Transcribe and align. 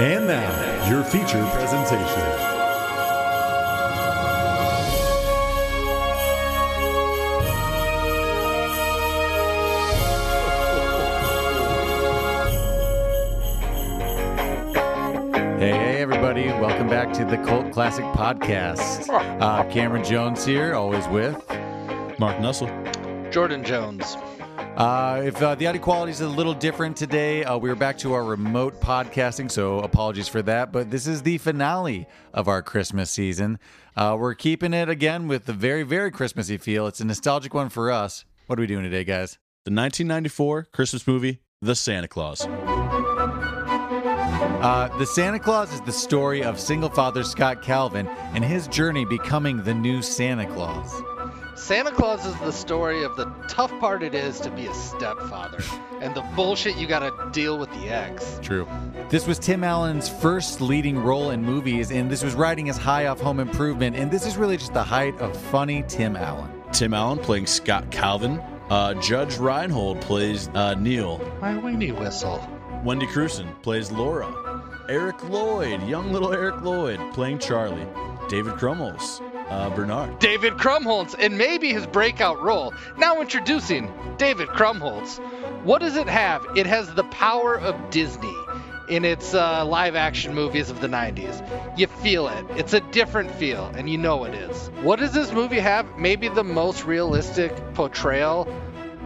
And 0.00 0.26
now, 0.26 0.88
your 0.90 1.04
feature 1.04 1.44
presentation. 1.52 2.48
Hey, 15.58 15.70
hey, 15.70 16.02
everybody. 16.02 16.46
Welcome 16.46 16.88
back 16.88 17.12
to 17.12 17.24
the 17.24 17.36
Cult 17.38 17.70
Classic 17.70 18.04
Podcast. 18.06 19.08
Uh, 19.40 19.62
Cameron 19.70 20.02
Jones 20.02 20.44
here, 20.44 20.74
always 20.74 21.06
with. 21.06 21.36
Mark 22.18 22.38
Nussel. 22.38 22.68
Jordan 23.30 23.62
Jones. 23.62 24.16
Uh, 24.82 25.22
if 25.24 25.40
uh, 25.40 25.54
the 25.54 25.64
audio 25.64 25.80
quality 25.80 26.10
is 26.10 26.22
a 26.22 26.26
little 26.28 26.54
different 26.54 26.96
today, 26.96 27.44
uh, 27.44 27.56
we're 27.56 27.76
back 27.76 27.96
to 27.96 28.14
our 28.14 28.24
remote 28.24 28.80
podcasting, 28.80 29.48
so 29.48 29.78
apologies 29.78 30.26
for 30.26 30.42
that. 30.42 30.72
But 30.72 30.90
this 30.90 31.06
is 31.06 31.22
the 31.22 31.38
finale 31.38 32.08
of 32.34 32.48
our 32.48 32.62
Christmas 32.62 33.08
season. 33.08 33.60
Uh, 33.96 34.16
we're 34.18 34.34
keeping 34.34 34.74
it 34.74 34.88
again 34.88 35.28
with 35.28 35.44
the 35.44 35.52
very, 35.52 35.84
very 35.84 36.10
Christmassy 36.10 36.56
feel. 36.56 36.88
It's 36.88 36.98
a 36.98 37.04
nostalgic 37.04 37.54
one 37.54 37.68
for 37.68 37.92
us. 37.92 38.24
What 38.48 38.58
are 38.58 38.62
we 38.62 38.66
doing 38.66 38.82
today, 38.82 39.04
guys? 39.04 39.38
The 39.66 39.70
1994 39.70 40.64
Christmas 40.72 41.06
movie, 41.06 41.38
The 41.60 41.76
Santa 41.76 42.08
Claus. 42.08 42.44
Uh, 44.64 44.88
the 44.98 45.06
Santa 45.06 45.38
Claus 45.38 45.72
is 45.72 45.80
the 45.82 45.92
story 45.92 46.42
of 46.42 46.58
single 46.58 46.90
father 46.90 47.22
Scott 47.22 47.62
Calvin 47.62 48.08
and 48.34 48.44
his 48.44 48.66
journey 48.66 49.04
becoming 49.04 49.62
the 49.62 49.74
new 49.74 50.02
Santa 50.02 50.46
Claus. 50.46 51.04
Santa 51.62 51.92
Claus 51.92 52.26
is 52.26 52.34
the 52.40 52.50
story 52.50 53.04
of 53.04 53.14
the 53.14 53.26
tough 53.48 53.70
part 53.78 54.02
it 54.02 54.16
is 54.16 54.40
to 54.40 54.50
be 54.50 54.66
a 54.66 54.74
stepfather 54.74 55.62
and 56.00 56.12
the 56.12 56.20
bullshit 56.34 56.76
you 56.76 56.88
gotta 56.88 57.12
deal 57.30 57.56
with 57.56 57.70
the 57.70 57.88
ex. 57.88 58.40
True. 58.42 58.66
This 59.10 59.28
was 59.28 59.38
Tim 59.38 59.62
Allen's 59.62 60.08
first 60.08 60.60
leading 60.60 60.98
role 60.98 61.30
in 61.30 61.40
movies, 61.40 61.92
and 61.92 62.10
this 62.10 62.24
was 62.24 62.34
riding 62.34 62.66
his 62.66 62.76
high 62.76 63.06
off 63.06 63.20
Home 63.20 63.38
Improvement, 63.38 63.94
and 63.94 64.10
this 64.10 64.26
is 64.26 64.36
really 64.36 64.56
just 64.56 64.74
the 64.74 64.82
height 64.82 65.16
of 65.20 65.36
funny 65.36 65.84
Tim 65.86 66.16
Allen. 66.16 66.50
Tim 66.72 66.94
Allen 66.94 67.20
playing 67.20 67.46
Scott 67.46 67.88
Calvin. 67.92 68.42
Uh, 68.68 68.94
Judge 68.94 69.38
Reinhold 69.38 70.00
plays 70.00 70.48
uh, 70.54 70.74
Neil. 70.74 71.18
My 71.40 71.54
weenie 71.54 71.96
whistle. 71.96 72.44
Wendy 72.82 73.06
Crewson 73.06 73.62
plays 73.62 73.92
Laura. 73.92 74.28
Eric 74.88 75.22
Lloyd, 75.28 75.80
young 75.86 76.12
little 76.12 76.32
Eric 76.32 76.60
Lloyd, 76.62 76.98
playing 77.14 77.38
Charlie. 77.38 77.86
David 78.28 78.54
Krumholtz, 78.54 79.20
uh, 79.52 79.70
Bernard. 79.70 80.18
David 80.18 80.54
Krumholtz, 80.54 81.14
and 81.18 81.36
maybe 81.36 81.72
his 81.72 81.86
breakout 81.86 82.40
role. 82.42 82.72
Now 82.96 83.20
introducing 83.20 83.92
David 84.16 84.48
Krumholtz. 84.48 85.18
What 85.64 85.80
does 85.80 85.96
it 85.96 86.08
have? 86.08 86.44
It 86.56 86.66
has 86.66 86.92
the 86.94 87.04
power 87.04 87.58
of 87.58 87.90
Disney 87.90 88.34
in 88.88 89.04
its 89.04 89.32
uh, 89.34 89.64
live 89.64 89.94
action 89.94 90.34
movies 90.34 90.68
of 90.70 90.80
the 90.80 90.88
90s. 90.88 91.78
You 91.78 91.86
feel 91.86 92.28
it. 92.28 92.44
It's 92.56 92.72
a 92.72 92.80
different 92.80 93.30
feel, 93.30 93.66
and 93.76 93.88
you 93.88 93.96
know 93.98 94.24
it 94.24 94.34
is. 94.34 94.68
What 94.82 94.98
does 94.98 95.12
this 95.12 95.32
movie 95.32 95.60
have? 95.60 95.98
Maybe 95.98 96.28
the 96.28 96.44
most 96.44 96.84
realistic 96.84 97.54
portrayal 97.74 98.48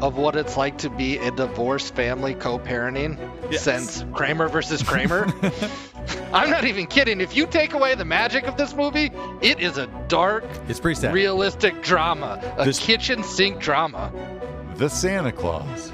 of 0.03 0.17
what 0.17 0.37
it's 0.37 0.57
like 0.57 0.79
to 0.79 0.91
be 0.91 1.17
a 1.19 1.31
divorced 1.31 1.95
family 1.95 2.35
co-parenting 2.35 3.19
Yes. 3.51 3.63
since 3.63 4.05
Kramer 4.13 4.49
versus 4.49 4.83
Kramer. 4.83 5.27
I'm 6.37 6.51
not 6.51 6.65
even 6.65 6.87
kidding. 6.87 7.21
If 7.21 7.35
you 7.35 7.47
take 7.47 7.73
away 7.73 7.95
the 7.95 8.05
magic 8.05 8.47
of 8.47 8.57
this 8.57 8.75
movie, 8.75 9.11
it 9.41 9.59
is 9.61 9.79
a 9.79 9.87
dark, 10.09 10.45
It's 10.69 10.79
pretty 10.81 11.01
sad. 11.01 11.15
realistic 11.15 11.83
drama, 11.83 12.41
a 12.59 12.65
This- 12.67 12.79
kitchen 12.79 13.23
sink 13.25 13.59
drama. 13.61 14.13
the 14.77 14.89
Santa 14.91 15.33
Claus. 15.33 15.91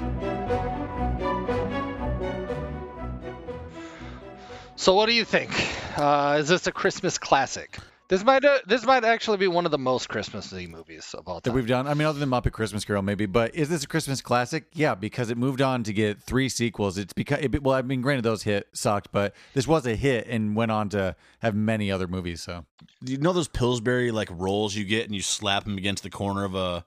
So, 4.75 4.93
what 4.95 5.05
do 5.05 5.13
you 5.13 5.23
think? 5.23 5.51
Uh, 5.97 6.37
is 6.39 6.49
this 6.49 6.67
a 6.67 6.71
Christmas 6.71 7.17
classic? 7.17 7.77
This 8.13 8.23
might 8.23 8.45
uh, 8.45 8.59
this 8.67 8.85
might 8.85 9.03
actually 9.03 9.37
be 9.37 9.47
one 9.47 9.65
of 9.65 9.71
the 9.71 9.79
most 9.79 10.07
Christmassy 10.07 10.67
movies 10.67 11.15
of 11.17 11.27
all 11.27 11.39
That 11.39 11.51
we've 11.51 11.65
done. 11.65 11.87
I 11.87 11.95
mean, 11.95 12.07
other 12.07 12.19
than 12.19 12.29
Muppet 12.29 12.51
Christmas 12.51 12.85
Carol, 12.85 13.01
maybe. 13.01 13.25
But 13.25 13.55
is 13.55 13.69
this 13.69 13.85
a 13.85 13.87
Christmas 13.87 14.21
classic? 14.21 14.65
Yeah, 14.71 14.93
because 14.93 15.31
it 15.31 15.37
moved 15.39 15.63
on 15.63 15.81
to 15.81 15.93
get 15.93 16.21
three 16.21 16.47
sequels. 16.47 16.99
It's 16.99 17.11
because 17.11 17.39
it, 17.41 17.63
well, 17.63 17.75
I 17.75 17.81
mean, 17.81 18.03
granted, 18.03 18.21
those 18.21 18.43
hit 18.43 18.67
sucked, 18.71 19.11
but 19.11 19.33
this 19.55 19.67
was 19.67 19.87
a 19.87 19.95
hit 19.95 20.27
and 20.27 20.55
went 20.55 20.69
on 20.69 20.89
to 20.89 21.15
have 21.39 21.55
many 21.55 21.91
other 21.91 22.07
movies. 22.07 22.43
So 22.43 22.65
You 23.01 23.17
know 23.17 23.33
those 23.33 23.47
Pillsbury 23.47 24.11
like 24.11 24.29
rolls 24.31 24.75
you 24.75 24.85
get 24.85 25.05
and 25.05 25.15
you 25.15 25.23
slap 25.23 25.63
them 25.63 25.79
against 25.79 26.03
the 26.03 26.11
corner 26.11 26.43
of 26.43 26.53
a 26.53 26.85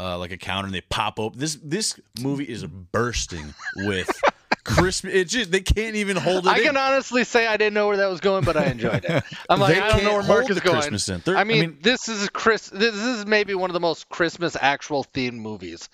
uh, 0.00 0.18
like 0.18 0.32
a 0.32 0.36
counter 0.36 0.66
and 0.66 0.74
they 0.74 0.80
pop 0.80 1.20
open. 1.20 1.38
This 1.38 1.60
this 1.62 2.00
movie 2.20 2.48
is 2.48 2.66
bursting 2.66 3.54
with 3.76 4.10
Christmas. 4.64 5.14
It 5.14 5.24
just 5.28 5.50
they 5.50 5.60
can't 5.60 5.96
even 5.96 6.16
hold 6.16 6.46
it. 6.46 6.50
I 6.50 6.58
in. 6.58 6.64
can 6.64 6.76
honestly 6.76 7.24
say 7.24 7.46
I 7.46 7.56
didn't 7.56 7.74
know 7.74 7.86
where 7.88 7.96
that 7.98 8.08
was 8.10 8.20
going, 8.20 8.44
but 8.44 8.56
I 8.56 8.66
enjoyed 8.66 9.04
it. 9.04 9.24
I'm 9.48 9.60
like, 9.60 9.74
They 9.74 9.80
I 9.80 9.88
don't 9.88 10.04
know 10.04 10.14
where 10.14 10.22
Mark 10.22 10.50
is 10.50 10.60
going. 10.60 10.76
Christmas 10.76 11.08
in. 11.08 11.22
They're- 11.24 11.36
I 11.36 11.40
I 11.40 11.44
mean, 11.44 11.60
mean- 11.60 11.78
this 11.82 12.08
is 12.08 12.24
a 12.24 12.30
Chris. 12.30 12.68
This 12.68 12.94
is 12.94 13.26
maybe 13.26 13.54
one 13.54 13.70
of 13.70 13.74
the 13.74 13.80
most 13.80 14.08
Christmas 14.08 14.56
actual 14.60 15.04
themed 15.14 15.38
movies. 15.38 15.88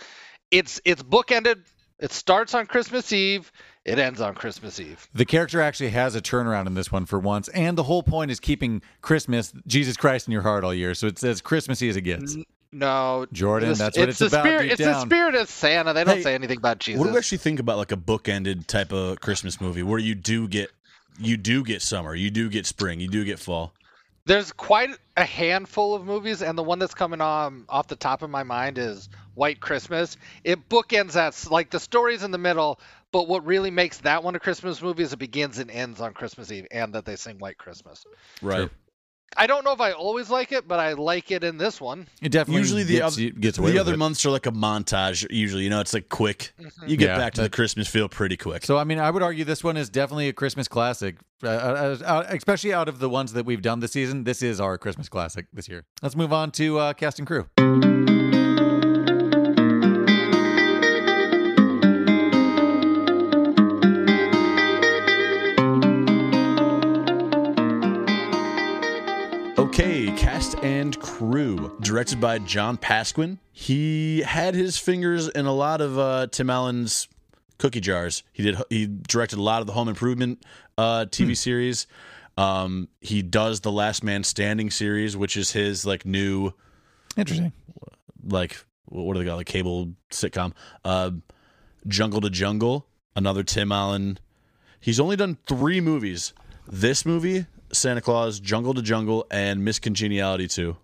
It's 0.51 0.81
it's 0.85 1.03
bookended. 1.03 1.63
It 1.99 2.13
starts 2.13 2.55
on 2.55 2.67
Christmas 2.67 3.11
Eve. 3.13 3.51
It 3.87 3.99
ends 4.01 4.21
on 4.21 4.35
Christmas 4.35 4.81
Eve. 4.81 5.07
the 5.15 5.25
character 5.25 5.61
actually 5.61 5.91
has 5.91 6.17
a 6.17 6.21
turnaround 6.21 6.67
in 6.67 6.75
this 6.75 6.91
one 6.91 7.07
for 7.07 7.21
once, 7.21 7.47
and 7.51 7.79
the 7.79 7.85
whole 7.85 8.03
point 8.03 8.33
is 8.33 8.41
keeping 8.41 8.83
Christmas, 9.01 9.53
Jesus 9.67 9.97
Christ, 9.97 10.27
in 10.27 10.33
your 10.33 10.43
heart 10.43 10.65
all 10.65 10.75
year. 10.75 10.93
So 10.93 11.07
it's 11.07 11.23
as 11.23 11.41
Christmassy 11.41 11.89
as 11.89 11.97
it 11.97 12.01
gets. 12.01 12.37
No, 12.73 13.27
Jordan, 13.33 13.71
this- 13.71 13.79
that's 13.79 13.99
what 13.99 14.09
it's 14.09 14.19
the 14.19 14.27
about 14.27 14.45
Spirit, 14.45 14.73
it's 14.73 14.79
down. 14.81 14.93
the 15.09 15.15
spirit 15.15 15.35
of 15.35 15.49
Santa. 15.49 15.93
They 15.93 16.05
don't 16.05 16.17
Hey, 16.17 16.23
say 16.23 16.35
anything 16.35 16.59
about 16.59 16.79
Jesus. 16.79 16.99
What 16.99 17.07
do 17.07 17.13
we 17.13 17.19
actually 17.19 17.39
think 17.39 17.61
about 17.61 17.79
like 17.79 17.93
a 17.93 17.97
bookended 17.97 18.67
type 18.67 18.93
of 18.93 19.21
Christmas 19.21 19.61
movie 19.61 19.83
where 19.83 19.99
you 19.99 20.15
do 20.15 20.49
get 20.49 20.71
you 21.19 21.37
do 21.37 21.65
get 21.65 21.81
summer, 21.81 22.15
you 22.15 22.31
do 22.31 22.49
get 22.51 22.67
spring, 22.67 23.01
you 23.01 23.09
do 23.09 23.25
get 23.25 23.39
fall. 23.39 23.73
There's 24.27 24.53
quite 24.53 24.91
a 25.17 25.25
handful 25.25 25.95
of 25.95 26.05
movies, 26.05 26.43
and 26.43 26.59
the 26.59 26.63
one 26.63 26.79
that's 26.81 26.95
coming 26.95 27.21
on 27.21 27.65
off 27.69 27.87
the 27.87 27.97
top 27.97 28.23
of 28.23 28.29
my 28.31 28.43
mind 28.43 28.77
is 28.77 29.09
White 29.35 29.61
Christmas. 29.61 30.17
It 30.43 30.69
bookends 30.69 31.13
that 31.13 31.51
like 31.51 31.71
the 31.71 31.79
story's 31.81 32.25
in 32.25 32.33
the 32.33 32.39
middle, 32.39 32.81
but 33.13 33.29
what 33.29 33.47
really 33.47 33.71
makes 33.71 33.99
that 33.99 34.25
one 34.25 34.35
a 34.35 34.41
Christmas 34.41 34.83
movie 34.83 35.05
is 35.05 35.13
it 35.13 35.19
begins 35.19 35.59
and 35.59 35.71
ends 35.71 36.01
on 36.01 36.13
Christmas 36.13 36.51
Eve, 36.51 36.67
and 36.73 36.93
that 36.95 37.05
they 37.05 37.15
sing 37.17 37.39
White 37.39 37.57
Christmas. 37.57 38.05
Right. 38.43 38.69
I 39.37 39.47
don't 39.47 39.65
know 39.65 39.73
if 39.73 39.81
I 39.81 39.93
always 39.93 40.31
like 40.31 40.53
it, 40.53 40.67
but 40.69 40.79
I 40.79 40.93
like 40.95 41.31
it 41.31 41.45
in 41.45 41.59
this 41.59 41.81
one. 41.81 42.07
It 42.23 42.31
definitely 42.33 42.61
Usually 42.63 42.85
the 42.85 42.99
gets, 42.99 43.17
other 43.19 43.31
gets 43.31 43.59
away 43.59 43.73
the 43.73 43.79
other 43.79 43.95
it. 43.95 43.99
months 43.99 44.25
are 44.25 44.31
like 44.31 44.47
a 44.47 44.51
montage. 44.53 45.27
Usually, 45.31 45.65
you 45.65 45.71
know, 45.71 45.81
it's 45.81 45.93
like 45.93 46.09
quick. 46.09 46.53
You 46.87 46.97
get 46.97 47.09
Yeah, 47.09 47.19
back 47.19 47.35
to 47.35 47.43
that- 47.43 47.51
the 47.51 47.55
Christmas 47.57 47.89
feel 47.89 48.09
pretty 48.09 48.37
quick. 48.37 48.65
So 48.65 48.79
I 48.79 48.85
mean, 48.85 48.99
I 48.99 49.11
would 49.11 49.23
argue 49.23 49.45
this 49.45 49.63
one 49.65 49.77
is 49.77 49.89
definitely 49.91 50.29
a 50.29 50.33
Christmas 50.33 50.69
classic, 50.69 51.17
uh, 51.43 51.49
uh, 51.49 51.97
uh, 52.05 52.25
especially 52.31 52.73
out 52.73 52.89
of 52.89 52.99
the 52.99 53.09
ones 53.11 53.33
that 53.35 53.45
we've 53.45 53.63
done 53.63 53.81
this 53.81 53.93
season. 53.93 54.25
This 54.25 54.43
is 54.43 54.61
our 54.61 54.79
Christmas 54.79 55.09
classic 55.09 55.47
this 55.53 55.69
year. 55.69 55.85
Let's 56.03 56.17
move 56.17 56.33
on 56.33 56.51
to 56.53 56.79
uh, 56.79 56.93
cast 56.95 57.19
and 57.19 57.27
crew. 57.27 57.47
And 70.67 70.99
crew. 70.99 71.77
Directed 71.81 72.21
by 72.21 72.39
John 72.41 72.77
Pasquin. 72.77 73.39
He 73.53 74.21
had 74.23 74.55
his 74.55 74.77
fingers 74.77 75.29
in 75.29 75.47
a 75.47 75.53
lot 75.53 75.81
of 75.81 75.97
uh, 75.99 76.27
Tim 76.27 76.51
Allen's 76.51 77.07
cookie 77.59 77.81
jars. 77.81 78.25
He 78.33 78.43
did. 78.43 78.57
He 78.69 78.87
directed 78.87 79.39
a 79.39 79.43
lot 79.43 79.61
of 79.61 79.67
the 79.69 79.73
Home 79.73 79.89
Improvement 79.89 80.43
uh, 80.77 81.07
TV 81.09 81.37
series. 81.37 81.87
Um, 82.37 82.89
he 83.01 83.23
does 83.23 83.61
the 83.61 83.71
Last 83.73 84.03
Man 84.03 84.25
Standing 84.25 84.71
series, 84.71 85.17
which 85.17 85.37
is 85.37 85.53
his 85.53 85.87
like 85.87 86.05
new 86.05 86.53
Interesting. 87.17 87.53
like 88.29 88.57
what 88.87 89.15
do 89.15 89.21
they 89.21 89.27
call 89.27 89.37
like 89.37 89.47
cable 89.47 89.93
sitcom. 90.11 90.53
Uh, 90.85 91.13
Jungle 91.87 92.21
to 92.21 92.31
Jungle, 92.31 92.87
another 93.15 93.45
Tim 93.45 93.71
Allen. 93.71 94.19
He's 94.81 94.99
only 94.99 95.15
done 95.17 95.39
three 95.47 95.81
movies. 95.81 96.35
This 96.69 97.07
movie, 97.07 97.47
Santa 97.73 98.01
Claus, 98.01 98.41
Jungle 98.41 98.75
to 98.75 98.83
Jungle, 98.83 99.27
and 99.31 99.65
Miss 99.65 99.79
Congeniality 99.79 100.49
2. 100.49 100.77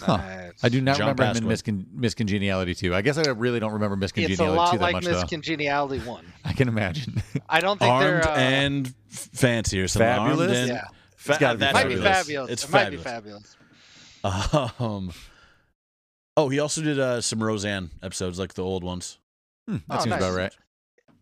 Huh. 0.00 0.16
Nice. 0.18 0.52
I 0.62 0.68
do 0.68 0.80
not 0.80 0.96
John 0.98 1.08
remember 1.08 1.24
him 1.24 1.36
in 1.38 1.44
Pasquin. 1.48 1.86
Miscon- 1.96 2.26
Miscongeniality 2.28 2.76
too. 2.76 2.94
I 2.94 3.00
guess 3.02 3.16
I 3.18 3.22
really 3.30 3.60
don't 3.60 3.72
remember 3.72 3.96
Miss 3.96 4.12
Congeniality 4.12 4.36
2 4.36 4.46
that 4.50 4.54
much, 4.56 4.68
It's 4.68 4.72
a 4.72 4.76
lot 4.76 4.80
like 4.82 4.92
much 4.94 5.04
Miss 5.04 5.20
though. 5.22 5.26
Congeniality 5.26 5.98
one. 6.06 6.26
I 6.44 6.52
can 6.52 6.68
imagine. 6.68 7.22
I 7.48 7.60
don't 7.60 7.78
think 7.78 7.90
Armed 7.90 8.06
they're 8.24 8.28
uh, 8.28 8.36
and 8.36 8.86
f- 9.10 9.28
fancy 9.32 9.80
or 9.80 9.88
something. 9.88 10.08
Armed 10.08 10.38
Fabulous? 10.38 10.56
and- 10.58 10.68
Yeah. 10.68 10.84
Fa- 11.16 11.32
It's 11.32 11.40
gotta 11.40 11.54
be 11.56 11.60
that's 11.60 11.74
might 11.74 11.88
be 11.88 11.96
fabulous. 11.96 12.50
It's 12.50 12.64
it 12.64 12.70
might 12.72 12.90
be 12.90 12.96
fabulous. 12.98 13.56
fabulous. 14.22 14.72
Um, 14.80 15.12
oh, 16.36 16.48
he 16.48 16.58
also 16.58 16.82
did 16.82 16.98
uh, 17.00 17.20
some 17.20 17.42
Roseanne 17.42 17.90
episodes, 18.02 18.38
like 18.38 18.54
the 18.54 18.62
old 18.62 18.84
ones. 18.84 19.18
Hmm, 19.68 19.76
that 19.76 19.82
Oh, 19.90 19.98
seems 20.00 20.10
nice. 20.10 20.18
about 20.22 20.36
right. 20.36 20.52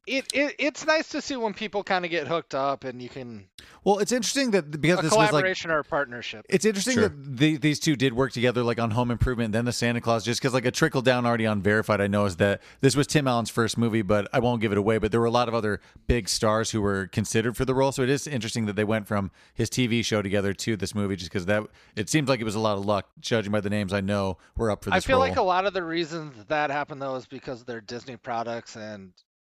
It, 0.07 0.27
it 0.35 0.55
it's 0.59 0.87
nice 0.87 1.09
to 1.11 1.23
see 1.23 1.37
when 1.37 1.55
people 1.55 1.83
kind 1.83 2.05
of 2.05 2.11
get 2.11 2.27
hooked 2.29 2.55
up 2.55 2.85
and 2.85 3.01
you 3.01 3.09
can 3.09 3.47
Well, 3.85 3.99
it's 4.01 4.13
interesting 4.13 4.51
that 4.51 4.71
because 4.81 4.99
A 4.99 5.03
this 5.03 5.11
was 5.13 5.17
like 5.19 5.29
collaboration 5.31 5.71
or 5.71 5.79
a 5.79 5.85
partnership. 5.85 6.45
It's 6.49 6.65
interesting 6.65 6.95
Sure. 6.95 7.09
that 7.09 7.37
the, 7.39 7.57
these 7.57 7.81
two 7.81 7.97
did 7.97 8.13
work 8.13 8.33
together, 8.33 8.63
like 8.63 8.79
on 8.79 8.91
Home 8.91 9.11
Improvement, 9.11 9.53
then 9.53 9.65
the 9.65 9.73
Santa 9.73 10.01
Claus, 10.01 10.25
just 10.25 10.41
because 10.41 10.53
like 10.53 10.67
a 10.67 10.71
trickle 10.71 11.01
down 11.03 11.25
already 11.25 11.47
on 11.47 11.63
Verified. 11.63 12.01
I 12.01 12.07
know 12.07 12.27
is 12.27 12.37
that 12.37 12.61
this 12.81 12.95
was 12.97 13.07
Tim 13.07 13.27
Allen's 13.27 13.51
first 13.51 13.79
movie, 13.79 14.03
but 14.03 14.29
I 14.33 14.41
won't 14.41 14.61
give 14.61 14.73
it 14.73 14.79
away. 14.79 14.99
But 14.99 15.11
there 15.11 15.21
were 15.21 15.27
a 15.27 15.31
lot 15.31 15.49
of 15.49 15.55
other 15.55 15.81
big 16.07 16.29
stars 16.29 16.71
who 16.73 16.83
were 16.83 17.07
considered 17.07 17.57
for 17.57 17.65
the 17.65 17.75
role, 17.75 17.93
so 17.93 18.03
it 18.03 18.11
is 18.11 18.27
interesting 18.27 18.67
that 18.67 18.77
they 18.77 18.85
went 18.85 19.07
from 19.09 19.31
his 19.55 19.71
TV 19.71 20.05
show 20.05 20.21
together 20.23 20.53
to 20.53 20.77
this 20.77 20.95
movie, 20.95 21.17
just 21.17 21.31
because 21.31 21.47
that 21.47 21.63
it 21.97 22.09
seems 22.11 22.29
like 22.29 22.41
it 22.41 22.45
was 22.45 22.55
a 22.55 22.61
lot 22.61 22.77
of 22.77 22.85
luck, 22.85 23.07
judging 23.21 23.53
by 23.53 23.61
the 23.61 23.71
names 23.71 23.93
I 23.93 24.01
know 24.03 24.37
were 24.57 24.71
up 24.71 24.85
for 24.85 24.93
I 24.93 25.01
feel 25.01 25.17
role. 25.17 25.29
like 25.29 25.37
a 25.39 25.43
lot 25.43 25.65
of 25.67 25.73
the 25.73 25.83
reasons 25.83 26.45
that 26.49 26.71
happened 26.71 27.01
though 27.01 27.15
is 27.17 27.27
because 27.27 27.65
they're 27.65 27.81
Disney 27.81 28.17
products 28.17 28.77
and 28.77 29.13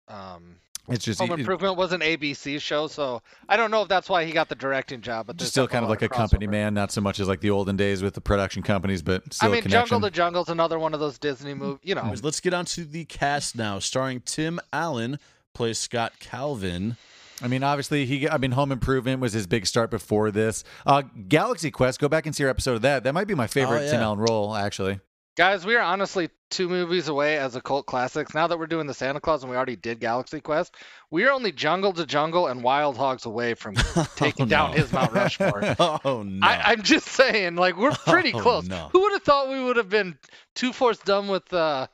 um, 0.08 0.56
it's 0.90 1.04
just 1.04 1.20
Home 1.20 1.32
it- 1.32 1.40
Improvement 1.40 1.76
was 1.76 1.92
an 1.92 2.00
ABC 2.02 2.62
show, 2.62 2.88
so 2.88 3.22
I 3.50 3.58
don't 3.58 3.72
know 3.72 3.82
if 3.82 3.90
that's 3.90 4.08
why 4.10 4.24
he 4.24 4.32
got 4.32 4.48
the 4.48 4.56
directing 4.56 5.02
job. 5.02 5.28
But 5.28 5.36
just 5.36 5.52
still 5.52 5.68
kind 5.68 5.84
of 5.84 5.90
like 5.90 6.02
a 6.02 6.06
lot 6.06 6.12
company 6.14 6.48
man, 6.48 6.74
not 6.74 6.92
so 6.92 7.02
much 7.02 7.20
as 7.20 7.28
like 7.28 7.42
the 7.42 7.50
olden 7.50 7.76
days 7.76 8.02
with 8.02 8.14
the 8.14 8.22
production 8.22 8.64
companies, 8.64 9.02
but 9.02 9.34
still 9.34 9.50
I 9.50 9.52
mean, 9.52 9.60
a 9.60 9.62
connection. 9.64 9.90
Jungle 9.90 10.10
to 10.10 10.16
Jungle's 10.16 10.50
another 10.50 10.80
one 10.80 10.94
of 10.94 11.00
those 11.02 11.18
Disney 11.20 11.54
movies. 11.54 11.80
You 11.84 11.96
know, 11.96 12.02
Anyways, 12.02 12.24
let's 12.24 12.40
get 12.40 12.54
on 12.54 12.64
to 12.66 12.86
the 12.86 13.04
cast 13.06 13.56
now. 13.58 13.80
Starring 13.80 14.22
Tim 14.22 14.60
Allen 14.72 15.20
plays 15.54 15.78
Scott 15.78 16.14
Calvin. 16.20 16.96
I 17.42 17.48
mean, 17.48 17.64
obviously, 17.64 18.06
he. 18.06 18.28
I 18.30 18.38
mean, 18.38 18.52
Home 18.52 18.72
Improvement 18.72 19.20
was 19.20 19.34
his 19.34 19.46
big 19.46 19.68
start 19.68 19.92
before 19.92 20.32
this. 20.32 20.64
Uh, 20.86 21.04
Galaxy 21.28 21.70
Quest. 21.70 22.00
Go 22.00 22.08
back 22.10 22.26
and 22.26 22.34
see 22.36 22.44
your 22.44 22.50
episode 22.50 22.76
of 22.76 22.82
that. 22.84 23.04
That 23.04 23.14
might 23.14 23.28
be 23.28 23.36
my 23.36 23.46
favorite 23.48 23.88
Oh, 23.88 23.92
Tim. 23.92 24.02
Allen 24.02 24.20
role, 24.20 24.56
actually. 24.56 25.00
Guys, 25.38 25.66
we 25.66 25.76
are 25.76 25.82
honestly 25.82 26.30
two 26.50 26.68
movies 26.68 27.08
away 27.08 27.38
as 27.38 27.56
a 27.56 27.62
cult 27.62 27.86
classics. 27.86 28.34
Now 28.34 28.48
that 28.48 28.58
we're 28.58 28.68
doing 28.68 28.88
the 28.88 28.94
Santa 28.94 29.20
Claus 29.20 29.44
and 29.44 29.50
we 29.52 29.56
already 29.56 29.76
did 29.76 30.00
Galaxy 30.00 30.42
Quest, 30.42 30.74
we 31.12 31.26
are 31.26 31.32
only 31.32 31.52
Jungle 31.52 31.94
to 31.94 32.06
Jungle 32.06 32.48
and 32.48 32.64
Wild 32.64 32.98
Hogs 32.98 33.26
away 33.26 33.54
from 33.54 33.76
taking 34.16 34.46
Oh, 34.46 34.50
down 34.50 34.72
no. 34.72 34.78
his 34.78 34.92
Mount 34.92 35.14
Rushmore. 35.14 35.76
Oh 36.04 36.24
no! 36.24 36.46
I, 36.46 36.72
I'm 36.72 36.82
just 36.84 37.08
saying, 37.08 37.56
like 37.56 37.78
we're 37.78 37.92
pretty 38.08 38.34
Oh, 38.34 38.40
close. 38.40 38.68
no. 38.68 38.90
Who 38.92 39.02
would 39.02 39.14
have 39.14 39.24
thought 39.24 39.50
we 39.50 39.64
would 39.64 39.78
have 39.78 39.90
been 39.90 40.18
two 40.56 40.74
fourths 40.74 41.02
done 41.04 41.28
with 41.28 41.52
uh, 41.54 41.88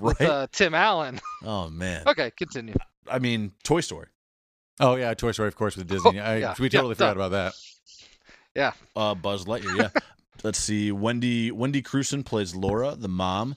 with 0.00 0.20
uh, 0.20 0.46
Tim 0.52 0.74
Allen? 0.74 1.20
oh 1.44 1.70
man! 1.70 2.02
okay, 2.06 2.30
continue. 2.36 2.74
I 3.10 3.18
mean, 3.18 3.52
Toy 3.64 3.80
Story. 3.80 4.06
Oh 4.80 4.96
yeah, 4.96 5.14
Toy 5.14 5.32
Story, 5.32 5.48
of 5.48 5.56
course, 5.56 5.76
with 5.76 5.88
Disney. 5.88 6.20
I, 6.20 6.36
yeah, 6.38 6.54
we 6.58 6.66
yeah, 6.66 6.68
totally 6.70 6.94
forgot 6.94 7.16
done. 7.16 7.16
about 7.16 7.30
that. 7.32 7.52
Yeah, 8.54 8.72
Uh, 8.96 9.14
Buzz 9.14 9.44
Lightyear. 9.44 9.76
Yeah. 9.94 10.00
Let's 10.42 10.58
see. 10.58 10.92
Wendy 10.92 11.50
Wendy 11.50 11.82
Crewson 11.82 12.24
plays 12.24 12.54
Laura, 12.54 12.94
the 12.94 13.08
mom. 13.08 13.56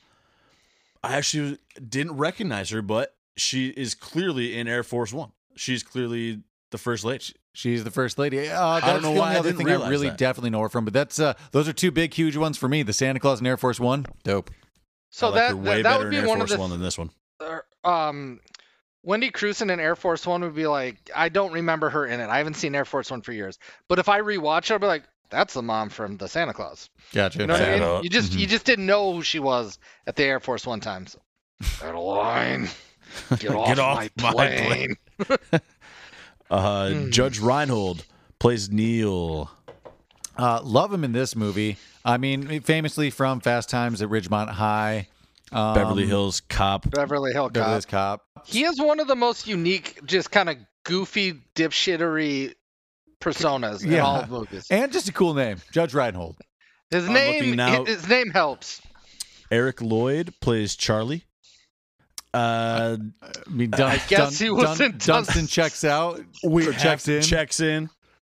I 1.03 1.15
actually 1.15 1.57
didn't 1.89 2.17
recognize 2.17 2.69
her, 2.69 2.81
but 2.81 3.15
she 3.37 3.69
is 3.69 3.95
clearly 3.95 4.57
in 4.57 4.67
Air 4.67 4.83
Force 4.83 5.13
One. 5.13 5.31
She's 5.55 5.83
clearly 5.83 6.41
the 6.71 6.77
first 6.77 7.03
lady. 7.03 7.25
She's 7.53 7.83
the 7.83 7.91
first 7.91 8.17
lady. 8.17 8.49
Uh, 8.49 8.75
that's 8.75 8.85
I 8.85 8.93
don't 8.93 9.01
know 9.01 9.13
the 9.13 9.19
why 9.19 9.25
only 9.27 9.35
I 9.35 9.39
other 9.39 9.49
didn't 9.51 9.65
thing 9.65 9.81
I 9.81 9.89
really 9.89 10.09
that. 10.09 10.17
definitely 10.17 10.51
know 10.51 10.61
her 10.61 10.69
from. 10.69 10.85
But 10.85 10.93
that's 10.93 11.19
uh, 11.19 11.33
those 11.51 11.67
are 11.67 11.73
two 11.73 11.91
big, 11.91 12.13
huge 12.13 12.37
ones 12.37 12.57
for 12.57 12.69
me. 12.69 12.83
The 12.83 12.93
Santa 12.93 13.19
Claus 13.19 13.39
and 13.39 13.47
Air 13.47 13.57
Force 13.57 13.79
One. 13.79 14.05
Dope. 14.23 14.49
so 15.09 15.27
I 15.27 15.29
like 15.31 15.41
her 15.41 15.47
that 15.49 15.57
way 15.57 15.63
that, 15.63 15.83
that 15.83 15.83
better 15.83 15.97
would 15.99 16.05
in 16.05 16.11
be 16.11 16.17
Air 16.17 16.27
one 16.27 16.37
Force 16.39 16.51
of 16.51 16.57
the 16.57 16.61
One 16.61 16.69
than 16.71 16.81
this 16.81 16.97
one. 16.97 17.09
er, 17.41 17.65
um 17.83 18.39
Wendy 19.03 19.31
Crewson 19.31 19.71
in 19.71 19.79
Air 19.79 19.95
Force 19.95 20.25
One 20.27 20.41
would 20.41 20.53
be 20.55 20.67
like, 20.67 21.09
I 21.15 21.29
don't 21.29 21.51
remember 21.51 21.89
her 21.89 22.05
in 22.05 22.19
it. 22.19 22.29
I 22.29 22.37
haven't 22.37 22.53
seen 22.53 22.75
Air 22.75 22.85
Force 22.85 23.09
One 23.11 23.21
for 23.21 23.31
years. 23.33 23.57
But 23.87 23.97
if 23.99 24.07
I 24.07 24.21
rewatch 24.21 24.65
it, 24.65 24.71
I'll 24.73 24.79
be 24.79 24.85
like, 24.85 25.03
that's 25.31 25.53
the 25.53 25.61
mom 25.63 25.89
from 25.89 26.17
the 26.17 26.27
Santa 26.27 26.53
Claus. 26.53 26.89
Gotcha. 27.13 27.39
You 27.39 27.47
know 27.47 27.53
what 27.53 27.61
I 27.61 27.65
Santa. 27.65 27.93
mean? 27.95 28.03
You 28.03 28.09
just 28.09 28.33
you 28.33 28.45
just 28.47 28.65
didn't 28.65 28.85
know 28.85 29.13
who 29.13 29.21
she 29.23 29.39
was 29.39 29.79
at 30.05 30.15
the 30.15 30.23
Air 30.23 30.39
Force 30.39 30.67
One 30.67 30.79
time. 30.81 31.07
So, 31.07 31.19
Adeline, 31.83 32.67
get 33.39 33.51
off, 33.51 33.67
Get 33.67 33.79
off 33.79 34.09
my 34.17 34.31
my 34.33 34.33
plane. 34.33 34.95
Uh, 36.49 36.89
Hmm. 36.91 37.09
Judge 37.11 37.39
Reinhold 37.39 38.03
plays 38.37 38.69
Neil. 38.69 39.49
Uh, 40.37 40.59
love 40.63 40.91
him 40.93 41.03
in 41.05 41.13
this 41.13 41.33
movie. 41.33 41.77
I 42.03 42.17
mean, 42.17 42.59
famously 42.61 43.09
from 43.09 43.39
Fast 43.39 43.69
Times 43.69 44.01
at 44.01 44.09
Ridgemont 44.09 44.49
High. 44.49 45.07
Um, 45.53 45.75
Beverly 45.75 46.05
Hills 46.07 46.41
Cop. 46.49 46.89
Beverly 46.91 47.31
Hill 47.31 47.49
Beverly 47.49 47.63
Cop. 47.63 47.71
Hills 47.71 47.85
Cop. 47.85 48.21
He 48.45 48.63
is 48.63 48.81
one 48.81 48.99
of 48.99 49.07
the 49.07 49.15
most 49.15 49.47
unique, 49.47 49.99
just 50.05 50.29
kind 50.31 50.49
of 50.49 50.57
goofy 50.83 51.33
dipshittery 51.55 52.53
personas 53.21 53.83
in 53.83 53.91
Yeah. 53.93 54.03
all 54.05 54.25
movies. 54.27 54.65
And 54.69 54.91
just 54.91 55.07
a 55.07 55.13
cool 55.13 55.33
name, 55.33 55.57
Judge 55.71 55.93
Reinhold. 55.93 56.37
His 56.89 57.07
I'm 57.07 57.13
name, 57.13 57.55
now- 57.55 57.85
his 57.85 58.07
name 58.09 58.29
helps. 58.31 58.81
Eric 59.49 59.81
Lloyd 59.81 60.33
plays 60.41 60.75
Charlie. 60.75 61.23
Uh, 62.33 62.97
I 63.21 63.49
mean, 63.49 63.69
Dun- 63.71 63.91
I 63.91 63.97
guess 64.07 64.37
Dun- 64.39 64.45
he 64.45 64.49
was 64.49 64.77
Dun- 64.77 64.91
in 64.91 64.97
Dunston 64.97 65.47
checks 65.47 65.83
out 65.83 66.21
we 66.43 66.65
checks 66.73 67.07
in. 67.09 67.21
Checks 67.21 67.59
in. 67.59 67.89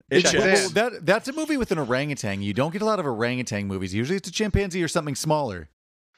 It 0.09 0.21
Checks 0.21 0.31
checks. 0.31 0.67
in. 0.69 0.73
That 0.73 1.05
that's 1.05 1.27
a 1.27 1.33
movie 1.33 1.57
with 1.57 1.71
an 1.73 1.79
orangutan. 1.79 2.41
You 2.41 2.53
don't 2.53 2.71
get 2.71 2.81
a 2.81 2.85
lot 2.85 2.99
of 2.99 3.05
orangutan 3.05 3.67
movies. 3.67 3.93
Usually, 3.93 4.15
it's 4.17 4.29
a 4.29 4.31
chimpanzee 4.31 4.81
or 4.81 4.87
something 4.87 5.15
smaller. 5.15 5.69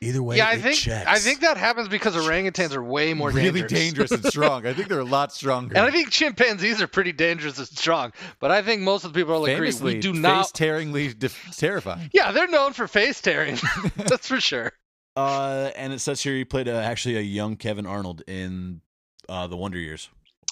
Either 0.03 0.23
way, 0.23 0.37
yeah, 0.37 0.47
I 0.47 0.53
it 0.53 0.61
think 0.61 0.77
checks. 0.77 1.07
I 1.07 1.19
think 1.19 1.41
that 1.41 1.57
happens 1.57 1.87
because 1.87 2.15
orangutans 2.15 2.73
are 2.73 2.83
way 2.83 3.13
more 3.13 3.29
really 3.29 3.61
dangerous. 3.61 3.71
dangerous 3.71 4.11
and 4.11 4.25
strong. 4.33 4.65
I 4.65 4.73
think 4.73 4.87
they're 4.87 4.99
a 4.99 5.03
lot 5.03 5.31
stronger. 5.31 5.77
And 5.77 5.85
I 5.85 5.91
think 5.91 6.09
chimpanzees 6.09 6.81
are 6.81 6.87
pretty 6.87 7.11
dangerous 7.11 7.59
and 7.59 7.67
strong. 7.67 8.11
But 8.39 8.49
I 8.49 8.63
think 8.63 8.81
most 8.81 9.05
of 9.05 9.13
the 9.13 9.19
people 9.19 9.35
will 9.35 9.45
agree 9.45 9.67
famously, 9.69 9.95
we 9.95 9.99
do 10.01 10.13
not. 10.13 10.45
face-tearingly 10.47 11.19
def- 11.19 11.55
terrifying. 11.55 12.09
Yeah, 12.13 12.31
they're 12.31 12.47
known 12.47 12.73
for 12.73 12.87
face 12.87 13.21
tearing. 13.21 13.59
That's 13.95 14.27
for 14.27 14.39
sure. 14.41 14.71
Uh, 15.15 15.69
and 15.75 15.93
it 15.93 15.99
says 15.99 16.23
here 16.23 16.33
he 16.33 16.45
played 16.45 16.67
uh, 16.67 16.71
actually 16.71 17.17
a 17.17 17.21
young 17.21 17.55
Kevin 17.55 17.85
Arnold 17.85 18.23
in 18.25 18.81
uh, 19.29 19.45
the 19.45 19.57
Wonder 19.57 19.77
Years, 19.77 20.09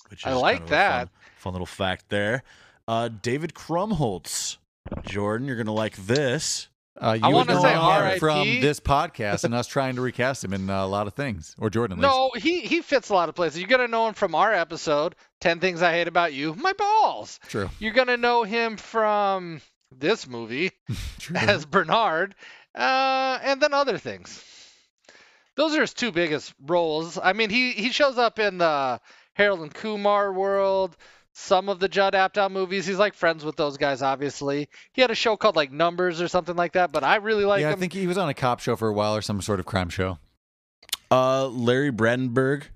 which 0.10 0.28
I 0.28 0.34
like 0.34 0.58
kind 0.58 0.64
of 0.64 0.70
that. 0.70 1.10
Fun, 1.10 1.10
fun 1.38 1.54
little 1.54 1.66
fact 1.66 2.06
there. 2.10 2.44
Uh, 2.88 3.08
David 3.08 3.56
Krumholtz. 3.56 4.58
Jordan, 5.08 5.48
you're 5.48 5.58
gonna 5.58 5.74
like 5.74 5.96
this. 5.96 6.68
Uh, 7.02 7.14
you 7.14 7.22
I 7.24 7.28
would 7.28 7.48
wanna 7.48 7.62
say 7.62 7.74
R.I.P.. 7.74 8.20
from 8.20 8.46
this 8.60 8.80
podcast 8.80 9.46
and 9.46 9.54
us 9.54 9.68
trying 9.68 9.96
to 9.96 10.02
recast 10.02 10.44
him 10.44 10.54
in 10.54 10.70
uh, 10.70 10.84
a 10.84 10.88
lot 10.88 11.08
of 11.08 11.14
things, 11.14 11.56
or 11.58 11.70
Jordan. 11.70 12.00
At 12.00 12.04
least. 12.04 12.16
No, 12.16 12.32
he 12.36 12.62
he 12.62 12.82
fits 12.82 13.10
a 13.10 13.14
lot 13.14 13.30
of 13.30 13.36
places. 13.36 13.60
You're 13.60 13.70
gonna 13.70 13.88
know 13.88 14.08
him 14.08 14.14
from 14.14 14.36
our 14.36 14.54
episode, 14.54 15.16
Ten 15.40 15.60
Things 15.60 15.82
I 15.82 15.92
Hate 15.94 16.08
About 16.08 16.34
You. 16.34 16.56
My 16.56 16.74
balls. 16.74 17.40
true, 17.48 17.70
You're 17.80 17.94
gonna 17.94 18.18
know 18.18 18.44
him 18.44 18.76
from 18.76 19.62
this 19.92 20.28
movie 20.28 20.72
as 21.36 21.66
Bernard, 21.66 22.36
uh, 22.76 23.40
and 23.42 23.62
then 23.62 23.74
other 23.74 23.98
things. 23.98 24.44
Those 25.56 25.76
are 25.76 25.82
his 25.82 25.94
two 25.94 26.12
biggest 26.12 26.54
roles. 26.66 27.18
I 27.22 27.34
mean, 27.34 27.50
he 27.50 27.72
he 27.72 27.92
shows 27.92 28.18
up 28.18 28.40
in 28.40 28.58
the 28.58 29.00
Harold 29.34 29.62
and 29.62 29.74
Kumar 29.74 30.34
world, 30.34 30.98
some 31.40 31.70
of 31.70 31.80
the 31.80 31.88
Judd 31.88 32.14
Apatow 32.14 32.52
movies. 32.52 32.86
He's 32.86 32.98
like 32.98 33.14
friends 33.14 33.46
with 33.46 33.56
those 33.56 33.78
guys, 33.78 34.02
obviously. 34.02 34.68
He 34.92 35.02
had 35.02 35.10
a 35.10 35.16
show 35.16 35.38
called 35.38 35.56
like 35.56 35.72
Numbers 35.72 36.22
or 36.22 36.28
something 36.28 36.56
like 36.56 36.74
that, 36.74 36.92
but 36.92 37.04
I 37.04 37.16
really 37.16 37.46
like 37.46 37.62
yeah, 37.62 37.72
I 37.72 37.76
think 37.76 37.94
he 37.94 38.08
was 38.08 38.18
on 38.18 38.30
a 38.30 38.34
cop 38.34 38.60
show 38.60 38.76
for 38.76 38.90
a 38.90 38.94
while 38.94 39.16
or 39.16 39.22
some 39.22 39.42
sort 39.42 39.60
of 39.60 39.66
crime 39.66 39.90
show. 39.90 40.20
Uh, 41.10 41.48
Larry 41.48 41.92
Brandenburg 41.92 42.68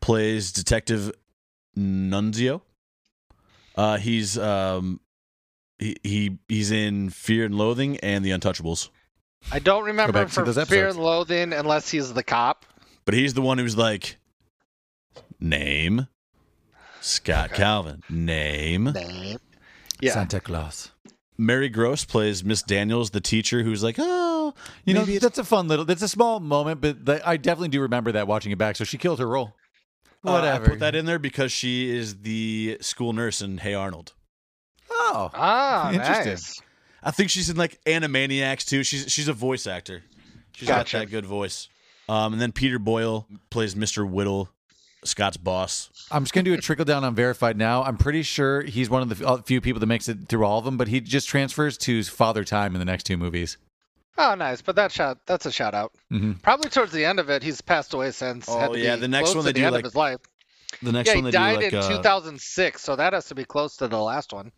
plays 0.00 0.52
Detective 0.52 1.12
Nunzio. 1.78 2.62
Uh, 3.76 3.96
he's 3.96 4.36
um, 4.36 5.00
he, 5.78 5.96
he 6.02 6.38
he's 6.48 6.70
in 6.70 7.08
Fear 7.08 7.46
and 7.46 7.54
Loathing 7.54 7.98
and 7.98 8.24
The 8.24 8.30
Untouchables. 8.30 8.90
I 9.50 9.60
don't 9.60 9.84
remember 9.84 10.12
back 10.12 10.24
him 10.24 10.44
from 10.44 10.66
Fear 10.66 10.88
and 10.88 10.98
Loathing 10.98 11.52
unless 11.52 11.88
he's 11.88 12.12
the 12.12 12.22
cop. 12.22 12.66
But 13.04 13.14
he's 13.14 13.34
the 13.34 13.42
one 13.42 13.58
who's 13.58 13.76
like, 13.76 14.18
name 15.40 16.06
Scott 17.02 17.46
Okay. 17.50 17.56
Calvin. 17.56 18.02
Name 18.08 18.84
Name. 18.84 19.38
Yeah. 20.00 20.14
Santa 20.14 20.40
Claus. 20.40 20.90
Mary 21.38 21.68
Gross 21.68 22.04
plays 22.04 22.44
Miss 22.44 22.62
Daniels, 22.62 23.10
the 23.10 23.20
teacher 23.20 23.62
who's 23.62 23.82
like, 23.82 23.96
oh, 23.98 24.54
You 24.84 24.94
know, 24.94 25.00
maybe 25.00 25.14
it's 25.16 25.22
that's 25.22 25.38
a 25.38 25.44
fun 25.44 25.66
little. 25.68 25.84
That's 25.84 26.02
a 26.02 26.08
small 26.08 26.40
moment, 26.40 26.80
but 26.80 27.04
the, 27.04 27.26
I 27.28 27.36
definitely 27.36 27.68
do 27.68 27.80
remember 27.80 28.12
that 28.12 28.26
watching 28.28 28.52
it 28.52 28.58
back. 28.58 28.76
So 28.76 28.84
she 28.84 28.98
killed 28.98 29.18
her 29.18 29.26
role. 29.26 29.54
Uh, 30.24 30.30
Whatever. 30.32 30.64
I 30.64 30.68
put 30.68 30.78
that 30.80 30.94
in 30.94 31.04
there 31.06 31.18
because 31.18 31.50
she 31.50 31.90
is 31.90 32.20
the 32.22 32.78
school 32.80 33.12
nurse 33.12 33.42
in 33.42 33.58
Hey 33.58 33.74
Arnold. 33.74 34.12
Oh, 34.90 35.30
Ah, 35.34 35.90
Interesting. 35.92 36.26
nice. 36.26 36.60
I 37.02 37.10
think 37.10 37.30
she's 37.30 37.50
in 37.50 37.56
like 37.56 37.80
Animaniacs 37.86 38.64
too. 38.68 38.84
She's 38.84 39.10
she's 39.10 39.26
a 39.26 39.32
voice 39.32 39.66
actor. 39.66 40.04
She's 40.52 40.68
Gotcha. 40.68 40.98
got 40.98 41.00
that 41.06 41.10
good 41.10 41.26
voice. 41.26 41.68
Um, 42.08 42.34
and 42.34 42.40
then 42.42 42.52
Peter 42.52 42.78
Boyle 42.78 43.26
plays 43.50 43.74
Mr. 43.74 44.08
Whittle, 44.08 44.48
Scott's 45.04 45.36
boss. 45.36 45.90
I'm 46.10 46.24
just 46.24 46.32
gonna 46.32 46.44
do 46.44 46.54
a 46.54 46.58
trickle 46.58 46.84
down 46.84 47.04
on 47.04 47.14
verified 47.14 47.56
now. 47.56 47.82
I'm 47.82 47.96
pretty 47.96 48.22
sure 48.22 48.62
he's 48.62 48.88
one 48.88 49.02
of 49.02 49.08
the 49.08 49.42
few 49.44 49.60
people 49.60 49.80
that 49.80 49.86
makes 49.86 50.08
it 50.08 50.28
through 50.28 50.44
all 50.44 50.58
of 50.58 50.64
them, 50.64 50.76
but 50.76 50.88
he 50.88 51.00
just 51.00 51.28
transfers 51.28 51.76
to 51.78 52.02
Father 52.04 52.44
Time 52.44 52.74
in 52.74 52.78
the 52.78 52.84
next 52.84 53.04
two 53.04 53.16
movies. 53.16 53.58
Oh, 54.18 54.34
nice. 54.34 54.60
But 54.60 54.76
that 54.76 54.92
shot, 54.92 55.18
that's 55.26 55.46
a 55.46 55.52
shout 55.52 55.74
out. 55.74 55.92
Mhm. 56.12 56.40
Probably 56.42 56.68
towards 56.70 56.92
the 56.92 57.04
end 57.04 57.18
of 57.18 57.30
it, 57.30 57.42
he's 57.42 57.60
passed 57.60 57.94
away 57.94 58.10
since. 58.10 58.48
Oh, 58.48 58.58
had 58.58 58.76
yeah, 58.76 58.96
the 58.96 59.08
next 59.08 59.32
close 59.32 59.36
one 59.36 59.44
to 59.44 59.48
they 59.48 59.52
the 59.52 59.60
do, 59.60 59.66
end 59.66 59.74
like, 59.74 59.84
of 59.84 59.86
his 59.86 59.96
life. 59.96 60.20
The 60.82 60.92
next 60.92 61.08
yeah, 61.08 61.14
one 61.16 61.24
he 61.24 61.30
they 61.30 61.36
died 61.38 61.58
do 61.58 61.64
like 61.64 61.72
in 61.72 61.78
uh, 61.78 61.88
2006, 61.88 62.82
so 62.82 62.96
that 62.96 63.12
has 63.12 63.26
to 63.26 63.34
be 63.34 63.44
close 63.44 63.76
to 63.76 63.88
the 63.88 64.00
last 64.00 64.32
one. 64.32 64.52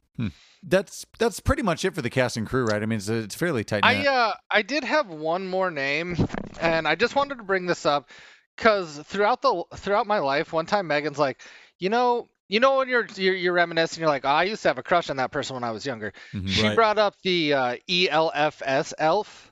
That's 0.66 1.04
that's 1.18 1.40
pretty 1.40 1.62
much 1.62 1.84
it 1.84 1.94
for 1.94 2.00
the 2.00 2.08
cast 2.08 2.38
and 2.38 2.46
crew, 2.46 2.64
right? 2.64 2.82
I 2.82 2.86
mean, 2.86 2.96
it's, 2.96 3.08
it's 3.08 3.34
fairly 3.34 3.64
tight. 3.64 3.84
I 3.84 4.06
uh, 4.06 4.32
I 4.50 4.62
did 4.62 4.82
have 4.82 5.08
one 5.08 5.46
more 5.46 5.70
name, 5.70 6.16
and 6.60 6.88
I 6.88 6.94
just 6.94 7.14
wanted 7.14 7.36
to 7.36 7.44
bring 7.44 7.66
this 7.66 7.84
up 7.84 8.08
because 8.56 8.98
throughout 9.04 9.42
the 9.42 9.64
throughout 9.76 10.06
my 10.06 10.18
life, 10.18 10.52
one 10.52 10.66
time 10.66 10.86
Megan's 10.86 11.18
like, 11.18 11.40
you 11.78 11.88
know, 11.90 12.28
You 12.48 12.60
know 12.60 12.76
when 12.78 12.88
you're, 12.88 13.06
you're 13.16 13.34
you're 13.34 13.52
reminiscing, 13.54 14.00
you're 14.00 14.08
like, 14.10 14.24
oh, 14.24 14.28
I 14.28 14.44
used 14.44 14.62
to 14.62 14.68
have 14.68 14.78
a 14.78 14.82
crush 14.82 15.08
on 15.10 15.16
that 15.16 15.32
person 15.32 15.54
when 15.54 15.64
I 15.64 15.70
was 15.70 15.84
younger. 15.86 16.12
Mhm. 16.32 16.48
She 16.48 16.62
Right. 16.62 16.74
brought 16.76 16.98
up 16.98 17.14
the 17.22 17.54
uh, 17.54 17.76
ELFS 17.88 18.92
elf, 18.98 19.50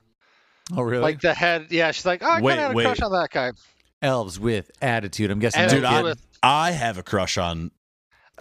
Oh, 0.75 0.81
really? 0.83 1.01
like 1.01 1.19
the 1.21 1.33
head. 1.33 1.67
Yeah, 1.71 1.91
she's 1.91 2.05
like, 2.05 2.23
oh, 2.23 2.27
I 2.29 2.39
Wait, 2.41 2.51
kind 2.51 2.59
of 2.61 2.65
had 2.67 2.71
a 2.71 2.75
wait. 2.75 2.83
crush 2.85 3.01
on 3.01 3.11
that 3.11 3.29
guy. 3.31 3.51
Elves 4.01 4.39
with 4.39 4.69
attitude. 4.81 5.31
I'm 5.31 5.39
guessing. 5.39 5.61
And 5.61 5.71
Dude, 5.71 5.83
I, 5.85 6.01
with- 6.03 6.21
I 6.43 6.71
have 6.71 6.97
a 6.97 7.03
crush 7.03 7.37
on 7.37 7.71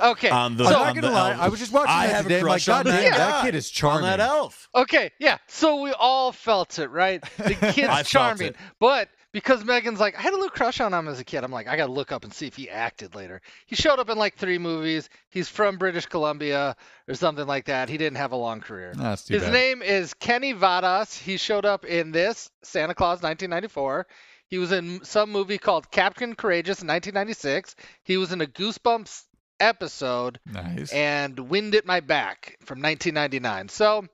Okay, 0.01 0.31
on 0.31 0.57
the. 0.57 0.65
I'm 0.65 0.75
on 0.75 0.87
not 0.87 0.95
gonna 0.95 1.11
lie. 1.15 1.31
elf. 1.33 1.41
I 1.41 1.49
was 1.49 1.61
just 1.61 1.71
watching 1.73 1.91
I 1.91 2.07
that 2.07 2.15
have 2.15 2.23
today. 2.25 2.37
a 2.37 2.41
I'm 2.41 2.47
like, 2.47 2.65
God 2.65 2.87
on 2.87 2.93
damn, 2.95 3.11
that 3.13 3.19
that 3.19 3.45
kid 3.45 3.55
is 3.55 3.69
on 3.69 3.73
charming. 3.75 4.03
that 4.05 4.21
elf. 4.21 4.69
Okay, 4.75 5.11
yeah. 5.19 5.37
So 5.49 5.83
we 5.83 5.93
all 5.93 6.33
felt 6.33 6.79
it, 6.79 6.89
right? 6.89 7.23
The 7.37 7.57
I 7.63 7.73
kid's 7.73 7.89
felt 7.89 8.07
charming, 8.07 8.47
it. 8.49 8.57
but 8.81 9.09
because 9.33 9.65
Megan's 9.65 9.99
like, 10.01 10.17
I 10.19 10.23
had 10.23 10.33
a 10.33 10.37
little 10.37 10.51
crush 10.51 10.81
on 10.81 10.93
him 10.93 11.09
as 11.09 11.19
a 11.19 11.25
kid. 11.25 11.43
I'm 11.45 11.51
like, 11.51 11.67
I 11.69 11.77
gotta 11.77 11.93
look 11.93 12.13
up 12.13 12.25
and 12.25 12.33
see 12.33 12.47
if 12.47 12.55
he 12.57 12.69
acted 12.71 13.15
later. 13.15 13.41
He 13.67 13.75
showed 13.77 13.99
up 13.99 14.11
in 14.11 14.19
like 14.19 14.37
three 14.37 14.59
movies. 14.59 15.09
He's 15.31 15.49
from 15.49 15.79
British 15.79 16.07
Columbia 16.07 16.77
or 17.09 17.15
something 17.15 17.47
like 17.47 17.65
that. 17.67 17.89
He 17.89 17.97
didn't 17.99 18.19
have 18.19 18.33
a 18.33 18.37
long 18.37 18.61
career. 18.61 18.93
No, 18.97 19.03
that's 19.05 19.25
too 19.25 19.35
His 19.35 19.43
bad. 19.45 19.53
name 19.53 19.83
is 19.83 20.15
Kenny 20.15 20.53
Vadas. 20.55 21.19
He 21.19 21.37
showed 21.39 21.65
up 21.65 21.85
in 21.85 22.13
this 22.13 22.51
Santa 22.63 22.95
Claus 22.95 23.23
1994. 23.23 24.07
He 24.49 24.59
was 24.59 24.71
in 24.71 25.03
some 25.03 25.31
movie 25.33 25.57
called 25.59 25.91
Captain 25.91 26.35
Courageous 26.35 26.83
in 26.83 26.89
1996. 26.89 27.75
He 28.03 28.19
was 28.19 28.33
in 28.33 28.43
a 28.43 28.47
Goosebumps 28.47 29.23
episode 29.61 30.41
Nice. 30.45 30.93
and 30.93 31.39
Wind 31.49 31.75
at 31.75 31.87
My 31.87 32.01
Back 32.01 32.59
from 32.61 32.83
1999. 32.83 33.69
So, 33.71 34.07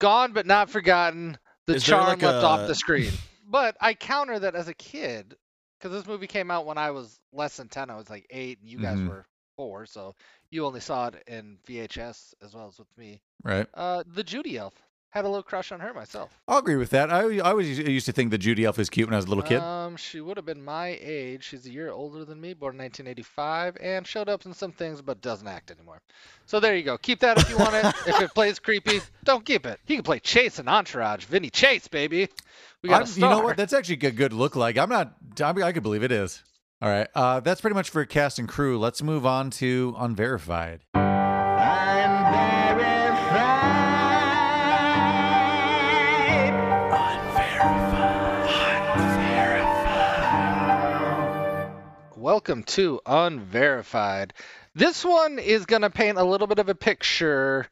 gone 0.00 0.32
but 0.32 0.46
not 0.46 0.70
forgotten. 0.70 1.38
The 1.66 1.74
Is 1.76 1.84
charm 1.84 2.06
like 2.06 2.22
left 2.22 2.42
a- 2.42 2.46
off 2.46 2.66
the 2.66 2.74
screen. 2.74 3.12
But 3.46 3.76
I 3.80 3.94
counter 3.94 4.38
that 4.40 4.54
as 4.54 4.68
a 4.68 4.74
kid, 4.74 5.36
because 5.78 5.92
this 5.92 6.06
movie 6.06 6.26
came 6.26 6.50
out 6.50 6.66
when 6.66 6.78
I 6.78 6.90
was 6.90 7.18
less 7.32 7.56
than 7.56 7.68
10. 7.68 7.90
I 7.90 7.96
was 7.96 8.10
like 8.10 8.26
eight, 8.30 8.60
and 8.60 8.68
you 8.68 8.78
guys 8.80 8.98
Mhm. 8.98 9.08
were 9.08 9.26
four. 9.56 9.86
So 9.86 10.14
you 10.50 10.66
only 10.66 10.80
saw 10.80 11.08
it 11.08 11.22
in 11.26 11.58
VHS 11.66 12.34
as 12.42 12.54
well 12.54 12.68
as 12.68 12.78
with 12.78 12.96
me. 12.98 13.22
right. 13.44 13.66
Uh, 13.74 14.02
the 14.06 14.24
Judy 14.24 14.56
Elf. 14.58 14.74
Had 15.16 15.24
a 15.24 15.28
little 15.28 15.42
crush 15.42 15.72
on 15.72 15.80
her 15.80 15.94
myself. 15.94 16.38
I'll 16.46 16.58
agree 16.58 16.76
with 16.76 16.90
that. 16.90 17.10
I, 17.10 17.38
I 17.38 17.50
always 17.52 17.78
used 17.78 18.04
to 18.04 18.12
think 18.12 18.30
that 18.32 18.36
Judy 18.36 18.66
Elf 18.66 18.76
was 18.76 18.90
cute 18.90 19.08
when 19.08 19.14
I 19.14 19.16
was 19.16 19.24
a 19.24 19.28
little 19.28 19.42
kid. 19.42 19.60
Um, 19.60 19.96
she 19.96 20.20
would 20.20 20.36
have 20.36 20.44
been 20.44 20.62
my 20.62 20.98
age. 21.00 21.42
She's 21.42 21.64
a 21.64 21.70
year 21.70 21.90
older 21.90 22.26
than 22.26 22.38
me, 22.38 22.52
born 22.52 22.74
in 22.74 22.82
1985, 22.82 23.78
and 23.80 24.06
showed 24.06 24.28
up 24.28 24.44
in 24.44 24.52
some 24.52 24.72
things 24.72 25.00
but 25.00 25.22
doesn't 25.22 25.48
act 25.48 25.70
anymore. 25.70 26.02
So 26.44 26.60
there 26.60 26.76
you 26.76 26.82
go. 26.82 26.98
Keep 26.98 27.20
that 27.20 27.38
if 27.38 27.48
you 27.48 27.56
want 27.56 27.76
it. 27.76 27.86
if 28.06 28.20
it 28.20 28.34
plays 28.34 28.58
creepy, 28.58 29.00
don't 29.24 29.42
keep 29.42 29.64
it. 29.64 29.80
He 29.86 29.94
can 29.94 30.02
play 30.02 30.18
Chase 30.18 30.58
and 30.58 30.68
Entourage. 30.68 31.24
Vinny 31.24 31.48
Chase, 31.48 31.88
baby. 31.88 32.28
We 32.82 32.90
got 32.90 32.96
I'm- 33.00 33.10
a 33.10 33.14
you 33.14 33.20
know 33.22 33.40
what? 33.40 33.56
That's 33.56 33.72
actually 33.72 34.06
a 34.06 34.10
good 34.10 34.34
look 34.34 34.54
like. 34.54 34.76
I'm 34.76 34.90
not. 34.90 35.14
I, 35.40 35.48
I 35.62 35.72
could 35.72 35.82
believe 35.82 36.02
it 36.02 36.12
is. 36.12 36.42
All 36.82 36.90
right. 36.90 37.08
Uh, 37.14 37.40
that's 37.40 37.62
pretty 37.62 37.72
much 37.72 37.88
for 37.88 38.04
cast 38.04 38.38
and 38.38 38.46
crew. 38.46 38.78
Let's 38.78 39.02
move 39.02 39.24
on 39.24 39.48
to 39.52 39.94
unverified. 39.96 40.82
Welcome 52.26 52.64
to 52.64 53.00
Unverified. 53.06 54.34
This 54.74 55.04
one 55.04 55.38
is 55.38 55.64
going 55.64 55.82
to 55.82 55.90
paint 55.90 56.18
a 56.18 56.24
little 56.24 56.48
bit 56.48 56.58
of 56.58 56.68
a 56.68 56.74
picture 56.74 57.68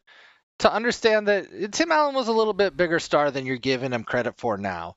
to 0.61 0.73
understand 0.73 1.27
that 1.27 1.73
Tim 1.73 1.91
Allen 1.91 2.15
was 2.15 2.29
a 2.29 2.33
little 2.33 2.53
bit 2.53 2.77
bigger 2.77 3.01
star 3.01 3.33
than 3.33 3.47
you're 3.47 3.57
giving 3.57 3.91
him 3.91 4.05
credit 4.05 4.39
for 4.39 4.57
now. 4.57 4.95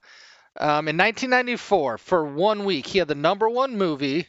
Um, 0.59 0.87
in 0.87 0.95
1994, 0.95 1.97
for 1.97 2.23
one 2.23 2.65
week, 2.65 2.85
he 2.85 2.99
had 2.99 3.07
the 3.07 3.15
number 3.15 3.49
one 3.49 3.79
movie, 3.79 4.27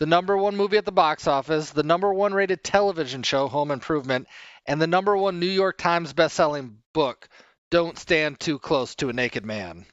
the 0.00 0.04
number 0.04 0.36
one 0.36 0.54
movie 0.54 0.76
at 0.76 0.84
the 0.84 0.92
box 0.92 1.26
office, 1.26 1.70
the 1.70 1.82
number 1.82 2.12
one 2.12 2.34
rated 2.34 2.62
television 2.62 3.22
show, 3.22 3.48
Home 3.48 3.70
Improvement, 3.70 4.28
and 4.66 4.82
the 4.82 4.86
number 4.86 5.16
one 5.16 5.40
New 5.40 5.46
York 5.46 5.78
Times 5.78 6.12
bestselling 6.12 6.74
book, 6.92 7.26
Don't 7.70 7.98
Stand 7.98 8.38
Too 8.38 8.58
Close 8.58 8.96
to 8.96 9.08
a 9.08 9.14
Naked 9.14 9.46
Man. 9.46 9.86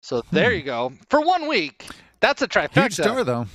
So 0.00 0.24
there 0.32 0.52
you 0.52 0.64
go. 0.64 0.94
For 1.10 1.20
one 1.20 1.46
week, 1.46 1.86
that's 2.18 2.42
a 2.42 2.48
trifecta. 2.48 2.82
Huge 2.82 2.94
star 2.94 3.22
though. 3.22 3.46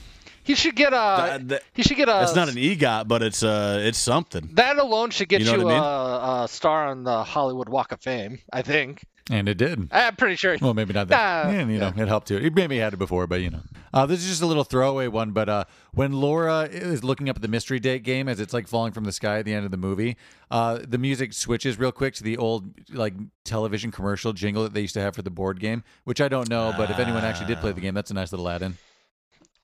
He 0.44 0.56
should 0.56 0.76
get 0.76 0.94
a. 0.94 0.96
That- 0.96 1.48
that- 1.50 1.64
he 1.74 1.84
should 1.84 1.98
get 1.98 2.10
a. 2.10 2.14
That's 2.14 2.36
not 2.36 2.50
an 2.50 2.56
EGOT, 2.56 3.08
but 3.08 3.22
it's 3.24 3.44
uh, 3.44 3.80
it's 3.82 3.98
something. 3.98 4.50
That 4.54 4.78
alone 4.78 5.10
should 5.10 5.30
get 5.30 5.42
You 5.42 5.52
you, 5.52 5.58
know 5.58 5.64
what 5.66 5.74
I 5.74 5.76
mean? 5.76 5.84
a, 5.84 6.44
a 6.44 6.48
star 6.48 6.88
on 6.88 7.04
the 7.04 7.24
Hollywood 7.24 7.70
Walk 7.70 7.92
of 7.92 8.02
Fame. 8.02 8.40
I 8.52 8.62
think. 8.62 9.06
And 9.32 9.48
it 9.48 9.58
did. 9.58 9.88
I'm 9.90 10.18
pretty 10.18 10.36
sure. 10.36 10.58
Well, 10.60 10.74
maybe 10.74 10.92
not 10.94 11.08
that. 11.08 11.46
Nah, 11.46 11.52
yeah, 11.54 11.66
you 11.66 11.78
know, 11.80 11.94
it 11.96 12.08
helped 12.10 12.28
too. 12.28 12.40
He 12.40 12.50
maybe 12.50 12.78
had 12.78 12.92
it 12.92 12.98
before, 12.98 13.26
but 13.26 13.40
you 13.40 13.52
know. 13.52 13.62
Uh, 13.94 14.06
this 14.06 14.20
is 14.22 14.28
just 14.28 14.42
a 14.42 14.46
little 14.46 14.66
throwaway 14.66 15.08
one. 15.08 15.32
But 15.32 15.48
uh, 15.48 15.64
when 15.94 16.12
Laura 16.12 16.64
is 16.64 17.06
looking 17.06 17.30
up 17.30 17.38
at 17.38 17.42
the 17.42 17.48
mystery 17.48 17.80
date 17.80 18.04
game 18.04 18.28
as 18.28 18.42
it's 18.42 18.54
like 18.54 18.68
falling 18.68 18.92
from 18.92 19.06
the 19.06 19.14
sky 19.14 19.40
at 19.40 19.46
the 19.46 19.54
end 19.54 19.64
of 19.64 19.72
the 19.72 19.78
movie, 19.78 20.18
uh, 20.52 20.80
the 20.86 20.98
music 20.98 21.32
switches 21.32 21.80
real 21.80 21.94
quick 21.94 22.16
to 22.16 22.24
the 22.24 22.36
old 22.36 22.66
like 22.92 23.14
television 23.46 23.92
commercial 23.92 24.34
jingle 24.34 24.64
that 24.64 24.74
they 24.74 24.82
used 24.82 24.94
to 24.96 25.02
have 25.02 25.16
for 25.16 25.22
the 25.22 25.32
board 25.32 25.62
game, 25.62 25.86
which 26.04 26.20
I 26.20 26.28
don't 26.28 26.50
know. 26.50 26.74
But 26.76 26.90
if 26.92 27.00
anyone 27.00 27.24
actually 27.24 27.48
did 27.48 27.60
play 27.60 27.72
the 27.72 27.80
game, 27.80 27.94
that's 27.94 28.12
a 28.12 28.16
nice 28.16 28.34
little 28.34 28.50
add-in. 28.50 28.78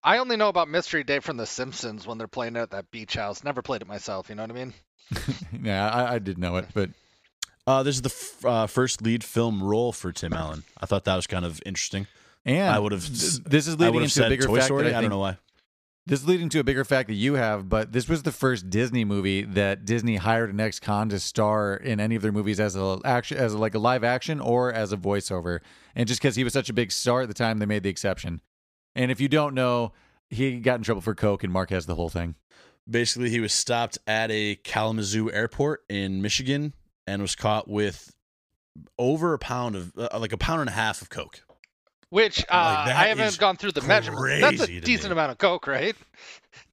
I 0.03 0.17
only 0.19 0.37
know 0.37 0.47
about 0.49 0.69
Mystery 0.69 1.03
Date 1.03 1.23
from 1.23 1.37
The 1.37 1.45
Simpsons 1.45 2.07
when 2.07 2.17
they're 2.17 2.27
playing 2.27 2.55
it 2.55 2.59
at 2.59 2.71
that 2.71 2.89
beach 2.91 3.15
house. 3.15 3.43
Never 3.43 3.61
played 3.61 3.81
it 3.81 3.87
myself. 3.87 4.29
You 4.29 4.35
know 4.35 4.43
what 4.43 4.51
I 4.51 4.53
mean? 4.53 4.73
yeah, 5.63 5.89
I, 5.89 6.15
I 6.15 6.19
did 6.19 6.37
know 6.37 6.57
it, 6.57 6.67
but 6.73 6.91
Uh, 7.67 7.83
this 7.83 7.95
is 7.95 8.01
the 8.01 8.09
f- 8.09 8.45
uh, 8.45 8.67
first 8.67 9.01
lead 9.01 9.23
film 9.23 9.61
role 9.61 9.91
for 9.91 10.11
Tim 10.11 10.33
Allen. 10.33 10.63
I 10.79 10.85
thought 10.85 11.03
that 11.05 11.15
was 11.15 11.27
kind 11.27 11.45
of 11.45 11.61
interesting. 11.65 12.07
and 12.45 12.69
I 12.73 12.79
would 12.79 12.91
have. 12.93 13.01
This 13.01 13.67
is 13.67 13.77
leading 13.79 14.01
into 14.01 14.25
a 14.25 14.29
bigger 14.29 14.45
Toy 14.47 14.55
fact 14.55 14.65
Story. 14.65 14.83
that 14.85 14.95
I, 14.95 14.97
I, 14.99 15.01
don't 15.01 15.09
know 15.09 15.19
why. 15.19 15.37
This 16.07 16.21
is 16.21 16.27
leading 16.27 16.49
to 16.49 16.59
a 16.59 16.63
bigger 16.63 16.83
fact 16.85 17.09
that 17.09 17.15
you 17.15 17.35
have, 17.35 17.69
but 17.69 17.91
this 17.91 18.07
was 18.09 18.23
the 18.23 18.31
first 18.31 18.69
Disney 18.71 19.05
movie 19.05 19.43
that 19.43 19.85
Disney 19.85 20.15
hired 20.15 20.49
an 20.49 20.59
ex-con 20.59 21.09
to 21.09 21.19
star 21.19 21.75
in 21.75 21.99
any 21.99 22.15
of 22.15 22.23
their 22.23 22.31
movies 22.31 22.59
as 22.59 22.75
a 22.75 22.99
action, 23.05 23.37
as 23.37 23.53
a, 23.53 23.57
like 23.59 23.75
a 23.75 23.79
live 23.79 24.03
action 24.03 24.39
or 24.39 24.73
as 24.73 24.91
a 24.91 24.97
voiceover. 24.97 25.59
And 25.95 26.07
just 26.07 26.19
because 26.21 26.35
he 26.35 26.43
was 26.43 26.53
such 26.53 26.69
a 26.69 26.73
big 26.73 26.91
star 26.91 27.21
at 27.21 27.27
the 27.27 27.35
time, 27.35 27.59
they 27.59 27.67
made 27.67 27.83
the 27.83 27.89
exception. 27.89 28.41
And 28.95 29.11
if 29.11 29.19
you 29.21 29.27
don't 29.29 29.53
know, 29.53 29.93
he 30.29 30.59
got 30.59 30.75
in 30.75 30.83
trouble 30.83 31.01
for 31.01 31.15
coke, 31.15 31.43
and 31.43 31.51
Mark 31.53 31.69
has 31.69 31.85
the 31.85 31.95
whole 31.95 32.09
thing. 32.09 32.35
Basically, 32.89 33.29
he 33.29 33.39
was 33.39 33.53
stopped 33.53 33.97
at 34.07 34.31
a 34.31 34.55
Kalamazoo 34.55 35.31
airport 35.31 35.83
in 35.89 36.21
Michigan 36.21 36.73
and 37.05 37.21
was 37.21 37.35
caught 37.35 37.67
with 37.67 38.13
over 38.97 39.33
a 39.33 39.39
pound 39.39 39.75
of, 39.75 39.91
uh, 39.97 40.17
like 40.19 40.33
a 40.33 40.37
pound 40.37 40.61
and 40.61 40.69
a 40.69 40.73
half 40.73 41.01
of 41.01 41.09
coke. 41.09 41.41
Which 42.09 42.43
uh, 42.49 42.85
that 42.85 42.95
I 42.95 43.07
haven't 43.09 43.37
gone 43.37 43.55
through 43.57 43.73
the 43.73 43.81
measurements. 43.83 44.41
That's 44.41 44.69
a 44.69 44.81
decent 44.81 45.09
me. 45.09 45.13
amount 45.13 45.31
of 45.33 45.37
coke, 45.37 45.67
right? 45.67 45.95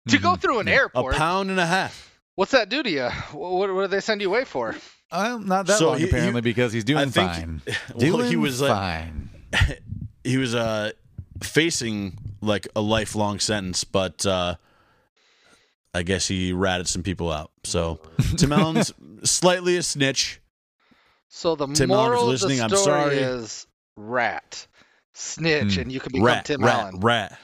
To 0.08 0.18
go 0.18 0.30
Mhm. 0.34 0.40
through 0.40 0.58
an 0.60 0.66
Yeah. 0.68 0.86
A 0.94 1.12
pound 1.12 1.50
and 1.50 1.60
a 1.60 1.66
half. 1.66 2.18
What's 2.36 2.52
that 2.52 2.70
do 2.70 2.82
to 2.82 2.90
you? 2.90 3.08
What, 3.32 3.74
what 3.74 3.82
do 3.82 3.86
they 3.88 4.00
send 4.00 4.22
you 4.22 4.28
away 4.28 4.44
for? 4.46 4.74
Uh, 5.10 5.38
not 5.42 5.66
that 5.66 5.78
So 5.78 5.88
long 5.88 5.98
he- 5.98 6.04
he- 6.04 6.08
apparently 6.08 6.40
because 6.40 6.72
he's 6.72 6.84
doing 6.84 7.08
I 7.08 7.10
think- 7.10 7.32
fine. 7.32 7.62
well, 7.94 7.98
doing 7.98 8.28
he 8.30 8.36
was 8.36 8.60
like, 8.62 9.04
he 10.24 10.38
was 10.38 10.54
uh 10.54 10.92
facing 11.42 12.18
like 12.40 12.68
a 12.76 12.80
lifelong 12.80 13.38
sentence, 13.40 13.84
but 13.84 14.24
uh 14.26 14.56
I 15.94 16.02
guess 16.02 16.28
he 16.28 16.52
ratted 16.52 16.88
some 16.88 17.02
people 17.02 17.32
out. 17.32 17.50
So 17.64 18.00
Tim 18.36 18.52
Allen's 18.52 18.92
slightly 19.24 19.76
a 19.76 19.82
snitch. 19.82 20.40
So 21.28 21.54
the 21.56 21.66
Tim 21.68 21.90
Allen, 21.90 22.04
moral 22.04 22.24
you're 22.26 22.34
of 22.34 22.40
the 22.40 22.46
listening, 22.46 22.60
I'm 22.62 22.68
story 22.70 22.84
sorry. 22.84 23.16
is 23.16 23.66
rat, 23.96 24.66
snitch, 25.14 25.74
Hmm. 25.74 25.80
and 25.82 25.92
you 25.92 26.00
can 26.00 26.12
become 26.12 26.26
Rat, 26.26 26.44
Tim 26.46 26.62
rat, 26.64 26.74
Allen. 26.74 27.00
rat. 27.00 27.38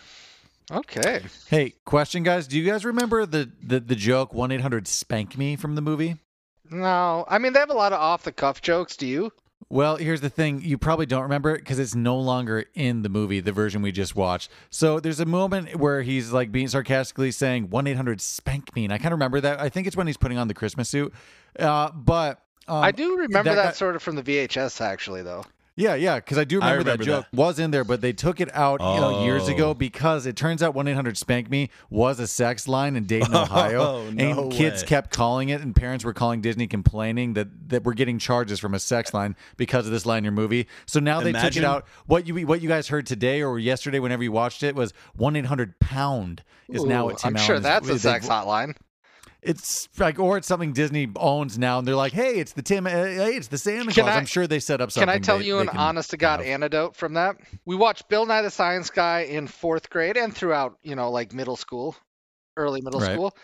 Okay. 0.71 1.23
Hey, 1.49 1.75
question, 1.85 2.23
guys. 2.23 2.47
Do 2.47 2.59
you 2.59 2.71
guys 2.71 2.85
remember 2.85 3.27
the 3.27 3.51
the, 3.63 3.81
the 3.81 3.97
joke 3.97 4.33
one 4.33 4.53
eight 4.53 4.61
hundred 4.61 4.87
spank 4.89 5.37
me 5.37 5.57
from 5.57 5.75
the 5.75 5.83
movie? 5.83 6.17
No, 6.71 7.25
I 7.29 7.39
mean 7.39 7.53
they 7.53 7.59
have 7.59 7.71
a 7.71 7.75
lot 7.75 7.93
of 7.93 8.01
off 8.01 8.23
the 8.23 8.33
cuff 8.33 8.63
jokes. 8.63 8.97
Do 8.97 9.07
you? 9.07 9.33
Well, 9.69 9.97
here's 9.97 10.21
the 10.21 10.29
thing. 10.31 10.63
You 10.63 10.79
probably 10.79 11.07
don't 11.07 11.23
remember 11.23 11.55
it 11.55 11.59
because 11.59 11.79
it's 11.79 11.95
no 11.95 12.19
longer 12.19 12.65
in 12.75 13.03
the 13.03 13.09
movie, 13.09 13.41
the 13.41 13.53
version 13.53 13.83
we 13.83 13.93
just 13.93 14.15
watched. 14.17 14.51
So 14.71 15.01
there's 15.01 15.21
a 15.21 15.27
moment 15.27 15.77
where 15.77 16.03
he's 16.03 16.33
like 16.33 16.53
being 16.53 16.69
sarcastically 16.69 17.31
saying 17.31 17.71
1 17.71 17.87
800 17.87 18.21
spank 18.21 18.75
me. 18.75 18.85
And 18.85 18.93
I 18.93 18.99
kind 18.99 19.13
of 19.13 19.19
remember 19.19 19.41
that. 19.41 19.61
I 19.61 19.69
think 19.69 19.87
it's 19.87 19.97
when 19.97 20.07
he's 20.07 20.17
putting 20.17 20.39
on 20.39 20.49
the 20.49 20.55
Christmas 20.55 20.89
suit. 20.89 21.13
Uh, 21.59 21.91
but. 21.93 22.43
Um, 22.69 22.85
I 22.85 22.93
do 22.93 23.17
remember 23.17 23.51
that 23.51 23.57
that, 23.57 23.65
guy- 23.65 23.73
sort 23.73 23.97
of 23.97 24.03
from 24.03 24.17
the 24.17 24.23
VHS 24.23 24.81
actually, 24.81 25.23
though. 25.23 25.45
Yeah, 25.75 25.95
yeah, 25.95 26.17
because 26.17 26.37
I 26.37 26.45
do 26.45 26.57
remember, 26.57 26.79
remember 26.81 27.05
that 27.05 27.11
joke 27.11 27.27
was 27.33 27.59
in 27.59 27.71
there, 27.71 27.83
but 27.85 28.03
they 28.03 28.13
took 28.13 28.41
it 28.41 28.55
out 28.55 28.81
you 28.81 29.01
know, 29.01 29.25
years 29.25 29.49
Oh. 29.49 29.55
ago 29.55 29.75
because 29.75 30.27
it 30.27 30.37
turns 30.37 30.63
out 30.63 30.75
one 30.75 30.87
eight 30.87 30.93
hundred 30.93 31.17
spank 31.17 31.49
me 31.49 31.71
was 31.89 32.21
a 32.21 32.27
sex 32.27 32.69
line 32.69 32.95
in 32.95 33.05
Dayton, 33.05 33.35
Ohio, 33.35 33.81
Oh, 33.83 34.11
no 34.11 34.43
and 34.43 34.53
kids 34.53 34.83
kept 34.83 35.11
calling 35.11 35.49
it, 35.49 35.63
and 35.63 35.75
parents 35.75 36.05
were 36.05 36.13
calling 36.13 36.43
Disney 36.43 36.67
complaining 36.67 37.33
that 37.35 37.71
that 37.71 37.85
we're 37.85 37.95
getting 37.95 38.19
charges 38.19 38.61
from 38.61 38.75
a 38.75 38.79
sex 38.79 39.15
line 39.15 39.35
because 39.57 39.87
of 39.87 39.93
this 39.93 40.05
line 40.05 40.19
in 40.19 40.25
your 40.25 40.33
movie. 40.33 40.67
So 40.85 41.01
now 41.01 41.21
they 41.21 41.33
took 41.33 41.57
it 41.57 41.65
out. 41.65 41.87
What 42.07 42.27
you 42.27 42.47
what 42.47 42.61
you 42.61 42.69
guys 42.69 42.89
heard 42.89 43.07
today 43.07 43.43
or 43.43 43.59
yesterday, 43.59 43.99
whenever 43.99 44.23
you 44.23 44.33
watched 44.33 44.63
it, 44.63 44.75
was 44.75 44.93
one 45.17 45.37
eight 45.37 45.47
hundred 45.47 45.81
pound 45.81 46.43
is 46.69 46.85
now 46.85 47.05
Ooh, 47.05 47.07
what 47.07 47.19
Tim 47.19 47.35
I'm 47.37 47.43
sure 47.43 47.59
that's 47.61 47.89
a 47.89 47.99
sex 47.99 48.29
hotline. 48.29 48.77
It's 49.43 49.89
like, 49.99 50.21
or 50.21 50.37
it's 50.37 50.47
something 50.47 50.73
Disney 50.73 51.11
owns 51.17 51.59
now, 51.59 51.79
and 51.81 51.89
they're 51.89 51.97
like, 51.97 52.13
"Hey, 52.13 52.39
it's 52.39 52.53
the 52.53 52.63
Tim, 52.63 52.87
uh, 52.87 52.91
hey, 52.91 53.35
it's 53.35 53.49
the 53.49 53.59
Santa 53.59 53.93
Can 53.93 54.05
Claus." 54.05 54.07
I- 54.15 54.19
I'm 54.19 54.27
sure 54.27 54.47
they 54.47 54.61
set 54.61 54.81
up 54.81 54.93
something. 54.93 55.09
Can 55.09 55.15
I 55.15 55.19
tell 55.19 55.39
they- 55.39 55.47
you 55.47 55.57
they 55.57 55.63
an 55.63 55.69
honest 55.71 56.11
to 56.11 56.17
God 56.17 56.39
have. 56.39 56.47
anecdote 56.47 56.95
from 56.95 57.15
that? 57.15 57.37
We 57.65 57.75
watched 57.75 58.09
Bill 58.09 58.25
Nye 58.25 58.43
the 58.43 58.51
Science 58.51 58.91
Guy 58.91 59.21
in 59.23 59.49
fourth 59.49 59.91
grade 59.91 60.17
and 60.17 60.33
throughout, 60.35 60.79
you 60.83 60.95
know, 60.95 61.11
like 61.11 61.33
middle 61.33 61.57
school. 61.57 61.97
early 62.57 62.83
middle 62.83 63.01
Right. 63.01 63.13
school. 63.15 63.35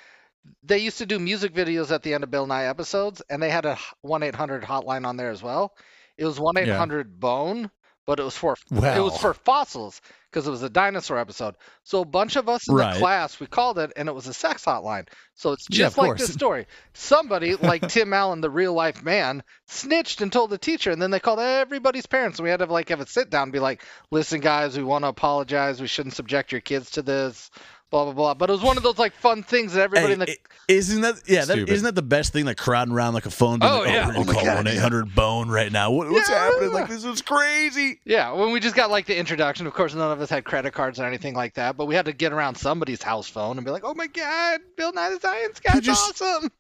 They 0.63 0.79
used 0.79 0.99
to 0.99 1.07
do 1.07 1.19
music 1.19 1.55
videos 1.55 1.91
at 1.91 2.03
the 2.03 2.13
end 2.13 2.23
of 2.25 2.31
Bill 2.31 2.47
Nye 2.47 2.65
episodes, 2.67 3.23
and 3.31 3.43
they 3.43 3.49
had 3.49 3.65
a 3.65 3.79
one 4.03 4.23
eight 4.23 4.35
hundred 4.35 4.63
hotline 4.65 5.07
on 5.07 5.17
there 5.17 5.31
as 5.31 5.43
well. 5.43 5.75
It 6.19 6.27
was 6.27 6.39
one 6.39 6.59
eight 6.59 6.69
hundred 6.69 7.19
bone, 7.19 7.71
but 8.09 8.19
it 8.19 8.23
was 8.23 8.35
for 8.35 8.57
it 8.73 9.03
was 9.03 9.19
for 9.19 9.35
fossils 9.35 10.01
because 10.31 10.47
it 10.47 10.51
was 10.51 10.63
a 10.63 10.71
dinosaur 10.71 11.19
episode. 11.19 11.55
So 11.85 12.01
a 12.01 12.05
bunch 12.07 12.37
of 12.37 12.49
us 12.49 12.67
in 12.67 12.75
Right. 12.75 12.95
the 12.95 13.01
class 13.01 13.39
we 13.39 13.47
called 13.47 13.79
it, 13.79 13.93
and 13.97 14.09
it 14.09 14.15
was 14.15 14.27
a 14.27 14.33
sex 14.33 14.65
hotline. 14.65 15.07
So 15.35 15.53
it's 15.53 15.67
just 15.67 15.93
of 15.95 15.99
like 15.99 16.09
course. 16.09 16.21
this 16.23 16.33
story. 16.33 16.67
Somebody 16.95 17.55
like 17.57 17.87
Tim 17.89 18.15
Allen, 18.15 18.41
the 18.41 18.49
real 18.49 18.73
life 18.73 19.05
man, 19.05 19.43
snitched 19.67 20.23
and 20.23 20.33
told 20.33 20.49
the 20.49 20.57
teacher, 20.57 20.91
and 20.91 21.03
then 21.03 21.11
they 21.11 21.21
called 21.21 21.39
everybody's 21.39 22.07
parents, 22.07 22.39
and 22.39 22.45
we 22.45 22.51
had 22.51 22.61
to 22.61 22.67
like 22.67 22.89
have 22.89 23.01
a 23.01 23.07
sit 23.07 23.29
down 23.29 23.45
and 23.45 23.53
be 23.53 23.61
like, 23.61 23.85
"Listen, 24.11 24.41
guys, 24.41 24.75
we 24.75 24.83
want 24.85 25.05
to 25.05 25.09
apologize. 25.09 25.79
We 25.79 25.87
shouldn't 25.87 26.15
subject 26.15 26.51
your 26.51 26.63
kids 26.63 26.93
to 26.93 27.03
this." 27.03 27.51
Blah 27.91 28.05
blah 28.05 28.13
blah. 28.13 28.35
But 28.35 28.51
it 28.51 28.53
was 28.53 28.63
one 28.63 28.77
of 28.77 28.83
those 28.83 28.99
like 28.99 29.15
fun 29.15 29.43
things 29.43 29.73
that 29.73 29.81
everybody 29.83 30.09
Hey, 30.09 30.13
in 30.13 30.19
the 30.19 30.31
i- 30.31 30.37
isn't 30.69 31.01
that 31.01 31.23
yeah? 31.27 31.47
That, 31.47 31.55
Stupid. 31.55 31.73
isn't 31.73 31.85
that 31.87 31.95
the 31.95 32.03
best 32.03 32.35
thing? 32.35 32.45
Like 32.45 32.59
crowding 32.59 32.93
around 32.93 33.15
like 33.15 33.25
a 33.25 33.31
phone. 33.31 33.61
being 33.61 33.73
Oh, 33.73 33.79
like, 33.79 33.89
oh, 33.89 33.93
yeah. 33.93 34.09
we're 34.09 34.17
Oh, 34.19 34.25
my 34.25 34.33
call 34.35 34.45
God, 34.45 34.57
one 34.57 34.67
eight 34.67 34.77
hundred 34.79 35.15
bone 35.15 35.49
right 35.49 35.73
now. 35.73 35.91
What, 35.91 36.11
what's 36.11 36.29
Yeah. 36.29 36.51
happening? 36.51 36.73
Like 36.73 36.89
this 36.89 37.05
is 37.05 37.23
crazy. 37.23 38.01
Yeah, 38.05 38.33
when 38.33 38.53
we 38.53 38.61
just 38.61 38.75
got 38.77 38.91
like 38.91 39.07
the 39.07 39.17
introduction, 39.17 39.67
of 39.67 39.73
course, 39.73 39.95
none 39.95 40.13
of 40.13 40.21
us 40.21 40.29
had 40.29 40.45
credit 40.45 40.75
cards 40.75 41.01
or 41.01 41.07
anything 41.07 41.35
like 41.35 41.55
that, 41.55 41.79
but 41.79 41.87
we 41.87 41.95
had 41.95 42.05
to 42.05 42.13
get 42.13 42.33
around 42.35 42.57
somebody's 42.57 43.03
house 43.03 43.27
phone 43.29 43.57
and 43.57 43.65
be 43.65 43.71
like, 43.71 43.85
"Oh 43.85 43.95
my 43.95 44.07
God, 44.07 44.61
Bill 44.77 44.93
Nye 44.93 45.09
the 45.11 45.21
Science 45.21 45.59
Guy's 45.61 45.81
just- 45.81 46.21
awesome!" 46.23 46.51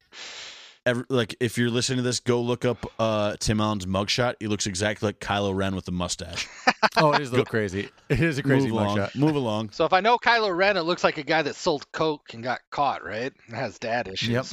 Every, 0.88 1.04
like 1.10 1.36
if 1.38 1.58
you're 1.58 1.68
listening 1.68 1.98
to 1.98 2.02
this, 2.02 2.18
go 2.20 2.40
look 2.40 2.64
up 2.64 2.86
uh, 2.98 3.36
Tim 3.38 3.60
Allen's 3.60 3.84
mugshot. 3.84 4.36
He 4.40 4.46
looks 4.46 4.66
exactly 4.66 5.08
like 5.08 5.20
Kylo 5.20 5.54
Ren 5.54 5.74
with 5.76 5.86
a 5.88 5.92
mustache. 5.92 6.48
Oh, 6.96 7.12
it 7.12 7.20
is 7.20 7.28
a 7.28 7.32
little 7.32 7.44
crazy. 7.44 7.90
It 8.08 8.20
is 8.20 8.38
a 8.38 8.42
crazy 8.42 8.68
Move 8.68 8.80
along. 8.80 8.96
mugshot. 8.98 9.14
Move 9.16 9.34
along. 9.36 9.70
So 9.70 9.84
if 9.84 9.92
I 9.92 10.00
know 10.00 10.16
Kylo 10.16 10.56
Ren, 10.56 10.76
it 10.76 10.82
looks 10.82 11.04
like 11.04 11.18
a 11.18 11.22
guy 11.22 11.42
that 11.42 11.54
sold 11.54 11.90
coke 11.92 12.32
and 12.34 12.42
got 12.42 12.60
caught, 12.70 13.04
right? 13.04 13.32
And 13.46 13.56
has 13.56 13.78
dad 13.78 14.08
issues. 14.08 14.28
Yep. 14.30 14.46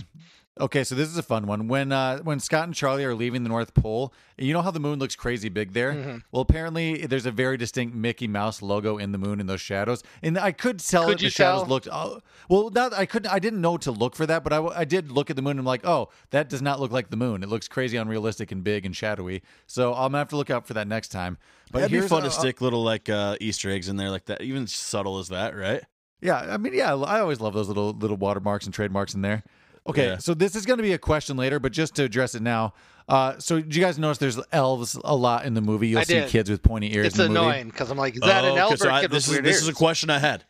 Okay, 0.58 0.86
so 0.86 0.96
this 0.96 1.10
is 1.10 1.18
a 1.18 1.24
fun 1.24 1.48
one. 1.48 1.68
When 1.68 1.92
uh, 1.92 2.20
when 2.20 2.40
Scott 2.40 2.64
and 2.64 2.74
Charlie 2.74 3.04
are 3.04 3.14
leaving 3.14 3.44
the 3.44 3.50
North 3.50 3.74
Pole, 3.74 4.14
you 4.38 4.54
know 4.54 4.62
how 4.62 4.72
the 4.72 4.80
moon 4.80 5.00
looks 5.00 5.14
crazy 5.14 5.50
big 5.50 5.74
there. 5.74 5.92
Mm-hmm. 5.92 6.18
Well, 6.32 6.42
apparently 6.42 7.06
there's 7.06 7.26
a 7.26 7.32
very 7.32 7.58
distinct 7.58 7.94
Mickey 7.94 8.26
Mouse 8.26 8.62
logo 8.62 8.98
in 8.98 9.12
the 9.12 9.18
moon 9.18 9.42
in 9.42 9.48
those 9.48 9.60
shadows, 9.60 10.02
and 10.24 10.40
I 10.40 10.54
could 10.54 10.80
tell 10.80 11.08
Could 11.08 11.18
that 11.18 11.24
you 11.24 11.28
the 11.28 11.34
shadows 11.34 11.68
looked. 11.68 11.90
Oh, 11.92 12.22
well, 12.48 12.70
not 12.70 12.94
I 12.94 13.06
couldn't. 13.06 13.30
I 13.34 13.40
didn't 13.40 13.60
know 13.60 13.76
to 13.76 13.92
look 13.92 14.16
for 14.16 14.26
that, 14.28 14.46
but 14.46 14.54
I, 14.54 14.64
I 14.68 14.86
did 14.86 15.12
look 15.12 15.30
at 15.30 15.36
the 15.36 15.42
moon 15.42 15.52
and 15.52 15.60
I'm 15.60 15.66
like, 15.66 15.86
oh, 15.86 16.08
that 16.30 16.48
does 16.48 16.62
not 16.62 16.80
look 16.80 16.92
like 16.92 17.10
the 17.10 17.18
moon. 17.18 17.44
It 17.44 17.50
looks 17.50 17.68
crazy 17.68 17.98
unrealistic 17.98 18.54
and 18.54 18.64
big 18.64 18.86
and 18.86 18.96
shadowy. 18.96 19.44
So 19.68 19.94
I'm 19.94 20.12
gonna 20.12 20.20
have 20.20 20.30
to 20.30 20.38
look 20.38 20.50
out 20.50 20.66
for 20.66 20.74
that 20.76 20.88
next 20.88 21.10
time. 21.10 21.38
But 21.70 21.80
That'd 21.80 22.02
be 22.02 22.08
fun 22.08 22.22
a- 22.22 22.28
to 22.28 22.32
stick 22.32 22.62
little 22.62 22.82
like 22.82 23.10
uh, 23.10 23.36
Easter 23.42 23.70
eggs 23.70 23.90
in 23.90 23.98
there 23.98 24.10
like 24.10 24.28
that. 24.28 24.42
Even 24.42 24.68
subtle 24.68 25.20
as 25.20 25.28
that, 25.28 25.54
right? 25.54 25.84
Yeah, 26.22 26.38
I 26.38 26.56
mean, 26.56 26.74
yeah, 26.74 26.96
I 26.96 27.20
always 27.20 27.42
love 27.42 27.54
those 27.54 27.68
little 27.68 27.92
little 27.92 28.16
watermarks 28.16 28.64
and 28.66 28.74
trademarks 28.74 29.14
in 29.14 29.22
there. 29.22 29.44
Okay, 29.88 30.08
Yeah. 30.08 30.18
so 30.18 30.34
this 30.34 30.56
is 30.56 30.66
going 30.66 30.78
to 30.78 30.84
be 30.84 30.94
a 30.94 30.98
question 30.98 31.38
later, 31.38 31.60
but 31.60 31.72
just 31.72 31.96
to 31.96 32.04
address 32.04 32.34
it 32.36 32.42
now. 32.42 32.74
Uh, 33.08 33.38
so 33.38 33.62
did 33.62 33.76
you 33.76 33.82
guys 33.84 34.00
notice 34.00 34.18
there's 34.18 34.40
elves 34.52 34.98
a 35.04 35.16
lot 35.16 35.46
in 35.46 35.54
the 35.54 35.62
movie? 35.62 35.90
You'll 35.90 36.00
I 36.00 36.04
see 36.06 36.14
did. 36.16 36.30
kids 36.30 36.50
with 36.50 36.64
pointy 36.64 36.96
ears. 36.96 37.06
It's 37.08 37.20
in 37.20 37.24
the 37.24 37.30
movie. 37.30 37.40
annoying 37.40 37.68
because 37.70 37.92
I'm 37.92 37.98
like, 37.98 38.16
is 38.16 38.22
that 38.22 38.44
Oh, 38.44 38.48
an 38.48 38.52
okay, 38.54 38.60
elf 38.62 38.78
so 38.80 38.88
or 38.88 38.90
a 38.90 38.94
I- 38.96 39.02
kid 39.02 39.12
this 39.12 39.28
is 39.30 39.40
this 39.42 39.62
is 39.62 39.68
a 39.68 39.74
question 39.74 40.10
I 40.10 40.18
had. 40.20 40.44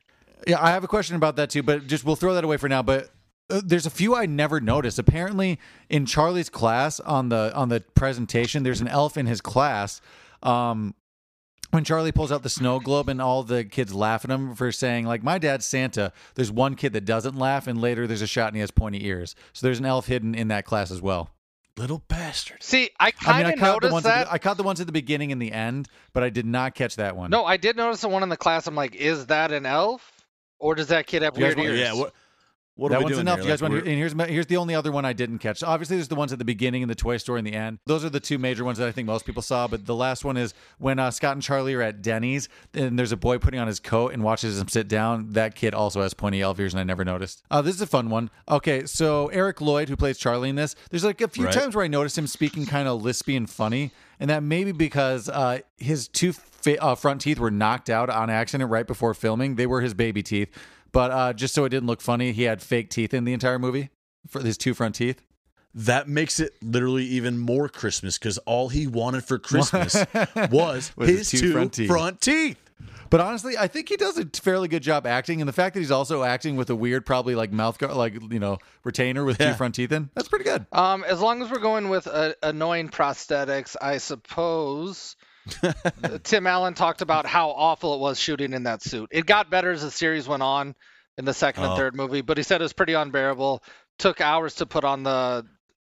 Yeah, 0.48 0.62
I 0.63 0.70
have 0.72 0.84
a 0.84 0.88
question 0.88 1.15
about 1.18 1.36
that 1.36 1.50
too, 1.50 1.63
but 1.63 1.86
just 1.88 2.06
we'll 2.06 2.15
throw 2.15 2.34
that 2.36 2.44
away 2.46 2.56
for 2.58 2.70
now. 2.70 2.82
But 2.82 3.10
uh, 3.50 3.62
there's 3.65 3.86
a 3.86 3.89
few 3.89 4.15
I 4.15 4.25
never 4.25 4.62
noticed. 4.62 5.00
Apparently, 5.00 5.60
in 5.89 6.06
Charlie's 6.06 6.50
class 6.50 7.01
on 7.01 7.27
the 7.30 7.51
on 7.56 7.68
the 7.68 7.82
presentation, 7.94 8.63
there's 8.63 8.80
an 8.80 8.88
elf 8.88 9.18
in 9.18 9.25
his 9.25 9.42
class. 9.42 10.00
Um, 10.44 10.96
when 11.72 11.84
Charlie 11.84 12.12
pulls 12.12 12.32
out 12.32 12.44
the 12.44 12.50
snow 12.50 12.80
globe 12.80 13.10
and 13.10 13.22
all 13.22 13.44
the 13.44 13.64
kids 13.64 13.94
laugh 13.94 14.24
at 14.26 14.32
him 14.32 14.56
for 14.56 14.72
saying 14.72 15.06
like 15.06 15.24
my 15.24 15.38
dad's 15.38 15.66
Santa, 15.66 16.12
there's 16.36 16.52
one 16.52 16.76
kid 16.76 16.94
that 16.94 17.06
doesn't 17.06 17.36
laugh, 17.38 17.68
and 17.68 17.80
later 17.82 18.08
there's 18.08 18.22
a 18.22 18.28
shot 18.28 18.48
and 18.48 18.56
he 18.56 18.62
has 18.62 18.72
pointy 18.72 19.06
ears. 19.06 19.36
So 19.54 19.66
there's 19.68 19.80
an 19.80 19.86
elf 19.86 20.08
hidden 20.08 20.36
in 20.36 20.48
that 20.50 20.66
class 20.66 20.92
as 20.92 21.02
well. 21.02 21.32
Little 21.78 22.02
bastard. 22.08 22.64
See, 22.64 22.90
I 23.00 23.08
I 23.08 23.12
kind 23.12 23.38
mean, 23.40 23.48
I 23.48 23.50
of 23.52 23.60
caught 23.60 23.66
the 23.82 23.88
noticed 23.90 23.94
ones. 23.94 24.06
At 24.06 24.10
that. 24.16 24.28
the, 24.28 24.34
I 24.34 24.38
caught 24.38 24.56
the 24.58 24.64
ones 24.64 24.80
at 24.80 24.86
the 24.88 24.94
beginning 24.94 25.34
and 25.34 25.42
the 25.42 25.52
end, 25.52 25.90
but 26.14 26.24
I 26.24 26.30
did 26.30 26.46
not 26.46 26.74
catch 26.74 26.96
that 26.96 27.18
one. 27.18 27.30
No, 27.30 27.44
I 27.46 27.58
did 27.58 27.76
notice 27.76 28.00
the 28.02 28.08
one 28.08 28.24
in 28.24 28.30
the 28.30 28.38
class. 28.38 28.66
I'm 28.68 28.76
like, 28.76 28.96
is 28.96 29.26
that 29.26 29.52
an 29.52 29.66
elf, 29.66 30.26
or 30.58 30.76
does 30.76 30.88
that 30.88 31.06
kid 31.06 31.22
have 31.24 31.38
You 31.38 31.44
guys 31.44 31.56
weird 31.56 31.58
want- 31.58 31.70
ears? 31.72 31.80
Yeah. 31.80 31.94
What? 31.96 32.14
What 32.77 32.89
that 32.89 32.96
are 32.96 33.00
we 33.00 33.05
one's 33.05 33.20
enough. 33.20 33.36
here? 33.39 33.46
You 33.46 33.50
guys 33.51 33.62
Like, 33.62 33.72
want? 33.72 33.86
To, 33.86 33.89
and 33.89 33.98
here's 33.98 34.13
here's 34.29 34.48
the 34.48 34.57
only 34.57 34.75
other 34.75 34.92
one 34.92 35.05
I 35.05 35.14
didn't 35.14 35.40
catch. 35.40 35.64
Obviously, 35.64 35.96
there's 35.96 36.09
the 36.09 36.16
ones 36.16 36.33
at 36.33 36.40
the 36.40 36.46
beginning 36.46 36.83
and 36.83 36.90
the 36.90 36.96
Toy 36.96 37.16
Story 37.16 37.40
in 37.40 37.46
the 37.46 37.53
end. 37.53 37.79
Those 37.85 38.03
are 38.03 38.09
the 38.09 38.20
two 38.20 38.38
major 38.38 38.66
ones 38.66 38.77
that 38.79 38.88
I 38.88 38.92
think 38.92 39.05
most 39.05 39.25
people 39.25 39.42
saw. 39.42 39.66
But 39.68 39.85
the 39.85 39.96
last 39.96 40.25
one 40.25 40.35
is 40.35 40.53
when 40.77 41.00
uh, 41.00 41.09
Scott 41.11 41.33
and 41.33 41.42
Charlie 41.42 41.74
are 41.74 41.81
at 41.81 42.01
Denny's, 42.01 42.50
and 42.74 43.00
there's 43.00 43.14
a 43.14 43.18
boy 43.18 43.38
putting 43.38 43.61
on 43.61 43.68
his 43.68 43.79
coat 43.79 44.11
and 44.14 44.24
watches 44.24 44.59
him 44.59 44.68
sit 44.68 44.90
down. 44.90 45.29
That 45.31 45.55
kid 45.55 45.74
also 45.74 46.01
has 46.01 46.14
pointy 46.14 46.42
elf 46.42 46.59
ears, 46.59 46.74
and 46.74 46.81
I 46.81 46.83
never 46.83 47.05
noticed. 47.05 47.44
Uh, 47.50 47.61
this 47.61 47.75
is 47.75 47.81
a 47.81 47.88
fun 47.88 48.09
one. 48.09 48.29
Okay, 48.50 48.85
so 48.85 49.27
Eric 49.27 49.61
Lloyd, 49.61 49.88
who 49.88 49.96
plays 49.96 50.18
Charlie 50.18 50.50
in 50.50 50.55
this, 50.55 50.75
there's 50.92 51.05
like 51.05 51.22
a 51.22 51.29
few 51.29 51.46
Right. 51.46 51.53
times 51.53 51.75
where 51.75 51.85
I 51.85 51.88
noticed 51.88 52.18
him 52.18 52.27
speaking 52.27 52.66
kind 52.66 52.90
of 52.90 53.01
lispy 53.01 53.38
and 53.38 53.50
funny, 53.50 53.92
and 54.20 54.29
that 54.29 54.44
may 54.44 54.66
be 54.66 54.74
because 54.74 55.29
uh, 55.29 55.59
his 55.77 56.09
two 56.09 56.33
fa- 56.33 56.81
uh, 56.83 56.96
front 56.96 57.22
teeth 57.22 57.40
were 57.40 57.51
knocked 57.51 57.90
out 57.90 58.09
on 58.09 58.29
accident 58.29 58.70
right 58.70 58.85
before 58.85 59.14
filming. 59.14 59.55
They 59.55 59.66
were 59.66 59.79
his 59.79 59.94
baby 59.94 60.22
teeth. 60.24 60.50
But 60.96 61.12
uh, 61.12 61.34
just 61.34 61.53
so 61.53 61.66
it 61.66 61.70
didn't 61.70 61.88
look 61.88 62.00
funny, 62.01 62.31
he 62.31 62.44
had 62.44 62.62
fake 62.62 62.90
teeth 62.90 63.14
in 63.14 63.25
the 63.25 63.34
entire 63.34 63.60
movie 63.60 63.90
for 64.29 64.42
his 64.42 64.58
two 64.58 64.74
front 64.74 64.96
teeth. 64.96 65.22
that 65.74 66.08
makes 66.08 66.40
it 66.40 66.53
literally 66.64 67.03
even 67.03 67.38
more 67.38 67.68
Christmas 67.68 68.18
because 68.18 68.38
all 68.40 68.70
he 68.70 68.88
wanted 68.88 69.25
for 69.25 69.38
Christmas 69.38 69.94
was, 70.50 70.94
Was 70.96 71.08
his 71.10 71.20
his 71.20 71.29
two, 71.31 71.40
two 71.42 71.51
front 71.51 71.74
teeth. 71.74 71.88
front 71.90 72.22
teeth. 72.22 72.58
But 73.10 73.20
honestly, 73.20 73.58
I 73.58 73.68
think 73.68 73.90
he 73.90 73.98
does 73.98 74.18
a 74.18 74.25
fairly 74.42 74.68
good 74.70 74.81
job 74.84 75.05
acting, 75.05 75.40
and 75.42 75.48
the 75.48 75.53
fact 75.53 75.74
that 75.75 75.79
he's 75.81 75.92
also 75.92 76.24
acting 76.24 76.55
with 76.55 76.70
a 76.70 76.75
weird, 76.75 77.05
probably 77.05 77.36
like 77.36 77.51
mouth 77.51 77.77
guard, 77.77 77.94
like 77.94 78.14
you 78.31 78.40
know, 78.40 78.58
retainer 78.84 79.24
with 79.25 79.40
Yeah. 79.40 79.51
two 79.51 79.58
front 79.58 79.75
teeth 79.75 79.92
in, 79.92 80.10
that's 80.16 80.27
pretty 80.29 80.46
good. 80.46 80.66
Um, 80.72 81.03
as 81.05 81.20
long 81.22 81.42
as 81.42 81.51
we're 81.51 81.60
going 81.60 81.90
with 81.90 82.08
uh, 82.08 82.34
annoying 82.42 82.90
prosthetics, 82.90 83.75
I 83.81 83.98
suppose. 84.00 85.16
Tim 86.24 86.48
Allen 86.48 86.74
talked 86.74 87.01
about 87.01 87.25
how 87.25 87.50
awful 87.51 87.96
it 87.96 88.00
was 88.00 88.20
shooting 88.20 88.53
in 88.53 88.64
that 88.64 88.81
suit. 88.81 89.10
It 89.12 89.25
got 89.25 89.50
better 89.50 89.72
as 89.72 89.81
the 89.81 89.92
series 89.92 90.27
went 90.27 90.44
on 90.44 90.75
in 91.18 91.25
the 91.25 91.34
second 91.34 91.64
and 91.64 91.74
Oh. 91.74 91.75
third 91.75 91.96
movie, 91.96 92.22
but 92.22 92.38
he 92.38 92.44
said 92.44 92.62
it 92.62 92.64
was 92.64 92.74
pretty 92.74 92.94
unbearable. 92.94 93.64
Took 94.00 94.22
hours 94.22 94.55
to 94.55 94.66
put 94.66 94.84
on 94.84 95.03
the 95.03 95.46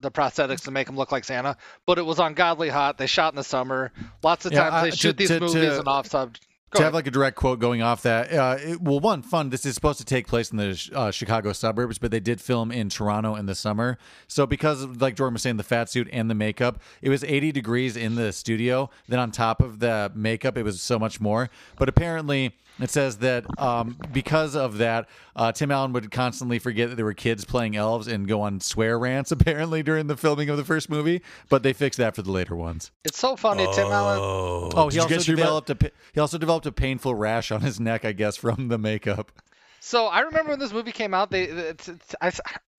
the 0.03 0.11
prosthetics 0.11 0.63
to 0.63 0.71
make 0.71 0.89
him 0.89 0.97
look 0.97 1.13
like 1.13 1.25
Santa, 1.25 1.59
but 1.87 1.99
it 1.99 2.07
was 2.07 2.19
ungodly 2.19 2.71
hot. 2.71 2.97
They 2.97 3.07
shot 3.07 3.35
in 3.35 3.37
the 3.37 3.45
summer. 3.45 3.93
Lots 4.23 4.47
of 4.47 4.53
Yeah, 4.53 4.61
times 4.71 4.75
uh, 4.75 4.83
they 4.85 4.91
to- 4.93 4.97
shoot 4.97 5.17
these 5.19 5.29
to- 5.29 5.41
to- 5.41 5.45
movies 5.45 5.77
and 5.79 5.87
off 5.87 6.07
sub. 6.07 6.37
Go 6.71 6.79
to 6.79 6.83
ahead. 6.83 6.87
have 6.87 6.95
like 6.95 7.07
a 7.09 7.11
direct 7.11 7.37
quote 7.37 7.59
going 7.59 7.83
off 7.83 8.03
that, 8.03 8.33
uh, 8.33 8.57
it, 8.61 8.81
well, 8.81 9.01
one 9.01 9.23
fun. 9.23 9.51
This 9.51 9.67
is 9.67 9.75
supposed 9.75 9.99
to 9.99 10.05
take 10.05 10.29
place 10.29 10.53
in 10.53 10.57
the 10.57 10.91
uh, 10.95 11.11
Chicago 11.11 11.53
suburbs, 11.53 11.99
but 11.99 12.13
they 12.13 12.21
did 12.21 12.41
film 12.41 12.71
in 12.71 12.89
Toronto 12.89 13.35
in 13.35 13.47
the 13.47 13.57
summer. 13.57 13.99
So 14.29 14.47
because, 14.47 14.83
of, 14.83 15.03
like 15.03 15.17
Jordan 15.17 15.33
was 15.33 15.43
saying, 15.43 15.57
the 15.57 15.65
fat 15.65 15.91
suit 15.91 16.09
and 16.13 16.31
the 16.31 16.35
makeup, 16.35 16.81
it 17.03 17.09
was 17.09 17.25
80 17.25 17.51
degrees 17.51 17.97
in 17.97 18.15
the 18.15 18.33
studio. 18.33 18.89
Then 19.09 19.19
on 19.19 19.33
top 19.33 19.61
of 19.61 19.81
the 19.81 20.13
makeup, 20.15 20.57
it 20.57 20.63
was 20.63 20.81
so 20.81 20.97
much 20.97 21.21
more. 21.21 21.51
But 21.77 21.89
apparently, 21.89 22.57
it 22.81 22.91
says 22.91 23.19
that 23.19 23.45
um, 23.59 23.97
because 24.13 24.57
of 24.57 24.79
that, 24.79 25.09
uh, 25.37 25.53
Tim 25.53 25.71
Allen 25.71 25.93
would 25.93 26.11
constantly 26.11 26.59
forget 26.59 26.89
that 26.89 26.97
there 26.97 27.05
were 27.05 27.15
kids 27.15 27.45
playing 27.45 27.77
elves 27.77 28.07
and 28.09 28.27
go 28.27 28.41
on 28.43 28.61
swear 28.61 28.99
rants. 28.99 29.31
Apparently 29.41 29.83
during 29.83 30.07
the 30.07 30.17
filming 30.17 30.49
of 30.49 30.57
the 30.57 30.65
first 30.65 30.89
movie, 30.91 31.23
but 31.49 31.63
they 31.63 31.73
fixed 31.73 31.99
that 31.99 32.15
for 32.15 32.23
the 32.23 32.33
later 32.33 32.57
ones. 32.57 32.91
it's 33.05 33.19
so 33.19 33.37
funny. 33.37 33.67
Tim 33.75 33.87
Allen. 33.87 34.19
Oh, 34.21 34.71
Oh, 34.75 34.89
Did 34.91 34.95
he 34.95 35.01
also 35.01 35.15
guys 35.15 35.27
hear 35.27 35.35
about- 35.35 35.67
developed 35.67 35.71
a 35.85 35.93
he 36.13 36.21
also 36.21 36.39
developed 36.39 36.67
a 36.67 36.73
painful 36.73 37.15
rash 37.15 37.51
on 37.51 37.61
his 37.61 37.79
neck, 37.81 38.05
I 38.05 38.13
guess, 38.13 38.37
from 38.37 38.69
the 38.69 38.79
makeup. 38.79 39.33
So 39.81 40.07
I 40.07 40.21
remember 40.21 40.51
when 40.51 40.59
this 40.59 40.73
movie 40.73 40.93
came 40.93 41.15
out. 41.15 41.31
They 41.31 41.45
it's, 41.45 41.89
it's, 41.89 42.15
I, 42.21 42.31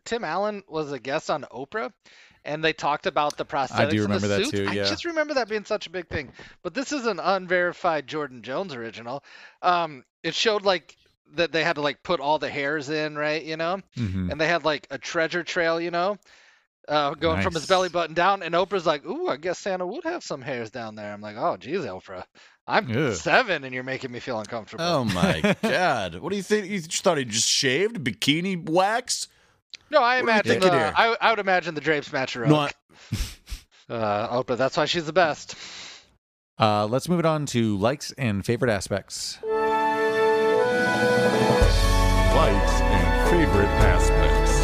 Tim 0.05 0.23
Allen 0.23 0.63
was 0.67 0.91
a 0.91 0.99
guest 0.99 1.29
on 1.29 1.45
Oprah, 1.51 1.91
and 2.45 2.63
they 2.63 2.73
talked 2.73 3.06
about 3.06 3.38
the 3.38 3.45
prosthetics. 3.45 3.77
do 3.77 3.84
and 3.84 3.91
the 3.91 4.01
remember 4.04 4.27
that 4.30 4.38
suits. 4.45 4.51
too, 4.51 4.67
I 4.69 4.75
just 4.75 5.06
remember 5.06 5.34
that 5.36 5.47
being 5.49 5.65
such 5.65 5.88
a 5.88 5.89
big 5.89 6.08
thing. 6.08 6.32
But 6.63 6.73
this 6.73 6.91
is 6.91 7.06
an 7.06 7.19
unverified 7.19 8.08
Jordan 8.08 8.41
Jones 8.41 8.73
original. 8.73 9.23
Um, 9.62 10.04
it 10.23 10.34
showed 10.36 10.63
like 10.63 10.95
that 11.34 11.51
they 11.51 11.63
had 11.63 11.75
to 11.75 11.82
like 11.82 12.04
put 12.04 12.19
all 12.19 12.39
the 12.39 12.49
hairs 12.49 12.89
in, 12.89 13.15
right? 13.15 13.43
You 13.43 13.58
know, 13.58 13.80
Mhm. 13.97 14.32
and 14.32 14.41
they 14.41 14.47
had 14.47 14.65
like 14.65 14.88
a 14.91 14.97
treasure 14.97 15.43
trail, 15.43 15.80
you 15.80 15.91
know. 15.91 16.17
Uh, 16.88 17.13
going 17.13 17.41
from 17.43 17.54
his 17.54 17.67
belly 17.67 17.89
button 17.89 18.15
down, 18.15 18.41
and 18.41 18.56
Oprah's 18.56 18.88
like, 18.88 19.06
"Ooh, 19.06 19.27
I 19.30 19.38
guess 19.38 19.60
Santa 19.60 19.86
would 19.86 20.04
have 20.04 20.23
some 20.23 20.41
hairs 20.41 20.71
down 20.71 20.95
there." 20.95 21.13
I'm 21.13 21.21
like, 21.21 21.38
"Oh, 21.38 21.56
geez, 21.56 21.82
Oprah, 21.82 22.25
I'm 22.67 22.91
Ugh. 22.91 23.13
seven, 23.13 23.63
and 23.63 23.73
you're 23.73 23.84
making 23.84 24.12
me 24.12 24.19
feel 24.19 24.39
uncomfortable." 24.39 24.84
Oh 24.84 25.06
my 25.06 25.56
god! 25.62 26.15
What 26.15 26.32
do 26.32 26.36
you 26.38 26.41
think? 26.43 26.65
You 26.67 26.82
just 26.82 27.04
thought 27.04 27.19
he 27.19 27.23
just 27.23 27.47
shaved, 27.47 28.04
bikini 28.04 28.67
waxed? 28.67 29.27
No, 29.91 30.01
I 30.01 30.21
What 30.21 30.21
do 30.21 30.25
you 30.25 30.30
imagine 30.32 30.51
thinking 30.62 30.71
the, 30.71 30.77
here? 30.77 30.93
I, 30.95 31.15
I 31.19 31.30
would 31.32 31.39
imagine 31.39 31.75
the 31.75 31.82
drapes 31.82 32.12
match 32.13 32.34
her 32.34 32.45
No, 32.45 32.63
oak. 32.65 32.71
Uh, 33.89 34.41
Oprah, 34.41 34.56
that's 34.56 34.77
why 34.77 34.86
she's 34.86 35.06
the 35.06 35.12
best. 35.12 35.54
Uh, 36.58 36.86
let's 36.86 37.10
move 37.10 37.19
it 37.19 37.25
on 37.25 37.45
to 37.47 37.77
likes 37.77 38.13
and 38.13 38.45
favorite 38.45 38.71
aspects. 38.71 39.38
Likes 42.34 42.71
and 42.82 43.30
favorite 43.30 43.67
aspects. 43.67 44.62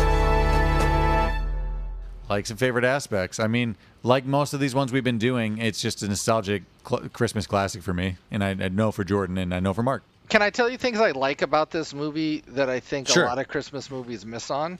Likes 2.29 2.49
and 2.51 2.57
favorite 2.57 2.85
aspects. 2.85 3.37
I 3.41 3.47
mean, 3.47 3.75
like 4.03 4.25
most 4.25 4.53
of 4.53 4.61
these 4.61 4.73
ones 4.73 4.93
we've 4.93 5.03
been 5.03 5.17
doing, 5.17 5.57
it's 5.57 5.81
just 5.81 6.01
a 6.03 6.07
nostalgic 6.07 6.63
cl- 6.87 7.09
Christmas 7.09 7.45
classic 7.47 7.83
for 7.83 7.93
me, 7.93 8.15
and 8.31 8.41
I, 8.43 8.51
I 8.51 8.69
know 8.69 8.93
for 8.93 9.03
Jordan, 9.03 9.37
and 9.37 9.53
I 9.53 9.59
know 9.59 9.73
for 9.73 9.83
Mark. 9.83 10.03
Can 10.29 10.41
I 10.41 10.49
tell 10.49 10.69
you 10.69 10.77
things 10.77 11.01
I 11.01 11.11
like 11.11 11.41
about 11.41 11.71
this 11.71 11.93
movie 11.93 12.43
that 12.47 12.69
I 12.69 12.79
think 12.79 13.09
Sure. 13.09 13.23
a 13.23 13.27
lot 13.27 13.39
of 13.39 13.47
Christmas 13.49 13.91
movies 13.91 14.25
miss 14.25 14.49
on? 14.49 14.79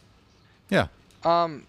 Yeah. 0.69 0.87
Um, 1.23 1.65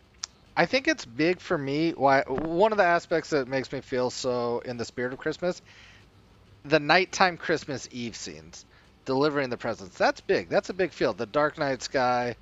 I 0.57 0.67
think 0.67 0.89
it's 0.89 1.05
big 1.05 1.41
for 1.41 1.57
me. 1.57 1.93
Why 1.93 2.23
one 2.23 2.73
of 2.73 2.79
the 2.79 2.85
aspects 2.85 3.31
that 3.31 3.49
makes 3.49 3.73
me 3.73 3.81
feel 3.81 4.11
so 4.11 4.61
in 4.65 4.77
the 4.77 4.85
spirit 4.85 5.13
of 5.13 5.19
Christmas, 5.19 5.63
the 6.65 6.81
nighttime 6.81 7.37
Christmas 7.37 7.89
Eve 7.93 8.17
scenes, 8.17 8.65
delivering 9.05 9.51
the 9.51 9.57
presents. 9.57 9.97
That's 9.97 10.21
big. 10.21 10.49
That's 10.49 10.69
a 10.69 10.75
big 10.75 10.93
feel. 10.93 11.13
The 11.13 11.27
dark 11.27 11.59
night 11.59 11.83
sky, 11.83 12.37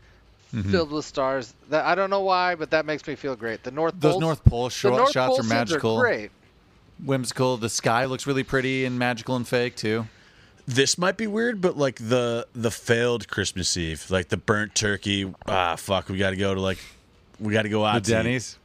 Mm-hmm. 0.54 0.70
filled 0.70 0.92
with 0.92 1.04
stars. 1.04 1.52
That 1.70 1.84
I 1.84 1.96
don't 1.96 2.08
know 2.08 2.20
why, 2.22 2.54
but 2.54 2.70
that 2.70 2.86
makes 2.86 3.04
me 3.06 3.16
feel 3.16 3.34
great. 3.34 3.64
The 3.64 3.72
North 3.72 3.94
Those 3.98 4.12
Pole. 4.12 4.20
North 4.20 4.44
Pole 4.44 4.60
North 4.62 4.72
shots 5.10 5.12
Pole 5.14 5.40
are 5.40 5.42
magical, 5.42 5.98
great. 5.98 6.30
whimsical. 7.04 7.56
The 7.56 7.68
sky 7.68 8.04
looks 8.04 8.28
really 8.28 8.44
pretty 8.44 8.84
and 8.84 8.96
magical 8.96 9.34
and 9.34 9.46
fake 9.46 9.74
too. 9.74 10.06
This 10.66 10.98
might 10.98 11.16
be 11.16 11.26
weird, 11.28 11.60
but 11.60 11.76
like 11.76 11.96
the 11.96 12.46
the 12.54 12.70
failed 12.70 13.28
Christmas 13.28 13.76
Eve, 13.76 14.10
like 14.10 14.28
the 14.28 14.36
burnt 14.36 14.74
turkey. 14.74 15.32
Ah, 15.46 15.76
fuck, 15.76 16.08
we 16.08 16.18
got 16.18 16.30
to 16.30 16.36
go 16.36 16.54
to 16.54 16.60
like, 16.60 16.78
we 17.38 17.52
got 17.52 17.62
to 17.62 17.68
go 17.68 17.84
out. 17.84 17.94
The 17.94 18.00
to 18.00 18.18
eat. 18.20 18.22
Denny's. 18.22 18.58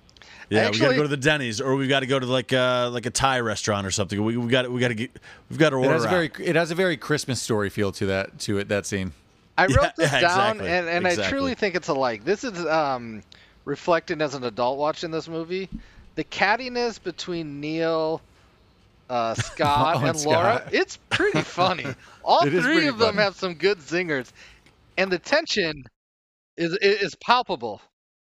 Yeah, 0.50 0.70
we 0.70 0.80
got 0.80 0.90
to 0.90 0.96
go 0.96 1.04
to 1.04 1.08
the 1.08 1.16
Denny's, 1.16 1.62
or 1.62 1.76
we 1.76 1.88
got 1.88 2.02
to 2.02 2.08
go 2.08 2.20
to 2.20 2.26
like 2.26 2.52
uh 2.52 2.90
like 2.92 3.06
a 3.06 3.10
Thai 3.12 3.40
restaurant 3.42 3.86
or 3.88 3.92
something. 3.92 4.22
We, 4.22 4.36
we 4.36 4.50
got 4.50 4.70
we 4.70 4.80
got 4.82 4.90
to 4.90 4.96
get 4.96 5.12
we've 5.50 5.60
got 5.60 5.70
to 5.70 5.78
It 5.78 5.80
order. 5.80 5.94
has 5.94 6.04
a 6.04 6.08
out. 6.08 6.12
very 6.12 6.32
it 6.40 6.56
has 6.56 6.72
a 6.72 6.76
very 6.76 6.98
Christmas 6.98 7.42
story 7.42 7.70
feel 7.70 7.92
to 7.94 8.08
that 8.08 8.40
to 8.40 8.58
it 8.58 8.68
that 8.70 8.86
scene. 8.86 9.14
I 9.58 9.68
wrote 9.68 9.76
Yeah, 9.82 9.92
this 9.98 10.12
yeah, 10.12 10.20
down, 10.22 10.58
exactly, 10.60 10.70
and, 10.70 10.90
and 10.90 11.08
I 11.08 11.30
truly 11.30 11.54
think 11.54 11.76
it's 11.76 11.88
alike. 11.88 12.26
This 12.26 12.44
is 12.44 12.66
um, 12.66 13.22
reflected 13.66 14.22
as 14.22 14.34
an 14.34 14.44
adult 14.44 14.78
watching 14.80 15.12
this 15.12 15.28
movie. 15.28 15.70
The 16.16 16.24
cattiness 16.26 17.02
between 17.02 17.62
Neil, 17.62 18.22
uh, 19.12 19.34
Scott, 19.36 19.96
Oh, 19.98 20.00
and 20.00 20.10
and 20.10 20.26
Laura, 20.26 20.58
Scott. 20.62 20.74
it's 20.74 20.98
pretty 21.10 21.42
funny. 21.42 21.86
All 22.24 22.44
It 22.46 22.54
is 22.54 22.64
three 22.64 22.74
pretty 22.74 22.88
of 22.88 22.98
them 22.98 23.16
funny. 23.16 23.24
have 23.24 23.36
some 23.36 23.54
good 23.56 23.80
zingers, 23.80 24.32
and 24.98 25.12
the 25.12 25.20
tension 25.20 25.84
is 26.58 26.78
is 26.82 27.16
palpable. 27.16 27.82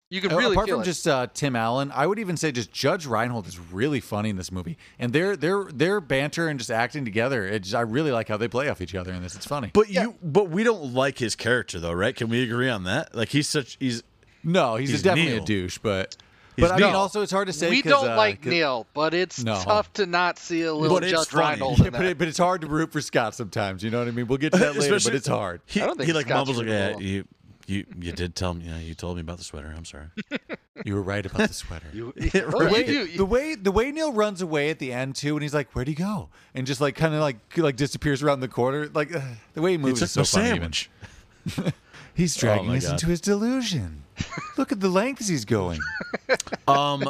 You 0.10 0.20
can 0.20 0.36
really 0.36 0.52
Apart 0.56 0.68
feel 0.68 0.76
from 0.78 0.82
it. 0.82 0.86
just 0.86 1.08
uh, 1.08 1.28
Tim 1.34 1.56
Allen, 1.56 1.90
I 1.96 2.06
would 2.06 2.20
even 2.20 2.36
say 2.36 2.52
just 2.52 2.72
Judge 2.74 3.06
Reinhold 3.06 3.48
is 3.48 3.58
really 3.58 4.02
funny 4.02 4.30
in 4.30 4.36
this 4.36 4.52
movie, 4.52 4.78
and 5.00 5.14
their 5.14 5.38
their 5.38 5.64
their 5.72 6.02
banter 6.02 6.50
and 6.50 6.60
just 6.60 6.70
acting 6.70 7.06
together. 7.06 7.48
It 7.48 7.64
just, 7.64 7.76
I 7.76 7.82
really 7.82 8.12
like 8.12 8.28
how 8.28 8.36
they 8.36 8.50
play 8.50 8.68
off 8.68 8.82
each 8.82 8.94
other 8.94 9.14
in 9.14 9.22
this. 9.24 9.36
It's 9.38 9.46
funny. 9.46 9.70
But 9.74 9.90
you, 9.90 10.16
but 10.22 10.50
we 10.50 10.66
don't 10.66 10.94
like 10.94 11.18
his 11.20 11.36
character 11.38 11.80
though, 11.80 11.94
right? 11.94 12.14
Can 12.14 12.28
we 12.28 12.44
agree 12.44 12.68
on 12.70 12.84
that? 12.84 13.16
Like 13.16 13.30
he's 13.30 13.48
such 13.48 13.78
he's 13.80 14.04
no, 14.44 14.76
he's, 14.76 14.90
He's 14.90 15.02
definitely 15.04 15.34
Neil. 15.34 15.44
a 15.44 15.46
douche. 15.46 15.78
But 15.78 16.18
He's 16.56 16.64
but 16.68 16.72
I 16.72 16.78
mean, 16.78 16.90
Neil. 16.90 17.00
also 17.00 17.22
it's 17.22 17.32
hard 17.32 17.48
to 17.48 17.54
say. 17.54 17.70
We 17.70 17.82
don't 17.82 18.10
uh, 18.10 18.16
like 18.18 18.42
'cause- 18.42 18.52
Neil, 18.52 18.86
but 18.94 19.14
it's 19.14 19.44
No. 19.44 19.62
tough 19.64 19.92
to 19.94 20.06
not 20.06 20.38
see 20.38 20.64
a 20.64 20.74
little 20.74 20.98
But 20.98 21.04
it's 21.04 21.12
Judge 21.14 21.28
funny. 21.30 21.48
Reinhold 21.62 21.80
Yeah, 21.80 21.90
but, 21.92 22.06
it, 22.06 22.18
but 22.18 22.28
it's 22.28 22.38
hard 22.38 22.62
to 22.62 22.68
root 22.68 22.92
for 22.92 23.00
Scott 23.02 23.36
sometimes. 23.36 23.84
You 23.84 23.90
know 23.90 24.00
what 24.00 24.08
I 24.08 24.12
mean? 24.12 24.28
We'll 24.28 24.38
get 24.38 24.52
to 24.54 24.60
that 24.60 24.76
later, 24.76 24.90
but 24.90 24.96
Especially- 24.98 25.18
it's 25.18 25.28
hard. 25.28 25.62
he, 25.66 25.82
I 25.82 25.86
don't 25.86 25.96
think 25.98 26.08
he 26.08 26.14
like 26.14 26.26
Scott's 26.26 26.48
mumbles 26.50 26.58
like 26.58 26.68
yeah 26.68 26.98
you 26.98 27.26
you 27.68 27.86
you 28.00 28.12
did 28.12 28.36
tell 28.36 28.54
me 28.54 28.66
yeah 28.66 28.80
you 28.80 28.94
told 28.96 29.16
me 29.16 29.22
about 29.22 29.38
the 29.38 29.44
sweater. 29.44 29.74
I'm 29.76 29.86
sorry. 29.86 30.08
You 30.84 30.96
were 30.96 31.02
right 31.04 31.24
about 31.24 31.48
the 31.50 31.54
sweater. 31.54 31.86
You- 31.94 32.12
Right. 32.18 32.34
Oh, 32.54 32.60
the 32.60 32.66
you 32.66 32.72
way, 32.72 32.88
you- 32.88 33.18
the 33.18 33.26
way 33.26 33.56
the 33.56 33.72
way 33.72 33.92
Neil 33.92 34.12
runs 34.14 34.42
away 34.42 34.72
at 34.72 34.80
the 34.80 34.92
end 34.92 35.16
too, 35.16 35.36
and 35.36 35.44
he's 35.44 35.54
like, 35.54 35.72
"Where'd 35.76 35.88
he 35.88 35.94
go?" 35.94 36.30
and 36.56 36.66
just 36.66 36.82
like 36.82 36.96
kind 36.96 37.14
of 37.14 37.22
like 37.22 37.38
like 37.58 37.76
disappears 37.76 38.24
around 38.24 38.40
the 38.40 38.48
corner. 38.48 38.90
Like 38.92 39.14
uh, 39.16 39.22
the 39.54 39.62
way 39.62 39.72
he 39.72 39.78
He 39.78 39.84
moves 39.84 40.00
took 40.00 40.06
is 40.24 40.30
so 40.30 40.40
my 40.40 40.46
funny. 40.50 40.56
even. 40.56 41.74
He's 42.16 42.36
dragging 42.36 42.68
my 42.68 42.78
us 42.78 42.86
God. 42.86 42.94
into 42.94 43.08
his 43.08 43.22
delusion. 43.22 44.04
Look 44.58 44.72
at 44.72 44.80
the 44.80 44.90
lengths 44.90 45.28
he's 45.28 45.46
going. 45.46 45.80
Um, 46.68 47.04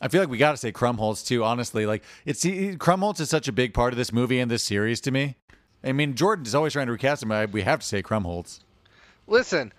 I 0.00 0.08
feel 0.08 0.20
like 0.20 0.28
we 0.28 0.38
got 0.38 0.50
to 0.50 0.56
say 0.56 0.72
Krumholtz 0.72 1.24
too. 1.24 1.44
Honestly, 1.44 1.86
like 1.86 2.02
it's 2.24 2.42
he, 2.42 2.76
Krumholtz 2.76 3.20
is 3.20 3.30
such 3.30 3.46
a 3.46 3.52
big 3.52 3.72
part 3.72 3.92
of 3.92 3.96
this 3.96 4.12
movie 4.12 4.40
and 4.40 4.50
this 4.50 4.64
series 4.64 5.00
to 5.02 5.10
me. 5.12 5.36
I 5.84 5.92
mean, 5.92 6.14
Jordan 6.14 6.44
is 6.44 6.54
always 6.54 6.72
trying 6.72 6.86
to 6.86 6.92
recast 6.92 7.22
him. 7.22 7.28
but 7.28 7.52
We 7.52 7.62
have 7.62 7.80
to 7.80 7.86
say 7.86 8.02
Krumholtz. 8.02 8.60
Listen, 9.28 9.72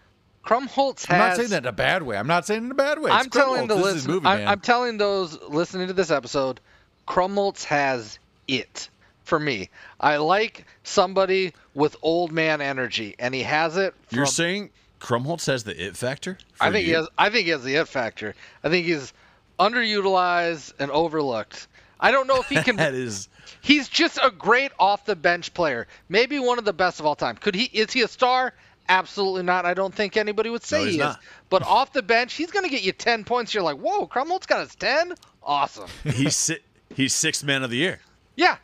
Krumholtz 0.46 1.06
has. 1.08 1.10
I'm 1.10 1.18
not 1.20 1.36
saying 1.36 1.50
that 1.50 1.64
in 1.64 1.68
a 1.68 1.74
bad 1.74 2.04
way. 2.04 2.18
I'm 2.18 2.28
not 2.28 2.46
saying 2.46 2.62
it 2.62 2.66
in 2.66 2.72
a 2.72 2.76
bad 2.76 3.00
way. 3.00 3.12
It's 3.12 3.26
I'm 3.26 3.30
telling 3.30 3.68
the 3.68 3.76
This 3.76 3.84
listen, 3.84 4.12
movie, 4.12 4.28
I'm. 4.28 4.48
I'm 4.48 4.60
telling 4.62 4.98
those 4.98 5.38
listening 5.50 5.88
to 5.88 5.94
this 5.94 6.10
episode, 6.12 6.62
Krumholtz 7.08 7.64
has 7.66 8.20
it 8.48 8.90
for 9.24 9.40
me. 9.40 9.70
I 10.00 10.18
like 10.18 10.66
somebody 10.84 11.54
with 11.74 11.98
old 12.02 12.32
man 12.32 12.62
energy, 12.62 13.16
and 13.20 13.36
he 13.36 13.44
has 13.44 13.76
it. 13.76 13.94
From, 14.08 14.16
you're 14.18 14.26
saying 14.26 14.70
Krumholtz 15.00 15.46
has 15.48 15.64
the 15.64 15.80
it 15.86 15.96
factor? 15.98 16.38
I 16.60 16.72
think 16.72 16.86
he 16.86 16.92
has. 16.94 17.08
I 17.18 17.30
think 17.30 17.46
he 17.46 17.52
has 17.52 17.64
the 17.64 17.76
it 17.76 17.88
factor. 17.88 18.34
I 18.64 18.70
think 18.70 18.86
he's 18.86 19.14
underutilized 19.60 20.74
and 20.80 20.92
overlooked. 20.92 21.68
I 22.00 22.12
don't 22.12 22.28
know 22.28 22.40
if 22.40 22.48
he 22.50 22.56
can. 22.64 22.76
that 22.78 22.94
is 22.94 23.30
He's 23.62 23.90
just 23.90 24.18
a 24.22 24.30
great 24.30 24.72
off 24.80 25.06
the 25.06 25.16
bench 25.16 25.54
player. 25.54 25.88
Maybe 26.10 26.40
one 26.40 26.58
of 26.60 26.66
the 26.66 26.74
best 26.74 27.00
of 27.00 27.06
all 27.06 27.16
time. 27.16 27.36
Could 27.38 27.56
he 27.56 27.66
is 27.66 27.92
he 27.92 28.02
a 28.02 28.08
star? 28.08 28.54
Absolutely 28.90 29.44
not. 29.44 29.66
I 29.66 29.74
don't 29.74 29.94
think 29.94 30.16
anybody 30.16 30.50
would 30.50 30.64
say 30.64 30.78
No, 30.80 30.84
he 30.86 30.92
is. 30.92 30.98
not. 30.98 31.20
But 31.50 31.64
off 31.64 31.92
the 31.92 32.02
bench, 32.02 32.34
he's 32.36 32.52
going 32.52 32.64
to 32.64 32.72
get 32.72 32.84
you 32.84 32.94
10 32.94 33.26
points. 33.26 33.54
You're 33.54 33.64
like, 33.64 33.78
"Whoa, 33.78 34.08
Krumholtz 34.08 34.48
got 34.48 34.62
his 34.62 34.76
10? 34.76 35.14
Awesome." 35.44 35.90
he's 36.04 36.36
si- 36.36 36.60
he's 36.96 37.14
sixth 37.14 37.44
man 37.44 37.64
of 37.64 37.70
the 37.70 37.78
year. 37.78 38.00
yeah. 38.36 38.58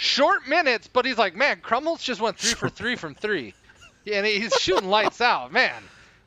Short 0.00 0.46
minutes, 0.46 0.86
but 0.86 1.04
he's 1.04 1.18
like, 1.18 1.34
"Man, 1.34 1.56
Krumholtz 1.60 2.02
just 2.04 2.20
went 2.20 2.38
3 2.38 2.54
for 2.54 2.68
3 2.68 2.94
from 2.96 3.14
3." 3.16 3.52
Yeah, 4.08 4.18
and 4.18 4.26
he's 4.26 4.52
shooting 4.54 4.88
lights 4.88 5.20
out. 5.20 5.52
Man, 5.52 5.72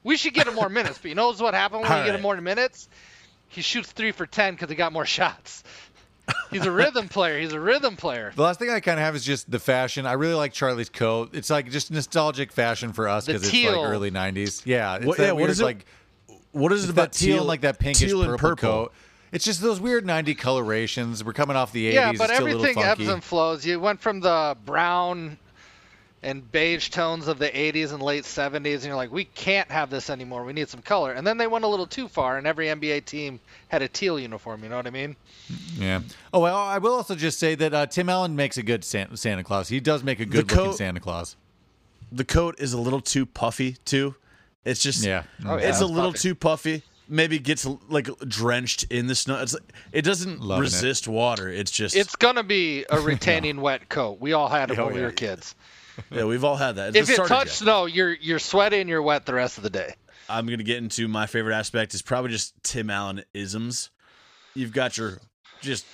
we 0.03 0.17
should 0.17 0.33
get 0.33 0.47
him 0.47 0.55
more 0.55 0.69
minutes. 0.69 0.97
But 1.01 1.09
you 1.09 1.15
know 1.15 1.31
what 1.33 1.53
happened 1.53 1.81
when 1.83 1.91
All 1.91 1.99
you 1.99 2.05
get 2.05 2.15
him 2.15 2.21
more 2.21 2.39
minutes? 2.39 2.87
He 3.47 3.61
shoots 3.61 3.91
3 3.91 4.11
for 4.11 4.25
10 4.25 4.55
cuz 4.57 4.69
he 4.69 4.75
got 4.75 4.93
more 4.93 5.05
shots. 5.05 5.63
He's 6.49 6.65
a 6.65 6.71
rhythm 6.71 7.09
player. 7.09 7.39
He's 7.39 7.51
a 7.51 7.59
rhythm 7.59 7.97
player. 7.97 8.31
The 8.35 8.41
last 8.43 8.59
thing 8.59 8.69
I 8.69 8.79
kind 8.79 8.99
of 8.99 9.03
have 9.05 9.15
is 9.15 9.25
just 9.25 9.49
the 9.51 9.59
fashion. 9.59 10.05
I 10.05 10.13
really 10.13 10.35
like 10.35 10.53
Charlie's 10.53 10.87
coat. 10.89 11.31
It's 11.33 11.49
like 11.49 11.69
just 11.71 11.91
nostalgic 11.91 12.51
fashion 12.53 12.93
for 12.93 13.09
us 13.09 13.25
The 13.25 13.33
because 13.33 13.43
it's 13.47 13.51
teal. 13.51 13.81
like 13.81 13.89
early 13.91 14.11
'90s. 14.11 14.61
Yeah, 14.65 14.95
it's 14.97 15.05
What- 15.05 15.17
that 15.17 15.23
yeah, 15.23 15.31
what 15.31 15.37
weird, 15.39 15.49
is 15.49 15.59
it 15.59 15.63
like 15.65 15.85
What 16.53 16.71
is 16.71 16.83
it 16.85 16.89
about 16.89 17.11
that 17.11 17.17
teal, 17.17 17.39
and 17.39 17.47
like 17.47 17.61
that 17.61 17.79
pinkish 17.79 18.07
teal 18.09 18.19
purple, 18.19 18.31
and 18.31 18.39
purple? 18.39 18.55
coat? 18.85 18.93
It's 19.33 19.43
just 19.45 19.61
those 19.61 19.79
weird 19.81 20.05
'90 20.05 20.35
colorations. 20.35 21.23
We're 21.23 21.33
coming 21.33 21.55
off 21.57 21.71
the 21.73 21.89
'80s. 21.89 21.93
Yeah, 21.93 22.11
but 22.13 22.29
it's 22.29 22.33
still 22.33 22.43
a 22.43 22.47
little 22.47 22.61
everything 22.61 22.83
funky. 22.83 23.03
ebbs 23.03 23.07
and 23.11 23.23
flows. 23.23 23.65
You 23.65 23.79
went 23.79 23.99
from 24.01 24.19
the 24.21 24.55
brown 24.65 25.37
and 26.23 26.51
beige 26.51 26.89
tones 26.89 27.27
of 27.27 27.39
the 27.39 27.49
80s 27.49 27.93
and 27.93 28.01
late 28.01 28.25
70s, 28.25 28.75
and 28.75 28.83
you're 28.85 28.95
like, 28.95 29.11
we 29.11 29.25
can't 29.25 29.69
have 29.71 29.89
this 29.89 30.09
anymore. 30.09 30.43
We 30.43 30.53
need 30.53 30.69
some 30.69 30.81
color. 30.81 31.13
And 31.13 31.25
then 31.25 31.37
they 31.37 31.47
went 31.47 31.65
a 31.65 31.67
little 31.67 31.87
too 31.87 32.07
far, 32.07 32.37
and 32.37 32.45
every 32.45 32.67
NBA 32.67 33.05
team 33.05 33.39
had 33.69 33.81
a 33.81 33.87
teal 33.87 34.19
uniform. 34.19 34.61
You 34.63 34.69
know 34.69 34.75
what 34.75 34.85
I 34.87 34.91
mean? 34.91 35.15
Yeah. 35.77 36.01
Oh 36.33 36.39
well, 36.39 36.55
I 36.57 36.77
will 36.77 36.93
also 36.93 37.15
just 37.15 37.39
say 37.39 37.55
that 37.55 37.73
uh, 37.73 37.85
Tim 37.87 38.07
Allen 38.09 38.35
makes 38.35 38.57
a 38.57 38.63
good 38.63 38.83
Santa, 38.83 39.17
Santa 39.17 39.43
Claus. 39.43 39.67
He 39.69 39.79
does 39.79 40.03
make 40.03 40.19
a 40.19 40.25
good 40.25 40.51
looking 40.51 40.73
Santa 40.73 40.99
Claus. 40.99 41.35
The 42.11 42.25
coat 42.25 42.59
is 42.59 42.73
a 42.73 42.79
little 42.79 43.01
too 43.01 43.25
puffy 43.25 43.77
too. 43.85 44.15
It's 44.63 44.81
just 44.83 45.03
Yeah. 45.03 45.23
Oh, 45.45 45.57
yeah. 45.57 45.69
it's 45.69 45.81
a 45.81 45.85
little 45.87 46.11
puffy. 46.11 46.19
too 46.29 46.35
puffy. 46.35 46.83
Maybe 47.07 47.39
gets 47.39 47.65
like 47.89 48.07
drenched 48.27 48.83
in 48.91 49.07
the 49.07 49.15
snow. 49.15 49.41
It's 49.41 49.55
it 49.91 50.03
doesn't 50.03 50.39
Loving 50.39 50.61
it. 50.61 50.67
resist 50.67 51.07
water. 51.07 51.49
It's 51.49 51.71
just 51.71 51.95
It's 51.95 52.15
going 52.15 52.35
to 52.35 52.43
be 52.43 52.85
a 52.89 52.99
retaining 53.01 53.59
wet 53.61 53.89
coat. 53.89 54.21
We 54.21 54.33
all 54.33 54.47
had 54.47 54.71
it 54.71 54.77
Oh, 54.79 54.85
when 54.85 54.95
we 54.95 55.01
were 55.01 55.11
kids. 55.11 55.55
Yeah. 56.09 56.23
We've 56.25 56.43
all 56.43 56.55
had 56.55 56.75
that. 56.77 56.95
It's 56.95 57.09
If 57.09 57.15
it 57.15 57.17
touched 57.17 57.29
jacket. 57.29 57.49
snow, 57.51 57.85
you're 57.85 58.13
you're 58.13 58.39
sweating, 58.39 58.87
you're 58.87 59.01
wet 59.01 59.25
the 59.25 59.33
rest 59.33 59.57
of 59.57 59.63
the 59.63 59.69
day. 59.69 59.93
I'm 60.29 60.45
gonna 60.47 60.63
get 60.63 60.77
into 60.77 61.07
my 61.07 61.25
favorite 61.27 61.55
aspect 61.55 61.93
is 61.93 62.01
probably 62.01 62.31
just 62.31 62.53
Tim 62.63 62.89
Allen 62.89 63.23
isms. 63.33 63.89
You've 64.55 64.73
got 64.73 64.97
your 64.97 65.19
just 65.61 65.85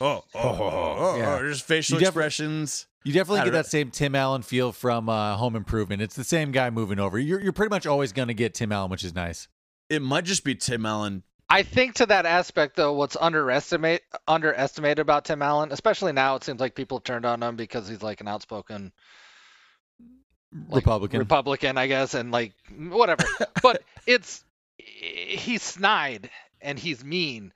oh 0.00 0.06
oh 0.06 0.24
oh, 0.34 0.58
oh, 0.60 0.96
oh, 0.98 1.16
Yeah. 1.18 1.38
oh, 1.40 1.48
just 1.48 1.64
facial 1.64 1.94
You 1.94 2.00
def- 2.00 2.08
expressions. 2.08 2.86
You 3.04 3.14
definitely 3.14 3.38
get 3.40 3.44
don't 3.46 3.52
that 3.54 3.66
same 3.66 3.90
Tim 3.90 4.14
Allen 4.14 4.42
feel 4.42 4.72
from 4.72 5.08
uh, 5.08 5.34
Home 5.36 5.56
Improvement. 5.56 6.02
It's 6.02 6.16
the 6.16 6.24
same 6.24 6.52
guy 6.52 6.68
moving 6.68 6.98
over. 7.00 7.18
You're, 7.18 7.40
you're 7.40 7.54
pretty 7.54 7.70
much 7.70 7.86
always 7.86 8.12
going 8.12 8.28
to 8.28 8.34
get 8.34 8.52
Tim 8.52 8.72
Allen, 8.72 8.90
which 8.90 9.04
is 9.04 9.14
nice. 9.14 9.48
It 9.88 10.02
might 10.02 10.26
just 10.26 10.44
be 10.44 10.54
Tim 10.54 10.84
Allen. 10.84 11.22
I 11.48 11.62
think 11.62 11.94
to 11.94 12.06
that 12.06 12.26
aspect 12.26 12.76
though, 12.76 12.92
what's 12.92 13.16
underestimate 13.18 14.02
underestimated 14.28 14.98
about 14.98 15.24
Tim 15.24 15.40
Allen, 15.40 15.72
especially 15.72 16.12
now, 16.12 16.36
it 16.36 16.44
seems 16.44 16.60
like 16.60 16.74
people 16.74 17.00
turned 17.00 17.24
on 17.24 17.42
him 17.42 17.56
because 17.56 17.88
he's 17.88 18.02
like 18.02 18.20
an 18.20 18.28
outspoken 18.28 18.92
like, 20.52 20.76
Republican. 20.76 21.18
Republican, 21.18 21.78
I 21.78 21.86
guess, 21.86 22.14
and 22.14 22.30
like 22.30 22.52
whatever. 22.76 23.24
but 23.62 23.82
it's 24.06 24.44
he's 24.76 25.62
snide 25.62 26.30
and 26.60 26.78
he's 26.78 27.04
mean, 27.04 27.52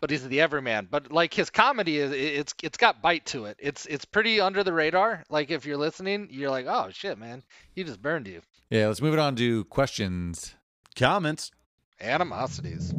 but 0.00 0.10
he's 0.10 0.26
the 0.26 0.40
everyman. 0.40 0.88
But 0.90 1.12
like 1.12 1.32
his 1.34 1.50
comedy 1.50 1.98
is 1.98 2.12
it's 2.12 2.54
it's 2.62 2.78
got 2.78 3.02
bite 3.02 3.26
to 3.26 3.46
it. 3.46 3.56
It's 3.58 3.86
it's 3.86 4.04
pretty 4.04 4.40
under 4.40 4.62
the 4.64 4.72
radar. 4.72 5.24
Like 5.28 5.50
if 5.50 5.66
you're 5.66 5.76
listening, 5.76 6.28
you're 6.30 6.50
like, 6.50 6.66
oh 6.66 6.88
shit, 6.92 7.18
man, 7.18 7.42
he 7.72 7.84
just 7.84 8.02
burned 8.02 8.26
you. 8.26 8.42
yeah, 8.70 8.86
let's 8.86 9.02
move 9.02 9.14
it 9.14 9.20
on 9.20 9.36
to 9.36 9.64
questions. 9.64 10.54
Comments. 10.94 11.50
Animosities. 12.00 12.92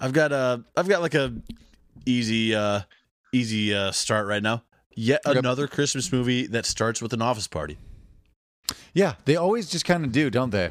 I've 0.00 0.12
got 0.12 0.32
a 0.32 0.64
I've 0.76 0.88
got 0.88 1.02
like 1.02 1.14
a 1.14 1.32
easy 2.04 2.54
uh 2.54 2.80
easy 3.32 3.74
uh 3.74 3.90
start 3.92 4.26
right 4.26 4.42
now. 4.42 4.62
Yet 4.94 5.20
Okay. 5.26 5.38
another 5.38 5.66
Christmas 5.68 6.10
movie 6.12 6.46
that 6.48 6.64
starts 6.66 7.02
with 7.02 7.12
an 7.12 7.20
office 7.22 7.46
party. 7.46 7.76
Yeah, 8.94 9.14
they 9.26 9.36
always 9.36 9.68
just 9.68 9.84
kind 9.84 10.04
of 10.04 10.12
do, 10.12 10.30
don't 10.30 10.50
they? 10.50 10.70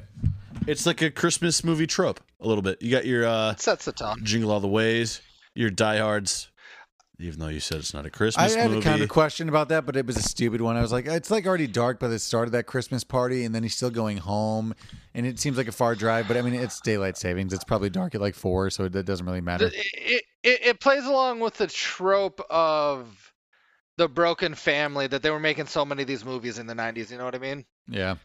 It's 0.68 0.86
like 0.86 1.02
a 1.04 1.12
Christmas 1.12 1.64
movie 1.64 1.86
trope. 1.88 2.20
a 2.42 2.48
little 2.48 2.64
bit. 2.64 2.82
You 2.82 2.90
got 2.92 3.06
your 3.06 3.26
uh, 3.26 3.52
It 3.52 3.60
sets 3.62 3.86
the 3.86 3.92
tone. 3.92 4.18
Jingle 4.24 4.52
All 4.52 4.60
the 4.60 4.68
Ways, 4.68 5.22
your 5.54 5.70
diehards. 5.70 6.48
Even 7.18 7.40
though 7.40 7.48
you 7.48 7.62
said 7.62 7.78
it's 7.78 7.94
not 7.94 8.06
a 8.06 8.10
Christmas 8.10 8.56
I 8.56 8.60
had 8.60 8.70
movie, 8.72 8.82
a 8.82 8.92
kind 8.92 9.02
of 9.02 9.08
question 9.08 9.48
about 9.48 9.70
that, 9.70 9.86
but 9.86 9.96
it 9.96 10.06
was 10.06 10.18
a 10.18 10.22
stupid 10.22 10.60
one. 10.60 10.76
I 10.76 10.82
was 10.82 10.92
like, 10.92 11.06
it's 11.06 11.32
like 11.32 11.46
already 11.46 11.68
dark 11.68 11.98
by 12.00 12.10
the 12.10 12.20
start 12.20 12.48
of 12.48 12.52
that 12.52 12.66
Christmas 12.66 13.06
party, 13.06 13.46
and 13.46 13.56
then 13.56 13.64
he's 13.64 13.76
still 13.76 13.90
going 13.90 14.18
home, 14.18 14.76
and 15.14 15.26
it 15.26 15.40
seems 15.40 15.56
like 15.58 15.70
a 15.70 15.72
far 15.72 15.96
drive. 15.96 16.28
But 16.28 16.36
I 16.36 16.42
mean, 16.42 16.54
it's 16.56 16.82
daylight 16.82 17.18
savings; 17.18 17.54
it's 17.54 17.64
probably 17.64 17.90
dark 17.90 18.16
at 18.16 18.22
like 18.22 18.36
four, 18.36 18.70
so 18.70 18.84
it, 18.84 18.96
it 18.96 19.06
doesn't 19.06 19.26
really 19.26 19.40
matter. 19.42 19.72
It, 19.74 20.24
it, 20.44 20.62
it 20.66 20.80
plays 20.82 21.06
along 21.06 21.40
with 21.40 21.56
the 21.56 21.68
trope 21.68 22.42
of 22.50 23.32
the 23.98 24.10
broken 24.10 24.54
family 24.54 25.08
that 25.08 25.24
they 25.24 25.32
were 25.32 25.40
making 25.40 25.68
so 25.68 25.86
many 25.86 26.02
of 26.02 26.08
these 26.08 26.26
movies 26.26 26.60
in 26.60 26.68
the 26.68 26.74
90s. 26.74 27.12
You 27.12 27.18
know 27.18 27.24
what 27.26 27.36
I 27.36 27.40
mean? 27.40 27.66
Yeah, 27.88 28.16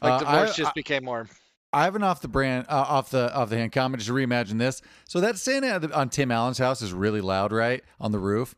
Like 0.00 0.12
Uh, 0.12 0.18
divorce 0.20 0.50
I- 0.52 0.54
just 0.54 0.68
I- 0.70 0.72
became 0.74 1.04
more. 1.04 1.28
I 1.72 1.84
have 1.84 1.96
an 1.96 2.02
off 2.02 2.20
the 2.22 2.28
brand, 2.28 2.66
uh, 2.68 2.84
off 2.88 3.10
the 3.10 3.34
off 3.34 3.50
the 3.50 3.56
hand 3.56 3.72
comment. 3.72 4.00
Just 4.00 4.08
to 4.08 4.14
reimagine 4.14 4.58
this. 4.58 4.80
So 5.08 5.20
that 5.20 5.38
Santa 5.38 5.78
the- 5.78 5.94
on 5.96 6.08
Tim 6.08 6.30
Allen's 6.30 6.58
house 6.58 6.80
is 6.82 6.92
really 6.92 7.20
loud, 7.20 7.52
right, 7.52 7.82
on 8.00 8.12
the 8.12 8.18
roof. 8.18 8.54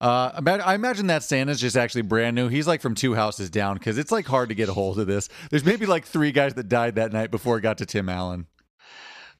Uh, 0.00 0.40
I 0.64 0.74
imagine 0.74 1.08
that 1.08 1.24
Santa's 1.24 1.60
just 1.60 1.76
actually 1.76 2.02
brand 2.02 2.36
new. 2.36 2.46
He's 2.48 2.68
like 2.68 2.80
from 2.80 2.94
two 2.94 3.14
houses 3.14 3.50
down 3.50 3.74
because 3.74 3.98
it's 3.98 4.12
like 4.12 4.26
hard 4.26 4.48
to 4.48 4.54
get 4.54 4.68
a 4.68 4.72
hold 4.72 4.98
of 5.00 5.08
this. 5.08 5.28
There's 5.50 5.64
maybe 5.64 5.86
like 5.86 6.04
three 6.04 6.30
guys 6.30 6.54
that 6.54 6.68
died 6.68 6.94
that 6.94 7.12
night 7.12 7.32
before 7.32 7.58
it 7.58 7.62
got 7.62 7.78
to 7.78 7.86
Tim 7.86 8.08
Allen. 8.08 8.46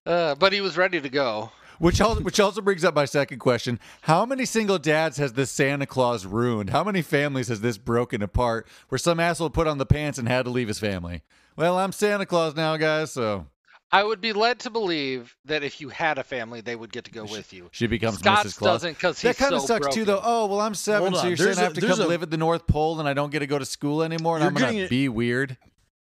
Uh, 0.05 0.35
but 0.35 0.53
he 0.53 0.61
was 0.61 0.77
ready 0.77 1.01
to 1.01 1.09
go. 1.09 1.53
Which 1.79 2.01
also, 2.01 2.23
which 2.23 2.41
also 2.41 2.61
brings 2.61 2.85
up 2.85 2.97
my 2.97 3.05
second 3.05 3.39
question: 3.39 3.79
How 4.01 4.27
many 4.27 4.45
single 4.45 4.79
dads 4.81 5.17
has 5.19 5.35
this 5.35 5.53
Santa 5.53 5.87
Claus 5.87 6.27
ruined? 6.27 6.71
How 6.71 6.83
many 6.83 7.03
families 7.03 7.47
has 7.49 7.61
this 7.61 7.79
broken 7.79 8.21
apart? 8.21 8.67
Where 8.89 8.99
some 8.99 9.21
asshole 9.21 9.51
put 9.51 9.69
on 9.69 9.79
the 9.79 9.87
pants 9.87 10.19
and 10.19 10.27
had 10.27 10.45
to 10.47 10.51
leave 10.51 10.67
his 10.67 10.81
family. 10.81 11.23
Well, 11.59 11.77
I'm 11.77 11.91
Santa 11.91 12.25
Claus 12.25 12.55
now, 12.55 12.77
guys. 12.77 13.11
So 13.13 13.45
I 13.91 14.05
would 14.05 14.21
be 14.21 14.33
led 14.33 14.61
to 14.61 14.71
believe 14.71 15.37
that 15.45 15.65
if 15.65 15.81
you 15.81 15.89
had 15.89 16.17
a 16.19 16.23
family, 16.23 16.61
they 16.61 16.77
would 16.77 16.93
get 16.93 17.05
to 17.07 17.11
go 17.11 17.25
with 17.25 17.53
you. 17.53 17.69
she 17.73 17.89
becomes 17.89 18.19
Scott's 18.21 18.51
Mrs. 18.55 18.59
Claus. 18.59 18.69
doesn't 18.83 18.93
because 18.95 19.19
he's 19.21 19.37
That 19.37 19.43
kind 19.43 19.55
of 19.55 19.63
so 19.63 19.67
sucks 19.67 19.81
broken. 19.87 19.95
too, 19.99 20.05
though. 20.05 20.21
Oh 20.23 20.47
well, 20.47 20.61
I'm 20.61 20.75
seven, 20.77 21.09
Hold 21.13 21.15
so 21.17 21.21
on. 21.23 21.27
you're 21.29 21.37
saying 21.37 21.47
There's 21.47 21.59
I 21.59 21.63
a- 21.63 21.65
have 21.65 21.73
to 21.75 21.81
there's 21.81 21.97
come 21.97 22.05
a- 22.07 22.09
live 22.09 22.23
at 22.23 22.31
the 22.31 22.37
North 22.37 22.67
Pole 22.69 23.01
and 23.01 23.09
I 23.09 23.13
don't 23.15 23.31
get 23.31 23.41
to 23.41 23.49
go 23.49 23.59
to 23.59 23.65
school 23.67 24.05
anymore, 24.05 24.37
and 24.37 24.43
You're 24.43 24.49
I'm 24.51 24.55
gonna 24.55 24.67
getting 24.67 24.81
it- 24.85 24.91
be 24.91 25.09
weird. 25.09 25.57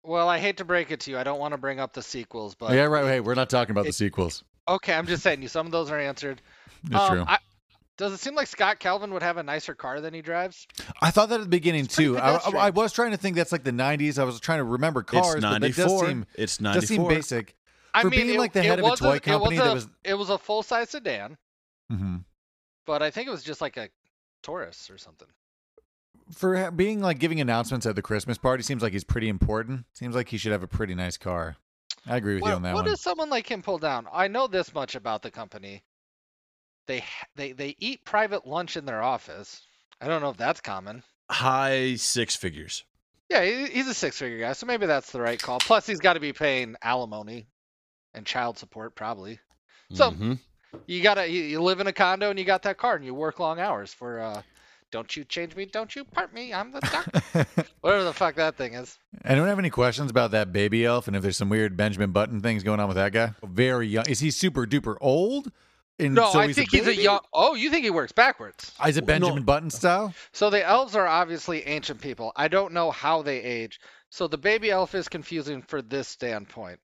Well, 0.06 0.30
I 0.30 0.38
hate 0.40 0.58
to 0.58 0.66
break 0.66 0.92
it 0.92 1.02
to 1.02 1.12
you. 1.12 1.18
I 1.18 1.24
don't 1.26 1.40
want 1.40 1.52
to 1.54 1.58
bring 1.58 1.80
up 1.82 1.92
the 1.94 2.02
sequels, 2.02 2.56
but 2.56 2.72
yeah, 2.74 2.84
right. 2.86 3.06
Hey, 3.06 3.20
we're 3.20 3.36
not 3.36 3.50
talking 3.50 3.72
about 3.72 3.84
the 3.84 3.90
it- 3.90 3.96
sequels. 3.96 4.44
okay, 4.68 4.94
I'm 4.94 5.08
just 5.08 5.24
saying 5.24 5.42
you. 5.42 5.48
Some 5.50 5.66
of 5.66 5.72
those 5.74 5.92
are 5.92 6.00
answered. 6.00 6.42
It's 6.86 6.96
Um, 6.96 7.10
true. 7.12 7.26
I, 7.28 7.38
does 7.98 8.14
it 8.14 8.20
seem 8.20 8.36
like 8.36 8.48
Scott 8.48 8.80
Calvin 8.80 9.14
would 9.14 9.22
have 9.24 9.38
a 9.38 9.44
nicer 9.44 9.76
car 9.76 10.02
than 10.02 10.14
he 10.14 10.22
drives? 10.22 10.68
I 11.02 11.12
thought 11.12 11.30
that 11.30 11.36
at 11.40 11.44
the 11.44 11.50
beginning 11.50 11.86
pretty 11.88 12.04
too. 12.12 12.18
I, 12.18 12.36
I. 12.38 12.52
I 12.68 12.70
was 12.72 12.92
trying 12.94 13.12
to 13.12 13.18
think 13.18 13.36
that's 13.36 13.52
like 13.52 13.64
the 13.64 13.72
'90s. 13.72 14.18
I 14.18 14.24
was 14.24 14.40
trying 14.40 14.60
to 14.60 14.64
remember 14.64 15.04
cars, 15.04 15.36
it's 15.36 15.44
but 15.44 15.60
that 15.62 15.62
does 15.62 15.78
94. 15.78 16.08
seem 16.08 16.26
it's 16.36 16.58
does 16.58 16.88
seem 16.88 16.98
94. 17.04 17.10
basic. 17.10 17.56
I 17.94 18.02
For 18.02 18.10
mean, 18.10 18.22
being 18.26 18.36
it, 18.36 18.40
like 18.40 18.54
the 18.54 18.64
head 18.64 18.80
of 18.80 18.86
a 18.86 18.96
toy 18.96 19.16
it 19.18 19.24
company 19.24 19.58
was 19.58 19.64
that 19.66 19.72
a, 19.72 19.74
was- 19.76 19.88
it 20.04 20.14
was 20.16 20.30
a 20.30 20.38
full 20.38 20.64
size 20.64 20.90
sedan, 20.90 21.38
hmm 21.92 22.18
but 22.86 23.02
I 23.02 23.12
think 23.12 23.28
it 23.28 23.32
was 23.32 23.44
just 23.44 23.62
like 23.62 23.78
a 23.78 23.90
Taurus 24.42 24.90
or 24.90 24.98
something. 24.98 25.28
For 26.32 26.72
being 26.72 27.02
like 27.02 27.20
giving 27.20 27.40
announcements 27.42 27.86
at 27.86 27.96
the 27.96 28.02
Christmas 28.02 28.38
party, 28.38 28.64
seems 28.64 28.82
like 28.82 28.94
he's 28.94 29.04
pretty 29.04 29.30
important. 29.30 29.86
Seems 29.94 30.16
like 30.16 30.30
he 30.30 30.38
should 30.38 30.52
have 30.52 30.64
a 30.64 30.68
pretty 30.68 30.96
nice 30.96 31.18
car. 31.18 31.58
I 32.08 32.18
agree 32.18 32.36
with 32.36 32.44
you 32.46 32.52
on 32.52 32.62
that 32.64 32.70
what 32.74 32.76
one. 32.76 32.86
What 32.86 32.90
does 32.92 33.02
someone 33.02 33.30
like 33.30 33.50
him 33.50 33.62
pull 33.62 33.78
down? 33.78 34.08
I 34.12 34.28
know 34.28 34.48
this 34.48 34.74
much 34.74 34.96
about 34.96 35.22
the 35.22 35.32
company. 35.32 35.84
They 36.88 37.04
they 37.36 37.52
they 37.54 37.76
eat 37.80 38.04
private 38.06 38.46
lunch 38.48 38.76
in 38.78 38.86
their 38.86 39.02
office. 39.02 39.62
I 40.02 40.08
don't 40.08 40.22
know 40.22 40.30
if 40.30 40.38
that's 40.38 40.62
common. 40.62 41.04
High 41.30 41.96
six 41.96 42.36
figures. 42.36 42.84
Yeah, 43.30 43.44
he's 43.46 43.88
a 43.88 43.94
six-figure 43.94 44.40
guy, 44.40 44.54
so 44.54 44.68
maybe 44.68 44.86
that's 44.86 45.12
the 45.12 45.20
right 45.22 45.42
call. 45.42 45.58
Plus, 45.60 45.88
he's 45.88 46.00
got 46.00 46.14
to 46.14 46.20
be 46.20 46.34
paying 46.34 46.76
alimony 46.84 47.48
and 48.14 48.26
child 48.26 48.58
support, 48.60 48.96
probably. 48.96 49.40
So- 49.94 50.12
Mhm. 50.12 50.40
You 50.88 51.02
gotta 51.04 51.28
you, 51.30 51.42
you 51.44 51.62
live 51.62 51.80
in 51.80 51.88
a 51.88 51.94
condo 51.94 52.32
and 52.32 52.38
you 52.40 52.46
got 52.46 52.64
that 52.64 52.78
car 52.78 52.96
and 52.96 53.06
you 53.06 53.14
work 53.14 53.40
long 53.40 53.60
hours 53.60 53.94
for 53.94 54.20
uh, 54.20 54.42
don't 54.92 55.16
you 55.16 55.24
change 55.24 55.56
me, 55.56 55.66
don't 55.66 55.96
you 55.96 56.04
part 56.04 56.34
me, 56.34 56.52
I'm 56.52 56.72
the 56.72 56.80
doctor. 56.82 57.46
Whatever 57.82 58.04
the 58.04 58.14
fuck 58.14 58.36
that 58.36 58.56
thing 58.58 58.74
is. 58.74 58.98
Anyone 59.24 59.50
have 59.50 59.60
any 59.60 59.70
questions 59.70 60.10
about 60.10 60.32
that 60.32 60.52
baby 60.52 60.84
elf 60.84 61.08
and 61.08 61.16
if 61.16 61.22
there's 61.22 61.38
some 61.38 61.50
weird 61.50 61.78
Benjamin 61.78 62.12
Button 62.12 62.42
things 62.42 62.64
going 62.64 62.80
on 62.80 62.88
with 62.88 62.98
that 62.98 63.12
guy? 63.14 63.34
Very 63.44 63.88
young. 63.88 64.06
Is 64.10 64.20
he 64.20 64.32
super 64.32 64.66
duper 64.66 64.96
old? 65.00 65.52
And 66.00 66.16
No, 66.16 66.32
so 66.32 66.40
I 66.40 66.48
he's 66.48 66.56
think 66.56 66.74
a 66.74 66.78
he's 66.78 66.88
a 66.88 66.96
young. 66.96 67.20
Oh, 67.32 67.54
you 67.56 67.70
think 67.70 67.84
he 67.84 67.90
works 67.92 68.12
backwards? 68.12 68.72
Is 68.88 68.98
it 68.98 69.06
Benjamin 69.06 69.38
No. 69.38 69.44
Button 69.44 69.70
style? 69.70 70.14
So 70.32 70.50
the 70.50 70.66
elves 70.66 70.96
are 70.96 71.06
obviously 71.08 71.64
ancient 71.68 72.02
people. 72.02 72.32
I 72.36 72.48
don't 72.48 72.74
know 72.74 72.90
how 72.92 73.22
they 73.22 73.42
age. 73.42 73.80
So 74.10 74.28
the 74.28 74.38
baby 74.38 74.72
elf 74.72 74.96
is 74.96 75.08
confusing 75.08 75.62
for 75.62 75.82
this 75.82 76.08
standpoint. 76.08 76.80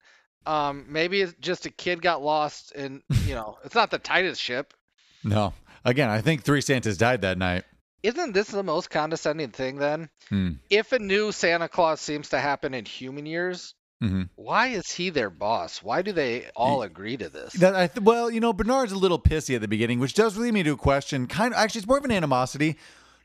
Um, 0.45 0.85
maybe 0.89 1.21
it's 1.21 1.33
just 1.39 1.65
a 1.65 1.69
kid 1.69 2.01
got 2.01 2.21
lost 2.23 2.71
in, 2.71 3.01
you 3.25 3.35
know, 3.35 3.57
it's 3.65 3.75
not 3.75 3.91
the 3.91 3.99
tightest 3.99 4.41
ship. 4.41 4.73
No. 5.23 5.53
Again, 5.83 6.09
I 6.09 6.21
think 6.21 6.43
three 6.43 6.61
Santas 6.61 6.95
died 6.95 7.21
that 7.23 7.37
night. 7.37 7.65
Isn't 8.03 8.31
this 8.33 8.47
the 8.47 8.63
most 8.63 8.89
condescending 8.89 9.49
thing 9.49 9.75
then? 9.75 10.09
Hmm. 10.29 10.51
If 10.69 10.93
a 10.93 10.99
new 10.99 11.33
Santa 11.33 11.67
Claus 11.67 11.99
seems 11.99 12.29
to 12.29 12.39
happen 12.39 12.73
in 12.73 12.85
human 12.85 13.25
years, 13.25 13.75
hmm 14.01 14.23
why 14.35 14.67
is 14.67 14.91
he 14.91 15.09
their 15.09 15.29
boss? 15.29 15.83
Why 15.83 16.01
do 16.01 16.11
they 16.11 16.49
all 16.55 16.81
agree 16.81 17.17
to 17.17 17.29
this? 17.29 17.53
That 17.53 17.75
I 17.75 17.87
th- 17.87 18.03
well, 18.03 18.31
you 18.31 18.39
know, 18.39 18.51
Bernard's 18.51 18.91
a 18.91 18.97
little 18.97 19.19
pissy 19.19 19.53
at 19.53 19.61
the 19.61 19.67
beginning, 19.67 19.99
which 19.99 20.13
does 20.15 20.37
lead 20.37 20.53
me 20.53 20.63
to 20.63 20.71
a 20.71 20.77
question. 20.77 21.27
Kind 21.27 21.53
of, 21.53 21.59
actually, 21.59 21.79
it's 21.79 21.87
more 21.87 21.99
of 21.99 22.05
an 22.05 22.11
animosity. 22.11 22.77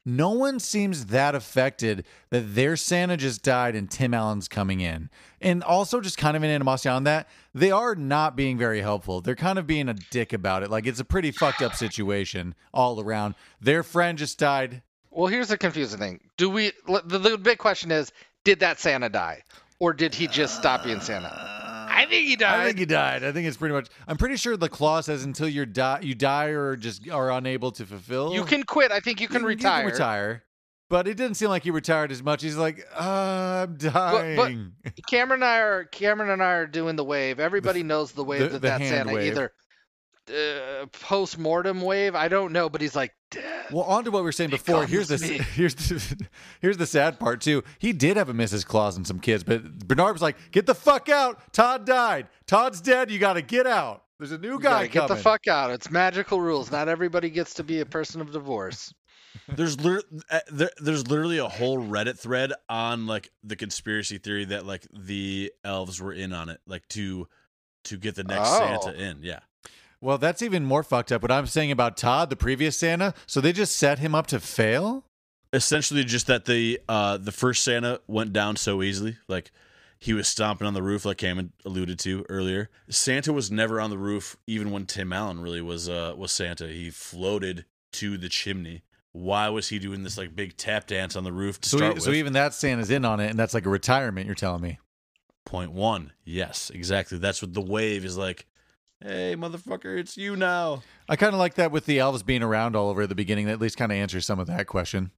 No 0.04 0.30
one 0.32 0.60
seems 0.60 1.06
that 1.06 1.34
affected 1.34 2.04
that 2.28 2.54
their 2.54 2.76
Santa 2.76 3.16
just 3.16 3.42
died 3.42 3.74
and 3.74 3.90
Tim 3.90 4.12
Allen's 4.12 4.48
coming 4.48 4.80
in, 4.80 5.08
and 5.40 5.64
also 5.64 6.02
just 6.02 6.18
kind 6.18 6.36
of 6.36 6.42
an 6.42 6.50
animosity 6.50 6.90
on 6.90 7.04
that. 7.04 7.26
They 7.54 7.70
are 7.70 7.94
not 7.94 8.36
being 8.36 8.58
very 8.58 8.82
helpful. 8.82 9.22
They're 9.22 9.34
kind 9.34 9.58
of 9.58 9.66
being 9.66 9.88
a 9.88 9.94
dick 9.94 10.34
about 10.34 10.62
it. 10.62 10.70
Like 10.70 10.86
it's 10.86 11.00
a 11.00 11.06
pretty 11.06 11.30
fucked 11.30 11.62
up 11.62 11.74
situation 11.74 12.54
all 12.74 13.00
around. 13.00 13.34
Their 13.62 13.82
friend 13.82 14.18
just 14.18 14.38
died. 14.38 14.82
Well, 15.10 15.28
here's 15.28 15.48
the 15.48 15.56
confusing 15.56 15.98
thing. 15.98 16.20
Do 16.36 16.50
we 16.50 16.72
the, 16.86 17.18
the 17.18 17.38
big 17.38 17.56
question 17.56 17.90
is, 17.90 18.12
did 18.44 18.60
that 18.60 18.78
Santa 18.78 19.08
die? 19.08 19.42
Or 19.84 19.92
did 19.92 20.14
he 20.14 20.26
just 20.26 20.56
stop 20.56 20.82
being 20.84 20.98
Santa? 21.00 21.28
I 21.90 22.06
think 22.08 22.26
he 22.26 22.36
died. 22.36 22.60
I 22.60 22.64
think 22.64 22.78
he 22.78 22.86
died. 22.86 23.22
I 23.22 23.32
think 23.32 23.46
it's 23.46 23.58
pretty 23.58 23.74
much. 23.74 23.88
I'm 24.08 24.16
pretty 24.16 24.36
sure 24.36 24.56
the 24.56 24.70
clause 24.70 25.04
says 25.04 25.24
until 25.24 25.46
you 25.46 25.66
die, 25.66 25.98
you 26.00 26.14
die 26.14 26.46
or 26.46 26.74
just 26.74 27.06
are 27.10 27.30
unable 27.30 27.70
to 27.72 27.84
fulfill. 27.84 28.32
You 28.32 28.44
can 28.44 28.62
quit. 28.62 28.90
I 28.92 29.00
think 29.00 29.20
you 29.20 29.28
can 29.28 29.44
retire. 29.44 29.84
retire. 29.84 30.42
But 30.88 31.06
it 31.06 31.18
didn't 31.18 31.34
seem 31.36 31.50
like 31.50 31.64
he 31.64 31.70
retired 31.70 32.12
as 32.12 32.22
much. 32.22 32.42
He's 32.42 32.56
like, 32.56 32.82
uh, 32.98 33.66
I'm 33.68 33.76
dying. 33.76 34.72
But 34.82 34.92
Cameron 35.06 35.42
and 35.42 35.44
I 35.44 35.58
are 35.58 35.84
Cameron 35.84 36.30
and 36.30 36.42
I 36.42 36.52
are 36.52 36.66
doing 36.66 36.96
the 36.96 37.04
wave. 37.04 37.38
Everybody 37.38 37.82
knows 37.82 38.12
the 38.12 38.24
wave 38.24 38.40
the- 38.40 38.46
that 38.48 38.52
the 38.62 38.68
that 38.68 38.80
Santa 38.80 39.12
wave. 39.12 39.32
either 39.32 39.52
uh, 40.30 40.86
post 40.86 41.38
mortem 41.38 41.80
wave. 41.82 42.14
I 42.14 42.28
don't 42.28 42.52
know, 42.52 42.68
but 42.68 42.80
he's 42.80 42.94
like 42.96 43.12
dead. 43.30 43.66
well, 43.72 43.84
on 43.84 44.04
to 44.04 44.10
what 44.10 44.20
we 44.20 44.24
were 44.24 44.32
saying 44.32 44.50
before. 44.50 44.86
Here's 44.86 45.08
the 45.08 45.18
me. 45.18 45.38
here's 45.54 45.74
the, 45.74 46.26
here's 46.60 46.76
the 46.76 46.86
sad 46.86 47.18
part 47.18 47.40
too. 47.40 47.62
He 47.78 47.92
did 47.92 48.16
have 48.16 48.28
a 48.28 48.34
Mrs. 48.34 48.64
Claus 48.66 48.96
and 48.96 49.06
some 49.06 49.18
kids, 49.20 49.44
but 49.44 49.62
Bernard 49.86 50.12
was 50.14 50.22
like, 50.22 50.36
"Get 50.50 50.66
the 50.66 50.74
fuck 50.74 51.08
out! 51.08 51.52
Todd 51.52 51.84
died. 51.86 52.28
Todd's 52.46 52.80
dead. 52.80 53.10
You 53.10 53.18
got 53.18 53.34
to 53.34 53.42
get 53.42 53.66
out. 53.66 54.02
There's 54.18 54.32
a 54.32 54.38
new 54.38 54.58
guy 54.60 54.70
gotta 54.70 54.88
get 54.88 55.00
coming." 55.02 55.16
the 55.16 55.22
fuck 55.22 55.46
out. 55.48 55.70
It's 55.70 55.90
magical 55.90 56.40
rules. 56.40 56.70
Not 56.70 56.88
everybody 56.88 57.30
gets 57.30 57.54
to 57.54 57.64
be 57.64 57.80
a 57.80 57.86
person 57.86 58.20
of 58.20 58.30
divorce. 58.32 58.92
There's 59.48 59.80
lit- 59.80 60.04
uh, 60.30 60.38
there, 60.52 60.70
there's 60.78 61.08
literally 61.08 61.38
a 61.38 61.48
whole 61.48 61.78
Reddit 61.78 62.16
thread 62.16 62.52
on 62.68 63.08
like 63.08 63.30
the 63.42 63.56
conspiracy 63.56 64.18
theory 64.18 64.44
that 64.44 64.64
like 64.64 64.86
the 64.96 65.52
elves 65.64 66.00
were 66.00 66.12
in 66.12 66.32
on 66.32 66.48
it, 66.50 66.60
like 66.68 66.86
to 66.90 67.26
to 67.86 67.96
get 67.98 68.14
the 68.14 68.22
next 68.22 68.48
Oh. 68.52 68.58
Santa 68.58 68.94
in. 68.96 69.18
Yeah. 69.24 69.40
Well, 70.04 70.18
that's 70.18 70.42
even 70.42 70.66
more 70.66 70.82
fucked 70.82 71.12
up. 71.12 71.22
What 71.22 71.32
I'm 71.32 71.46
saying 71.46 71.70
about 71.70 71.96
Todd, 71.96 72.28
the 72.28 72.36
previous 72.36 72.76
Santa, 72.76 73.14
so 73.26 73.40
they 73.40 73.54
just 73.54 73.74
set 73.74 73.98
him 74.00 74.14
up 74.14 74.26
to 74.28 74.38
fail. 74.38 75.06
Essentially, 75.54 76.04
just 76.04 76.26
that 76.26 76.44
the 76.44 76.78
uh 76.88 77.16
the 77.16 77.32
first 77.32 77.64
Santa 77.64 78.00
went 78.06 78.34
down 78.34 78.56
so 78.56 78.82
easily, 78.82 79.16
like 79.28 79.50
he 79.98 80.12
was 80.12 80.28
stomping 80.28 80.66
on 80.66 80.74
the 80.74 80.82
roof, 80.82 81.06
like 81.06 81.22
had 81.22 81.52
alluded 81.64 81.98
to 82.00 82.26
earlier. 82.28 82.68
Santa 82.90 83.32
was 83.32 83.50
never 83.50 83.80
on 83.80 83.88
the 83.88 83.96
roof, 83.96 84.36
even 84.46 84.70
when 84.70 84.84
Tim 84.84 85.10
Allen 85.10 85.40
really 85.40 85.62
was 85.62 85.88
uh 85.88 86.12
was 86.14 86.32
Santa. 86.32 86.66
He 86.66 86.90
floated 86.90 87.64
to 87.92 88.18
the 88.18 88.28
chimney. 88.28 88.82
Why 89.12 89.48
was 89.48 89.68
he 89.68 89.78
doing 89.78 90.02
this 90.02 90.18
like 90.18 90.36
big 90.36 90.58
tap 90.58 90.86
dance 90.86 91.16
on 91.16 91.24
the 91.24 91.32
roof 91.32 91.62
to 91.62 91.68
So, 91.70 91.76
start 91.78 91.96
e- 91.96 92.00
so 92.00 92.10
even 92.10 92.34
that 92.34 92.52
Santa's 92.52 92.90
in 92.90 93.06
on 93.06 93.20
it, 93.20 93.30
and 93.30 93.38
that's 93.38 93.54
like 93.54 93.64
a 93.64 93.70
retirement. 93.70 94.26
You're 94.26 94.34
telling 94.34 94.60
me. 94.60 94.80
Point 95.46 95.72
one. 95.72 96.12
Yes, 96.24 96.70
exactly. 96.74 97.16
That's 97.16 97.40
what 97.40 97.54
the 97.54 97.62
wave 97.62 98.04
is 98.04 98.18
like. 98.18 98.46
Hey, 99.06 99.36
motherfucker, 99.36 99.98
it's 99.98 100.16
you 100.16 100.34
now. 100.34 100.82
I 101.10 101.16
kind 101.16 101.34
of 101.34 101.38
like 101.38 101.56
that 101.56 101.70
with 101.70 101.84
the 101.84 101.98
elves 101.98 102.22
being 102.22 102.42
around 102.42 102.74
all 102.74 102.88
over 102.88 103.02
at 103.02 103.10
the 103.10 103.14
beginning. 103.14 103.44
That 103.46 103.52
at 103.52 103.60
least 103.60 103.76
kind 103.76 103.92
of 103.92 103.96
answers 103.96 104.24
some 104.24 104.38
of 104.38 104.46
that 104.46 104.66
question. 104.66 105.10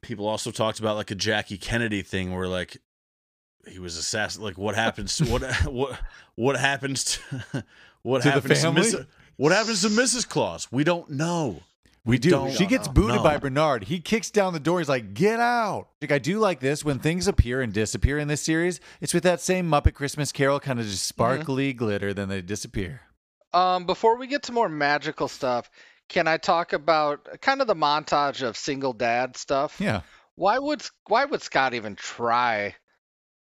People 0.00 0.26
also 0.26 0.50
talked 0.50 0.80
about 0.80 0.96
like 0.96 1.12
a 1.12 1.14
Jackie 1.14 1.56
Kennedy 1.56 2.02
thing 2.02 2.34
where 2.34 2.48
like 2.48 2.78
he 3.68 3.78
was 3.78 3.96
assassinated. 3.96 4.44
Like 4.44 4.58
what 4.58 4.74
happens 4.74 5.16
to 5.18 5.24
what 5.30 5.42
what 5.66 6.00
what 6.34 6.56
happens 6.56 7.04
to 7.04 7.64
what 8.02 8.22
To 8.22 8.30
happens 8.32 8.60
to 8.60 8.72
Miss, 8.72 8.96
what 9.36 9.52
happens 9.52 9.82
to 9.82 9.88
Mrs. 9.88 10.28
Claus? 10.28 10.66
We 10.72 10.82
don't 10.82 11.08
know. 11.10 11.60
We 12.04 12.18
do. 12.18 12.30
don't 12.30 12.50
she 12.50 12.66
gets 12.66 12.88
know. 12.88 12.94
booted 12.94 13.16
No. 13.18 13.22
by 13.22 13.36
Bernard. 13.36 13.84
He 13.84 14.00
kicks 14.00 14.32
down 14.32 14.52
the 14.52 14.58
door. 14.58 14.80
He's 14.80 14.88
like, 14.88 15.14
"Get 15.14 15.38
out!" 15.38 15.86
Like 16.00 16.10
I 16.10 16.18
do 16.18 16.40
like 16.40 16.58
this 16.58 16.84
when 16.84 16.98
things 16.98 17.28
appear 17.28 17.60
and 17.60 17.72
disappear 17.72 18.18
in 18.18 18.26
this 18.26 18.42
series. 18.42 18.80
It's 19.00 19.14
with 19.14 19.22
that 19.22 19.40
same 19.40 19.70
Muppet 19.70 19.94
Christmas 19.94 20.32
Carol 20.32 20.58
kind 20.58 20.80
of 20.80 20.86
just 20.86 20.98
mm-hmm. 20.98 21.08
sparkly 21.14 21.72
glitter, 21.72 22.12
then 22.12 22.28
they 22.28 22.42
disappear. 22.42 23.02
Um, 23.54 23.86
before 23.86 24.16
we 24.16 24.26
get 24.26 24.44
to 24.44 24.52
more 24.52 24.68
magical 24.68 25.28
stuff, 25.28 25.70
can 26.08 26.26
I 26.26 26.36
talk 26.36 26.72
about 26.72 27.40
kind 27.40 27.60
of 27.60 27.66
the 27.66 27.74
montage 27.74 28.42
of 28.42 28.56
single 28.56 28.92
dad 28.92 29.36
stuff? 29.36 29.80
Yeah, 29.80 30.02
Why 30.34 30.58
would 30.58 30.82
why 31.06 31.24
would 31.24 31.42
Scott 31.42 31.74
even 31.74 31.94
try 31.96 32.74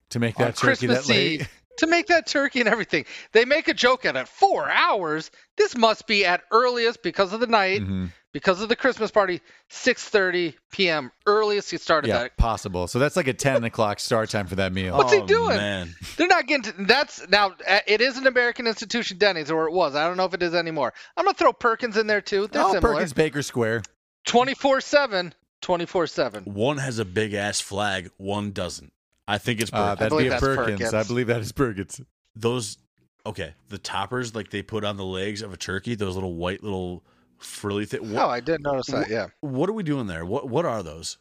to 0.10 0.20
make 0.20 0.36
that 0.38 0.56
turkey 0.56 0.88
Christmas 0.88 1.08
that 1.08 1.14
late. 1.14 1.42
Eve 1.42 1.50
to 1.78 1.88
make 1.88 2.08
that 2.08 2.28
turkey 2.28 2.60
and 2.60 2.70
everything? 2.70 3.06
They 3.32 3.46
make 3.46 3.68
a 3.68 3.74
joke 3.74 4.06
at 4.06 4.16
it. 4.16 4.28
Four 4.28 4.70
hours. 4.70 5.32
This 5.58 5.78
must 5.78 6.08
be 6.08 6.26
at 6.26 6.42
earliest 6.52 7.04
because 7.04 7.32
of 7.34 7.40
the 7.40 7.48
night, 7.48 7.82
Mhm. 7.82 8.12
Because 8.32 8.62
of 8.62 8.70
the 8.70 8.76
Christmas 8.76 9.10
party. 9.10 9.42
6:30 9.72 10.54
p.m. 10.72 11.12
earliest 11.26 11.72
he 11.72 11.78
started 11.78 12.10
Yeah, 12.10 12.20
that. 12.20 12.38
possible. 12.38 12.88
So 12.88 13.00
that's 13.00 13.16
like 13.16 13.28
a 13.28 13.34
ten 13.34 13.64
o'clock 13.64 14.00
start 14.00 14.30
time 14.30 14.46
for 14.48 14.56
that 14.56 14.72
meal. 14.72 14.96
What's 14.98 15.12
he 15.14 15.20
Oh, 15.20 15.26
doing? 15.26 15.58
Man. 15.58 15.96
They're 16.18 16.28
not 16.28 16.46
getting 16.48 16.72
to, 16.72 16.84
that's 16.86 17.28
now 17.30 17.56
uh, 17.68 17.80
it 17.88 18.02
is 18.02 18.18
an 18.18 18.28
American 18.28 18.68
institution 18.68 19.18
Denny's 19.18 19.50
or 19.50 19.68
it 19.68 19.74
was. 19.74 19.96
I 19.96 20.08
don't 20.08 20.18
know 20.18 20.26
if 20.26 20.34
it 20.34 20.44
is 20.44 20.54
anymore. 20.54 20.94
I'm 21.18 21.26
gonna 21.26 21.36
throw 21.36 21.54
Perkins 21.54 21.98
in 21.98 22.06
there 22.08 22.22
too. 22.22 22.48
They're 22.48 22.64
oh, 22.64 22.74
similar. 22.74 22.94
Perkins 22.96 23.14
Bakers 23.14 23.48
Square. 23.48 23.82
24/7, 24.28 25.34
24/7. 25.64 26.46
One 26.48 26.78
has 26.78 27.00
a 27.00 27.06
big 27.06 27.34
ass 27.34 27.60
flag, 27.62 28.12
one 28.18 28.52
doesn't. 28.52 28.92
I 29.28 29.38
think 29.38 29.62
it's 29.62 29.72
Uh, 29.74 29.96
that'd 29.96 30.18
be 30.18 30.28
a 30.28 30.30
that's 30.32 30.42
Perkins. 30.42 30.94
I 30.94 31.04
believe 31.04 31.28
that 31.28 31.42
is 31.42 31.52
Perkins. 31.52 32.02
those 32.36 32.78
okay, 33.26 33.54
the 33.70 33.78
toppers 33.78 34.34
like 34.36 34.50
they 34.50 34.62
put 34.62 34.84
on 34.84 34.98
the 34.98 35.06
legs 35.06 35.42
of 35.42 35.54
a 35.54 35.58
turkey, 35.58 35.96
those 35.96 36.16
little 36.16 36.36
white 36.36 36.64
little 36.64 37.04
frilly 37.40 37.86
thing. 37.86 38.12
What, 38.14 38.22
Oh, 38.24 38.30
I 38.30 38.40
did 38.40 38.62
notice 38.62 38.88
that. 38.88 39.10
Yeah. 39.10 39.28
what 39.42 39.70
are 39.70 39.74
we 39.74 39.84
doing 39.84 40.08
there? 40.08 40.26
What 40.26 40.48
what 40.50 40.66
are 40.66 40.84
those? 40.84 41.18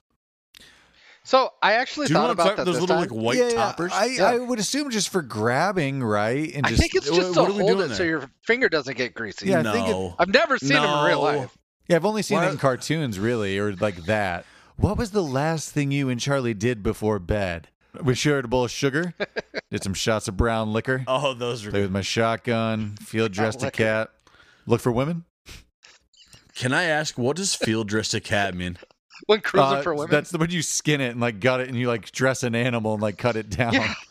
So 1.25 1.51
I 1.63 1.75
actually 1.75 2.07
Do 2.07 2.15
you 2.15 2.19
thought 2.19 2.23
what 2.23 2.31
I'm 2.31 2.33
about 2.35 2.43
talking 2.45 2.57
that 2.57 2.65
those 2.65 2.75
this 2.77 2.81
little 2.81 2.97
time. 2.97 3.09
like 3.09 3.11
white 3.25 3.37
yeah, 3.37 3.49
yeah, 3.49 3.55
toppers? 3.55 3.93
I, 3.93 4.05
Yeah. 4.07 4.25
I 4.31 4.39
would 4.39 4.59
assume 4.59 4.91
just 4.91 5.11
for 5.11 5.21
grabbing, 5.21 6.03
right? 6.03 6.51
And 6.55 6.67
just, 6.67 6.81
I 6.81 6.83
think 6.83 6.95
it's 6.95 7.11
just 7.11 7.37
what 7.37 7.47
to 7.49 7.53
are 7.53 7.55
we 7.55 7.59
hold 7.65 7.79
doing 7.79 7.91
it 7.91 7.95
so 7.97 8.03
your 8.03 8.31
finger 8.47 8.69
doesn't 8.71 8.97
get 8.97 9.13
greasy. 9.15 9.49
Yeah, 9.49 9.61
I 9.61 9.73
think 9.73 9.89
it- 9.89 9.93
no. 9.93 10.15
I've 10.19 10.33
never 10.33 10.57
seen 10.57 10.71
them 10.71 10.85
in 10.85 11.05
real 11.05 11.21
life. 11.23 11.57
yeah, 11.87 11.97
I've 11.97 12.07
only 12.07 12.23
seen 12.23 12.39
Why- 12.39 12.47
it 12.47 12.53
in 12.53 12.57
cartoons, 12.59 13.19
really, 13.19 13.59
or 13.59 13.75
like 13.77 14.05
that. 14.07 14.47
What 14.77 14.97
was 14.97 15.11
the 15.11 15.23
last 15.23 15.71
thing 15.73 15.91
you 15.91 16.09
and 16.09 16.19
Charlie 16.21 16.55
did 16.55 16.83
before 16.83 17.19
bed? 17.19 17.69
We 18.03 18.15
shared 18.15 18.45
a 18.45 18.49
bowl 18.49 18.65
of 18.65 18.71
sugar, 18.71 19.13
did 19.71 19.83
some 19.83 19.95
shots 19.95 20.29
of 20.29 20.37
brown 20.37 20.73
liquor, 20.73 21.05
oh, 21.09 21.35
those 21.35 21.67
are 21.67 21.71
play 21.71 21.81
with 21.83 21.91
my 21.91 22.01
shotgun, 22.03 22.97
field 23.01 23.33
dressed 23.33 23.63
a 23.63 23.71
cat, 23.71 24.11
look 24.67 24.81
for 24.81 24.93
women. 24.93 25.25
Can 26.59 26.73
I 26.73 26.85
ask 26.85 27.17
what 27.17 27.37
does 27.37 27.55
field 27.55 27.87
dressed 27.89 28.15
a 28.15 28.21
cat 28.21 28.55
mean? 28.55 28.77
When 29.27 29.41
cruising 29.41 29.79
Uh, 29.79 29.83
for 29.83 29.95
women. 29.95 30.11
That's 30.13 30.31
the 30.31 30.39
when 30.39 30.51
you 30.51 30.63
skin 30.63 31.01
it 31.01 31.09
and 31.11 31.21
like 31.21 31.41
gut 31.41 31.61
it 31.61 31.67
and 31.69 31.77
you 31.77 31.89
like 31.89 32.11
dress 32.13 32.45
an 32.45 32.55
animal 32.55 32.93
and 32.95 33.03
like 33.03 33.19
cut 33.19 33.35
it 33.37 33.49
down. 33.51 33.73
Yeah. 33.75 33.95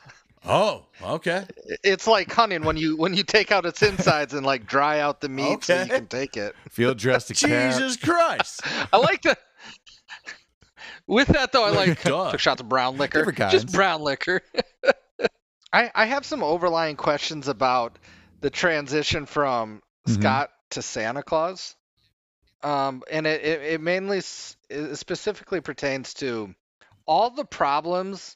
Oh, 0.49 0.86
okay. 1.03 1.43
It's 1.83 2.07
like 2.07 2.31
hunting 2.31 2.63
when 2.63 2.77
you 2.77 2.95
when 2.95 3.13
you 3.13 3.23
take 3.23 3.51
out 3.51 3.65
its 3.65 3.81
insides 3.83 4.33
and 4.33 4.45
like 4.45 4.65
dry 4.65 4.99
out 5.01 5.19
the 5.19 5.27
meat 5.27 5.63
so 5.65 5.81
you 5.81 5.88
can 5.89 6.07
take 6.07 6.38
it. 6.38 6.55
Field 6.69 6.97
dressed 6.97 7.29
a 7.31 7.33
cat. 7.33 7.73
Jesus 7.73 7.97
Christ. 7.97 8.62
I 8.93 8.97
like 8.97 9.23
the. 9.23 9.36
With 11.07 11.27
that 11.29 11.51
though, 11.51 11.63
I 11.65 11.71
like 11.71 12.01
Duh. 12.03 12.31
took 12.31 12.39
shots 12.39 12.62
of 12.62 12.69
brown 12.69 12.97
liquor, 12.97 13.29
just 13.49 13.71
brown 13.73 14.01
liquor. 14.01 14.41
I 15.73 15.91
I 15.95 16.05
have 16.05 16.25
some 16.25 16.43
overlying 16.43 16.95
questions 16.97 17.47
about 17.49 17.97
the 18.41 18.49
transition 18.49 19.25
from 19.25 19.81
Mhm. 20.07 20.13
Scott 20.19 20.51
to 20.71 20.81
Santa 20.81 21.23
Claus, 21.23 21.75
um, 22.63 23.03
and 23.11 23.27
it 23.27 23.41
it, 23.43 23.61
it 23.61 23.81
mainly 23.81 24.17
it 24.69 24.95
specifically 24.95 25.61
pertains 25.61 26.13
to 26.15 26.53
all 27.05 27.29
the 27.29 27.45
problems 27.45 28.35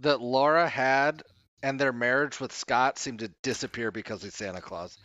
that 0.00 0.20
Laura 0.20 0.68
had 0.68 1.22
and 1.62 1.78
their 1.78 1.92
marriage 1.92 2.40
with 2.40 2.52
Scott 2.52 2.98
seem 2.98 3.18
to 3.18 3.28
disappear 3.42 3.90
because 3.90 4.22
he's 4.22 4.34
Santa 4.34 4.60
Claus. 4.60 4.98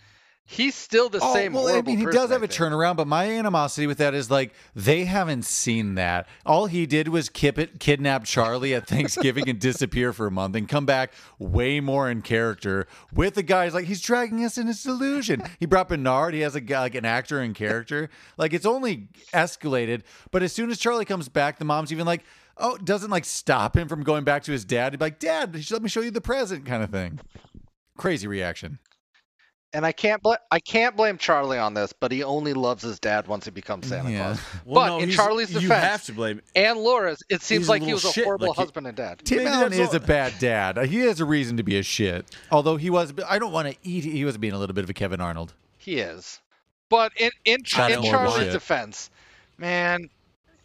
He's 0.49 0.75
still 0.75 1.09
the 1.09 1.19
Oh, 1.21 1.33
same 1.33 1.51
well, 1.51 1.67
I 1.67 1.81
mean, 1.81 1.97
he 1.97 2.05
person, 2.05 2.21
does 2.21 2.29
have 2.31 2.41
a 2.41 2.47
turnaround, 2.47 2.95
but 2.95 3.05
my 3.05 3.29
animosity 3.29 3.85
with 3.85 3.97
that 3.97 4.13
is 4.13 4.31
like 4.31 4.53
they 4.73 5.03
haven't 5.03 5.43
seen 5.43 5.95
that. 5.95 6.25
All 6.45 6.67
he 6.67 6.85
did 6.85 7.09
was 7.09 7.27
kip 7.27 7.59
it, 7.59 7.81
kidnap 7.81 8.23
Charlie 8.23 8.73
at 8.73 8.87
Thanksgiving 8.87 9.49
and 9.49 9.59
disappear 9.59 10.13
for 10.13 10.25
a 10.25 10.31
month 10.31 10.55
and 10.55 10.69
come 10.69 10.85
back 10.85 11.11
way 11.37 11.81
more 11.81 12.09
in 12.09 12.21
character 12.21 12.87
with 13.13 13.33
the 13.35 13.43
guys. 13.43 13.73
Like 13.73 13.85
he's 13.87 13.99
dragging 14.01 14.45
us 14.45 14.57
in 14.57 14.67
his 14.67 14.81
delusion. 14.81 15.43
He 15.59 15.65
brought 15.65 15.89
Bernard. 15.89 16.33
He 16.33 16.39
has 16.39 16.55
a 16.55 16.61
guy 16.61 16.79
like 16.79 16.95
an 16.95 17.03
actor 17.03 17.41
in 17.41 17.53
character. 17.53 18.09
Like 18.37 18.53
it's 18.53 18.65
only 18.65 19.09
escalated. 19.33 20.03
But 20.31 20.43
as 20.43 20.53
soon 20.53 20.71
as 20.71 20.77
Charlie 20.77 21.03
comes 21.03 21.27
back, 21.27 21.59
the 21.59 21.65
mom's 21.65 21.91
even 21.91 22.05
like. 22.05 22.23
Oh, 22.59 22.75
doesn't 22.75 23.11
like 23.11 23.23
stop 23.23 23.77
him 23.77 23.87
from 23.87 24.01
going 24.01 24.23
back 24.23 24.41
to 24.45 24.51
his 24.51 24.65
dad. 24.65 24.91
He'd 24.91 24.97
be 24.97 25.05
like, 25.05 25.19
Dad, 25.19 25.53
let 25.69 25.83
me 25.83 25.89
show 25.89 26.01
you 26.01 26.09
the 26.09 26.21
present, 26.21 26.65
kind 26.65 26.81
of 26.81 26.89
thing. 26.89 27.19
Crazy 27.99 28.25
reaction. 28.25 28.79
And 29.73 29.85
I 29.85 29.91
can't 29.91 30.23
bl- 30.23 30.33
I 30.49 30.59
can't 30.59 30.95
blame 30.95 31.17
Charlie 31.17 31.57
on 31.57 31.73
this, 31.73 31.91
but 31.93 32.11
he 32.11 32.23
only 32.23 32.53
loves 32.53 32.81
his 32.83 32.99
dad 32.99 33.27
once 33.27 33.45
he 33.45 33.51
becomes 33.51 33.87
Santa 33.87 34.09
Yeah. 34.09 34.23
Claus. 34.23 34.39
Well, 34.65 34.97
But 34.97 35.03
in 35.03 35.09
he's- 35.09 35.15
Charlie's 35.15 35.53
you 35.53 35.59
defense- 35.59 35.83
have 35.83 36.03
to 36.05 36.13
blame. 36.13 36.41
And 36.55 36.79
Laura's, 36.79 37.21
it 37.29 37.41
seems 37.41 37.67
like 37.67 37.81
he 37.81 37.93
little 37.93 37.95
was 37.97 38.05
a 38.05 38.13
shit, 38.13 38.23
horrible 38.23 38.47
like 38.47 38.55
he- 38.55 38.61
husband 38.61 38.87
and 38.87 38.95
dad. 38.95 39.21
Tim 39.25 39.39
Maybe 39.39 39.49
Allen 39.49 39.73
is 39.73 39.89
all- 39.89 39.95
a 39.97 39.99
bad 39.99 40.33
dad. 40.39 40.77
He 40.85 40.99
has 41.01 41.19
a 41.19 41.25
reason 41.25 41.57
to 41.57 41.63
be 41.63 41.77
a 41.77 41.83
shit. 41.83 42.25
Although 42.49 42.77
he 42.77 42.89
was, 42.89 43.13
I 43.27 43.39
don't 43.39 43.51
want 43.51 43.67
to 43.69 43.75
eat. 43.83 44.05
He 44.05 44.23
was 44.23 44.37
being 44.37 44.53
a 44.53 44.57
little 44.57 44.73
bit 44.73 44.85
of 44.85 44.89
a 44.89 44.93
Kevin 44.93 45.19
Arnold. 45.19 45.53
He 45.77 45.99
is. 45.99 46.39
But 46.89 47.11
in 47.17 47.31
in, 47.43 47.63
Shot 47.65 47.91
in 47.91 48.01
Charlie's 48.03 48.53
defense, 48.53 49.09
man, 49.57 50.09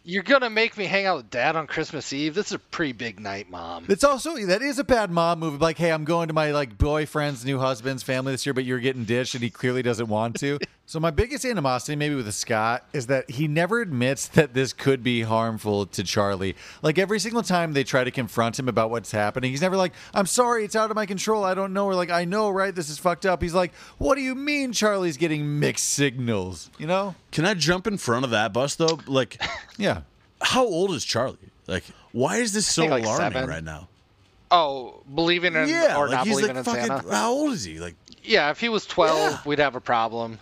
you're 0.03 0.23
gonna 0.23 0.49
make 0.49 0.77
me 0.77 0.85
hang 0.85 1.05
out 1.05 1.17
with 1.17 1.29
dad 1.29 1.55
on 1.55 1.67
Christmas 1.67 2.11
Eve. 2.11 2.35
This 2.35 2.47
is 2.47 2.53
a 2.53 2.59
pretty 2.59 2.93
big 2.93 3.19
night, 3.19 3.49
mom. 3.49 3.85
It's 3.87 4.03
also 4.03 4.35
that 4.45 4.61
is 4.61 4.79
a 4.79 4.83
bad 4.83 5.09
mom 5.09 5.39
move. 5.39 5.61
Like, 5.61 5.77
hey, 5.77 5.91
I'm 5.91 6.03
going 6.03 6.27
to 6.27 6.33
my 6.33 6.51
like 6.51 6.77
boyfriend's 6.77 7.45
new 7.45 7.59
husband's 7.59 8.03
family 8.03 8.33
this 8.33 8.45
year, 8.45 8.53
but 8.53 8.65
you're 8.65 8.79
getting 8.79 9.05
ditched, 9.05 9.33
and 9.33 9.43
he 9.43 9.49
clearly 9.49 9.81
doesn't 9.81 10.07
want 10.07 10.39
to. 10.39 10.59
so 10.85 10.99
my 10.99 11.11
biggest 11.11 11.45
animosity, 11.45 11.95
maybe 11.95 12.13
with 12.13 12.31
Scott, 12.33 12.85
is 12.91 13.07
that 13.07 13.29
he 13.31 13.47
never 13.47 13.79
admits 13.81 14.27
that 14.27 14.53
this 14.53 14.73
could 14.73 15.01
be 15.01 15.21
harmful 15.21 15.85
to 15.87 16.03
Charlie. 16.03 16.55
Like 16.81 16.99
every 16.99 17.19
single 17.19 17.41
time 17.41 17.71
they 17.73 17.83
try 17.83 18.03
to 18.03 18.11
confront 18.11 18.59
him 18.59 18.67
about 18.67 18.89
what's 18.91 19.11
happening, 19.11 19.51
he's 19.51 19.61
never 19.61 19.77
like, 19.77 19.93
"I'm 20.13 20.25
sorry, 20.25 20.65
it's 20.65 20.75
out 20.75 20.91
of 20.91 20.95
my 20.95 21.05
control. 21.05 21.43
I 21.45 21.53
don't 21.53 21.73
know." 21.73 21.85
Or 21.85 21.95
like, 21.95 22.09
"I 22.11 22.25
know, 22.25 22.49
right? 22.49 22.75
This 22.75 22.89
is 22.89 22.97
fucked 22.99 23.25
up." 23.25 23.41
He's 23.41 23.53
like, 23.53 23.73
"What 23.97 24.15
do 24.15 24.21
you 24.21 24.35
mean, 24.35 24.73
Charlie's 24.73 25.17
getting 25.17 25.59
mixed 25.59 25.89
signals?" 25.89 26.69
You 26.77 26.87
know? 26.87 27.15
Can 27.31 27.45
I 27.45 27.53
jump 27.53 27.87
in 27.87 27.97
front 27.97 28.25
of 28.25 28.31
that 28.31 28.51
bus 28.53 28.75
though? 28.75 28.99
Like, 29.07 29.41
Yeah. 29.77 30.01
how 30.41 30.65
old 30.65 30.91
is 30.91 31.05
Charlie? 31.05 31.37
Like, 31.65 31.85
why 32.11 32.37
is 32.37 32.51
this 32.53 32.67
so 32.67 32.85
like, 32.87 33.03
alarming 33.03 33.31
seven. 33.31 33.49
right 33.49 33.63
now? 33.63 33.87
Oh, 34.51 35.01
believing 35.15 35.55
in 35.55 35.67
yeah, 35.69 35.97
or 35.97 36.07
like 36.07 36.17
not 36.17 36.27
he's 36.27 36.35
believing 36.35 36.57
like 36.57 36.67
in 36.67 36.71
fucking. 36.73 36.85
Santa? 37.03 37.15
How 37.15 37.31
old 37.31 37.53
is 37.53 37.63
he? 37.63 37.79
Like, 37.79 37.95
Yeah, 38.23 38.51
if 38.51 38.59
he 38.59 38.69
was 38.69 38.85
12, 38.85 39.31
Yeah. 39.31 39.39
we'd 39.45 39.59
have 39.59 39.75
a 39.75 39.81
problem. 39.81 40.37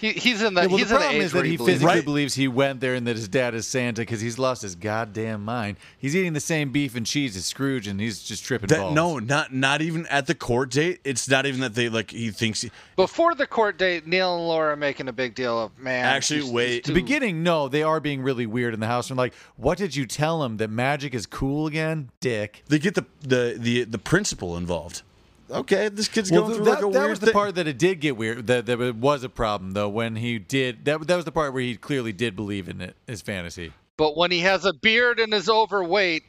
He, 0.00 0.12
he's 0.12 0.40
in 0.42 0.54
the 0.54 0.62
Yeah, 0.62 0.66
well, 0.68 0.76
he's 0.78 0.88
the 0.88 0.94
in 0.94 1.00
the 1.00 1.04
problem 1.04 1.16
age 1.20 1.22
is 1.26 1.32
that 1.32 1.44
he 1.44 1.56
believes- 1.56 1.72
physically 1.74 1.94
Right. 1.96 2.04
believes 2.04 2.34
he 2.34 2.48
went 2.48 2.80
there 2.80 2.94
and 2.94 3.06
that 3.06 3.16
his 3.16 3.28
dad 3.28 3.54
is 3.54 3.66
Santa 3.66 4.00
because 4.02 4.20
he's 4.20 4.38
lost 4.38 4.62
his 4.62 4.74
goddamn 4.74 5.44
mind. 5.44 5.76
He's 5.98 6.16
eating 6.16 6.32
the 6.32 6.40
same 6.40 6.70
beef 6.72 6.94
and 6.96 7.04
cheese 7.04 7.36
as 7.36 7.44
Scrooge, 7.46 7.86
and 7.86 8.00
he's 8.00 8.22
just 8.22 8.44
tripping 8.44 8.68
that 8.68 8.78
balls. 8.78 8.94
no, 8.94 9.18
not 9.18 9.52
not 9.52 9.82
even 9.82 10.06
at 10.06 10.26
the 10.26 10.34
court 10.34 10.70
date. 10.70 11.00
It's 11.04 11.28
not 11.28 11.44
even 11.46 11.60
that 11.60 11.74
they 11.74 11.88
like. 11.88 12.10
He 12.12 12.30
thinks. 12.30 12.62
He, 12.62 12.70
Before 12.96 13.34
the 13.34 13.46
court 13.46 13.76
date, 13.78 14.06
Neil 14.06 14.36
and 14.36 14.48
Laura 14.48 14.72
are 14.72 14.76
making 14.76 15.08
a 15.08 15.12
big 15.12 15.34
deal 15.34 15.60
of 15.62 15.78
man. 15.78 16.04
Actually, 16.04 16.40
he's- 16.40 16.52
wait. 16.52 16.72
he's 16.86 16.94
the 16.94 17.00
beginning, 17.00 17.42
no, 17.42 17.68
they 17.68 17.82
are 17.82 18.00
being 18.00 18.22
really 18.22 18.46
weird 18.46 18.72
in 18.74 18.80
the 18.80 18.86
house. 18.86 19.10
And 19.10 19.18
like, 19.18 19.34
what 19.56 19.76
did 19.78 19.94
you 19.94 20.06
tell 20.06 20.42
him 20.44 20.56
that 20.56 20.70
magic 20.70 21.14
is 21.14 21.26
cool 21.26 21.66
again, 21.66 22.10
Dick? 22.20 22.62
they 22.68 22.78
get 22.78 22.94
the 22.94 23.04
the 23.20 23.56
the 23.58 23.84
the 23.84 23.98
principal 23.98 24.56
involved. 24.56 25.02
Okay, 25.50 25.88
this 25.88 26.08
kid's 26.08 26.30
Well, 26.30 26.42
going 26.42 26.54
through 26.54 26.64
that, 26.66 26.70
like 26.70 26.78
a 26.78 26.82
that 26.82 26.88
weird 26.98 27.10
was 27.10 27.20
the 27.20 27.26
thing. 27.26 27.32
part 27.32 27.54
that 27.56 27.66
it 27.66 27.78
did 27.78 28.00
get 28.00 28.16
weird. 28.16 28.46
That 28.46 28.66
that 28.66 28.80
it 28.80 28.96
was 28.96 29.24
a 29.24 29.28
problem 29.28 29.72
though 29.72 29.88
when 29.88 30.16
he 30.16 30.38
did 30.38 30.84
that. 30.84 31.06
That 31.06 31.16
was 31.16 31.24
the 31.24 31.32
part 31.32 31.52
where 31.52 31.62
he 31.62 31.76
clearly 31.76 32.12
did 32.12 32.36
believe 32.36 32.68
in 32.68 32.80
it, 32.80 32.96
his 33.06 33.20
fantasy. 33.22 33.72
But 33.96 34.16
when 34.16 34.30
he 34.30 34.40
has 34.40 34.64
a 34.64 34.72
beard 34.72 35.18
and 35.20 35.34
is 35.34 35.48
overweight, 35.50 36.22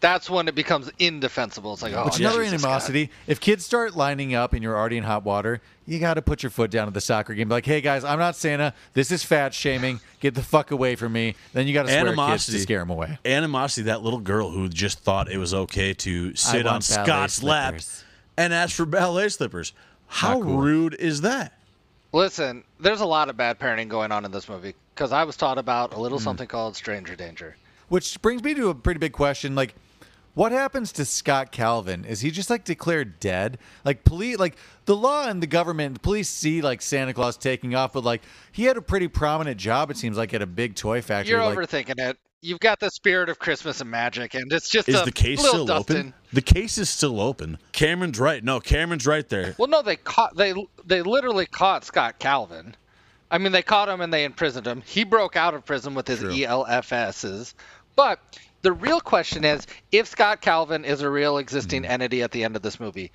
that's 0.00 0.30
when 0.30 0.48
it 0.48 0.54
becomes 0.54 0.90
indefensible. 0.98 1.72
It's 1.74 1.82
like, 1.82 1.92
oh, 1.94 2.06
Which 2.06 2.18
another 2.18 2.42
Jesus, 2.42 2.62
animosity. 2.62 3.10
If 3.26 3.40
kids 3.40 3.64
start 3.64 3.94
lining 3.96 4.34
up 4.34 4.52
and 4.54 4.62
you're 4.62 4.76
already 4.76 4.96
in 4.96 5.04
hot 5.04 5.24
water, 5.24 5.60
you 5.86 5.98
got 5.98 6.14
to 6.14 6.22
put 6.22 6.42
your 6.42 6.48
foot 6.50 6.70
down 6.70 6.88
at 6.88 6.94
the 6.94 7.00
soccer 7.00 7.34
game. 7.34 7.48
Be 7.48 7.54
like, 7.54 7.66
hey 7.66 7.80
guys, 7.82 8.04
I'm 8.04 8.18
not 8.18 8.36
Santa. 8.36 8.72
This 8.94 9.10
is 9.10 9.22
fat 9.22 9.52
shaming. 9.52 10.00
Get 10.20 10.34
the 10.34 10.42
fuck 10.42 10.70
away 10.70 10.96
from 10.96 11.12
me. 11.12 11.34
Then 11.52 11.66
you 11.66 11.74
got 11.74 11.82
to 11.84 11.88
swear 11.88 11.98
at 12.00 12.04
kids 12.06 12.18
Animosity. 12.18 12.56
to 12.58 12.62
scare 12.62 12.78
them 12.80 12.90
away. 12.90 13.18
animosity. 13.26 13.82
That 13.82 14.02
little 14.02 14.20
girl 14.20 14.50
who 14.50 14.68
just 14.70 15.00
thought 15.00 15.30
it 15.30 15.38
was 15.38 15.52
okay 15.52 15.92
to 15.94 16.34
sit 16.34 16.66
on 16.66 16.72
want 16.74 16.88
ballet 16.88 17.04
Scott's 17.04 17.42
lap 17.42 17.80
slippers. 17.80 18.04
And 18.36 18.52
ask 18.52 18.76
for 18.76 18.86
ballet 18.86 19.28
slippers. 19.28 19.72
How 20.06 20.40
cool. 20.40 20.58
rude 20.58 20.94
is 20.94 21.22
that? 21.22 21.52
Listen, 22.12 22.62
there's 22.78 23.00
a 23.00 23.06
lot 23.06 23.28
of 23.28 23.36
bad 23.36 23.58
parenting 23.58 23.88
going 23.88 24.12
on 24.12 24.24
in 24.24 24.30
this 24.30 24.48
movie 24.48 24.74
because 24.94 25.10
I 25.10 25.24
was 25.24 25.36
taught 25.36 25.58
about 25.58 25.94
a 25.94 26.00
little 26.00 26.18
mm. 26.18 26.22
something 26.22 26.46
called 26.46 26.76
stranger 26.76 27.16
danger. 27.16 27.56
Which 27.88 28.20
brings 28.22 28.42
me 28.42 28.54
to 28.54 28.68
a 28.68 28.74
pretty 28.74 28.98
big 28.98 29.12
question. 29.12 29.54
Like, 29.54 29.74
What 30.34 30.52
happens 30.52 30.92
to 30.92 31.04
Scott 31.04 31.52
Calvin? 31.52 32.04
Is 32.04 32.20
he 32.20 32.30
just 32.30 32.50
like 32.50 32.64
declared 32.64 33.18
dead? 33.20 33.58
Like 33.84 34.04
police, 34.04 34.38
like 34.38 34.56
the 34.84 34.96
law 34.96 35.28
and 35.28 35.42
the 35.42 35.46
government, 35.46 35.94
the 35.94 36.00
police 36.00 36.28
see 36.28 36.60
like 36.60 36.82
Santa 36.82 37.14
Claus 37.14 37.36
taking 37.36 37.74
off, 37.74 37.92
but 37.92 38.04
like 38.04 38.22
he 38.52 38.64
had 38.64 38.76
a 38.76 38.82
pretty 38.82 39.08
prominent 39.08 39.58
job. 39.58 39.90
It 39.90 39.96
seems 39.96 40.16
like 40.16 40.32
at 40.34 40.42
a 40.42 40.46
big 40.46 40.76
toy 40.76 41.02
factory. 41.02 41.32
You're 41.32 41.44
like, 41.44 41.58
overthinking 41.58 41.98
it. 41.98 42.18
You've 42.44 42.60
got 42.60 42.78
the 42.78 42.90
spirit 42.90 43.30
of 43.30 43.38
Christmas 43.38 43.80
and 43.80 43.90
magic, 43.90 44.34
and 44.34 44.52
it's 44.52 44.68
just 44.68 44.86
Is 44.86 45.00
a 45.00 45.04
the 45.06 45.12
case 45.12 45.38
little 45.42 45.64
still 45.64 45.66
Dustin. 45.66 45.96
open? 45.96 46.14
The 46.34 46.42
case 46.42 46.76
is 46.76 46.90
still 46.90 47.18
open. 47.18 47.56
Cameron's 47.72 48.20
right. 48.20 48.44
No, 48.44 48.60
Cameron's 48.60 49.06
right 49.06 49.26
there. 49.30 49.54
Well, 49.56 49.68
no, 49.68 49.80
they 49.80 49.96
caught 49.96 50.36
they 50.36 50.52
they 50.84 51.00
literally 51.00 51.46
caught 51.46 51.84
Scott 51.84 52.18
Calvin. 52.18 52.76
I 53.30 53.38
mean, 53.38 53.52
they 53.52 53.62
caught 53.62 53.88
him 53.88 54.02
and 54.02 54.12
they 54.12 54.24
imprisoned 54.24 54.66
him. 54.66 54.82
He 54.84 55.04
broke 55.04 55.36
out 55.36 55.54
of 55.54 55.64
prison 55.64 55.94
with 55.94 56.06
his 56.06 56.20
True. 56.20 56.30
ELFSs. 56.32 57.54
But 57.96 58.20
the 58.60 58.72
real 58.72 59.00
question 59.00 59.42
is, 59.44 59.66
if 59.90 60.06
Scott 60.06 60.42
Calvin 60.42 60.84
is 60.84 61.00
a 61.00 61.08
real 61.08 61.38
existing 61.38 61.84
Hmm. 61.84 61.92
entity 61.92 62.22
at 62.22 62.30
the 62.30 62.44
end 62.44 62.56
of 62.56 62.62
this 62.62 62.78
movie, 62.78 63.10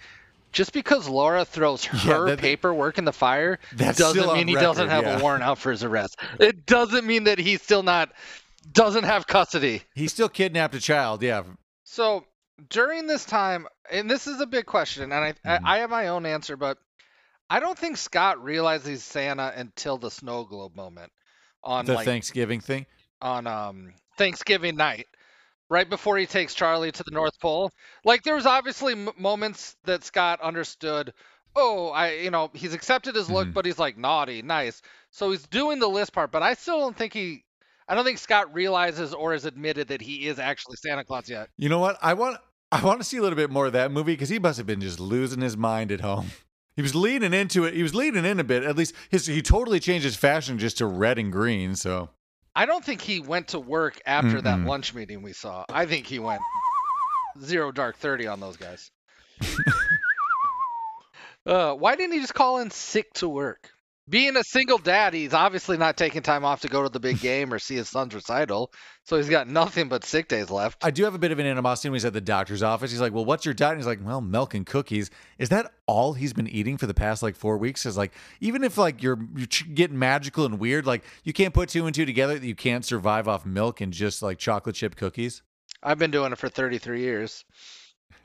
just 0.52 0.74
because 0.74 1.08
Laura 1.08 1.46
throws 1.46 1.86
her 1.86 2.30
that- 2.32 2.40
paperwork 2.40 2.98
in 2.98 3.06
the 3.06 3.14
fire 3.14 3.60
doesn't 3.78 4.34
mean 4.34 4.48
he 4.48 4.56
record, 4.56 4.66
doesn't 4.66 4.90
have 4.90 5.04
yeah. 5.04 5.20
a 5.20 5.22
warrant 5.22 5.44
out 5.44 5.60
for 5.60 5.70
his 5.70 5.84
arrest. 5.84 6.20
It 6.40 6.66
doesn't 6.66 7.06
mean 7.06 7.26
that 7.26 7.38
he's 7.38 7.62
still 7.62 7.84
not 7.84 8.10
doesn't 8.72 9.04
have 9.06 9.28
custody. 9.28 9.84
he 9.96 10.08
still 10.08 10.30
kidnapped 10.30 10.76
a 10.76 10.80
child. 10.80 11.22
Yeah, 11.24 11.44
So 11.84 12.26
during 12.70 13.08
this 13.08 13.26
time, 13.26 13.68
and 13.92 14.10
this 14.10 14.28
is 14.28 14.40
a 14.42 14.46
big 14.48 14.66
question, 14.66 15.04
and 15.04 15.14
I 15.14 15.32
Mhm. 15.34 15.64
I, 15.66 15.76
I 15.76 15.78
have 15.80 15.90
my 15.90 16.08
own 16.10 16.26
answer, 16.26 16.58
but 16.58 16.78
I 17.50 17.60
don't 17.60 17.78
think 17.78 17.98
Scott 17.98 18.44
realizes 18.44 18.88
he's 18.88 19.04
Santa 19.04 19.54
until 19.56 19.98
the 19.98 20.12
snow 20.12 20.44
globe 20.44 20.76
moment 20.76 21.12
on 21.64 21.86
the 21.86 21.94
like 21.96 22.06
Thanksgiving 22.06 22.60
thing. 22.62 22.86
on 23.22 23.48
um 23.48 23.94
Thanksgiving 24.18 24.76
night, 24.76 25.08
right 25.70 25.90
before 25.90 26.18
he 26.18 26.26
takes 26.26 26.54
Charlie 26.54 26.92
to 26.92 27.04
the 27.04 27.12
North 27.12 27.40
Pole. 27.40 27.72
Like 28.04 28.24
there 28.24 28.36
was 28.36 28.46
obviously 28.46 28.94
m- 28.94 29.10
moments 29.18 29.76
that 29.86 30.04
Scott 30.04 30.42
understood. 30.42 31.14
Oh, 31.56 31.90
I 31.90 32.12
you 32.16 32.30
know 32.32 32.52
he's 32.54 32.74
accepted 32.74 33.16
his 33.16 33.30
look, 33.30 33.48
Mhm. 33.48 33.54
but 33.54 33.66
he's 33.66 33.80
like 33.80 33.98
naughty, 33.98 34.42
nice. 34.42 34.82
So 35.12 35.32
he's 35.32 35.48
doing 35.48 35.80
the 35.80 35.90
list 35.90 36.14
part, 36.14 36.32
but 36.32 36.44
I 36.44 36.54
still 36.54 36.80
don't 36.80 36.96
think 36.98 37.14
he. 37.14 37.46
I 37.90 37.96
don't 37.96 38.06
think 38.06 38.20
Scott 38.20 38.54
realizes 38.54 39.16
or 39.16 39.34
has 39.34 39.46
admitted 39.46 39.88
that 39.88 40.00
he 40.00 40.28
is 40.28 40.38
actually 40.38 40.76
Santa 40.76 41.04
Claus 41.04 41.28
yet. 41.28 41.50
You 41.58 41.70
know 41.70 41.80
what? 41.80 41.98
I 42.04 42.14
want 42.14 42.38
I 42.72 42.86
want 42.86 43.02
to 43.02 43.04
see 43.04 43.18
a 43.18 43.22
little 43.22 43.36
bit 43.36 43.50
more 43.50 43.66
of 43.66 43.74
that 43.74 43.92
movie 43.92 44.14
because 44.14 44.30
he 44.30 44.38
must 44.38 44.60
have 44.60 44.68
been 44.68 44.80
just 44.80 45.00
losing 45.00 45.42
his 45.42 45.58
mind 45.58 45.92
at 45.92 46.02
home. 46.02 46.32
He 46.76 46.82
was 46.82 46.96
leaning 46.96 47.34
into 47.34 47.66
it. 47.66 47.74
He 47.74 47.84
was 47.84 47.94
leaning 47.94 48.24
in 48.24 48.40
a 48.40 48.44
bit. 48.46 48.64
At 48.64 48.78
least 48.78 48.96
his 49.10 49.26
he 49.26 49.42
totally 49.42 49.82
changed 49.82 50.06
his 50.06 50.16
fashion 50.16 50.58
just 50.58 50.78
to 50.78 50.86
red 50.86 51.20
and 51.20 51.30
green. 51.30 51.76
So 51.76 52.10
I 52.56 52.66
don't 52.66 52.86
think 52.86 53.02
he 53.02 53.20
went 53.20 53.50
to 53.50 53.60
work 53.60 54.00
after 54.06 54.42
that 54.42 54.60
Mm-mm. 54.60 54.66
lunch 54.66 54.94
meeting 54.94 55.22
we 55.22 55.34
saw. 55.34 55.66
I 55.68 55.86
think 55.86 56.06
he 56.06 56.20
went 56.20 56.40
zero 57.42 57.74
dark 57.74 57.98
thirty 57.98 58.28
on 58.28 58.40
those 58.40 58.56
guys. 58.56 58.92
uh, 61.46 61.74
why 61.74 61.98
didn't 61.98 62.14
he 62.14 62.22
just 62.22 62.34
call 62.34 62.60
in 62.60 62.72
sick 62.72 63.12
to 63.16 63.28
work? 63.28 63.72
Being 64.10 64.36
a 64.38 64.44
single 64.44 64.80
dad, 64.80 65.14
he's 65.14 65.34
obviously 65.34 65.78
not 65.78 65.96
taking 65.96 66.24
time 66.24 66.44
off 66.44 66.62
to 66.62 66.68
go 66.68 66.82
to 66.82 66.90
the 66.90 67.00
big 67.00 67.20
game 67.20 67.54
or 67.54 67.60
see 67.60 67.76
his 67.76 67.90
son's 67.90 68.16
recital, 68.16 68.72
so 69.04 69.18
he's 69.18 69.30
got 69.30 69.48
nothing 69.48 69.88
but 69.88 70.04
sick 70.04 70.28
days 70.28 70.50
left. 70.50 70.84
I 70.84 70.90
do 70.90 71.04
have 71.04 71.14
a 71.14 71.20
bit 71.20 71.32
of 71.32 71.38
an 71.38 71.46
animosity 71.46 71.90
when 71.90 71.96
he's 71.96 72.06
at 72.06 72.14
the 72.14 72.22
doctor's 72.22 72.64
office. 72.64 72.90
He's 72.90 73.02
like, 73.02 73.14
"Well, 73.14 73.26
what's 73.26 73.46
your 73.46 73.54
diet?" 73.54 73.74
And 73.74 73.80
he's 73.82 73.88
like, 73.88 74.00
"Well, 74.04 74.20
milk 74.20 74.56
and 74.56 74.66
cookies." 74.66 75.12
Is 75.38 75.50
that 75.50 75.72
all 75.86 76.14
he's 76.14 76.34
been 76.34 76.48
eating 76.48 76.78
for 76.78 76.88
the 76.88 76.94
past 76.94 77.22
like 77.22 77.36
four 77.36 77.58
weeks? 77.58 77.86
Is 77.86 77.98
like, 77.98 78.12
even 78.42 78.64
if 78.64 78.78
like 78.78 79.04
you're 79.04 79.20
you 79.36 79.46
ch- 79.46 79.74
get 79.76 79.92
magical 79.92 80.46
and 80.46 80.60
weird, 80.60 80.88
like 80.88 81.04
you 81.24 81.34
can't 81.34 81.54
put 81.54 81.70
two 81.70 81.86
and 81.86 81.94
two 81.94 82.06
together 82.06 82.40
that 82.40 82.48
you 82.48 82.56
can't 82.56 82.84
survive 82.84 83.28
off 83.28 83.46
milk 83.46 83.80
and 83.80 83.94
just 83.94 84.24
like 84.24 84.40
chocolate 84.40 84.76
chip 84.76 84.96
cookies. 84.96 85.44
I've 85.84 86.00
been 86.00 86.12
doing 86.12 86.32
it 86.32 86.38
for 86.38 86.50
33 86.50 87.02
years. 87.02 87.46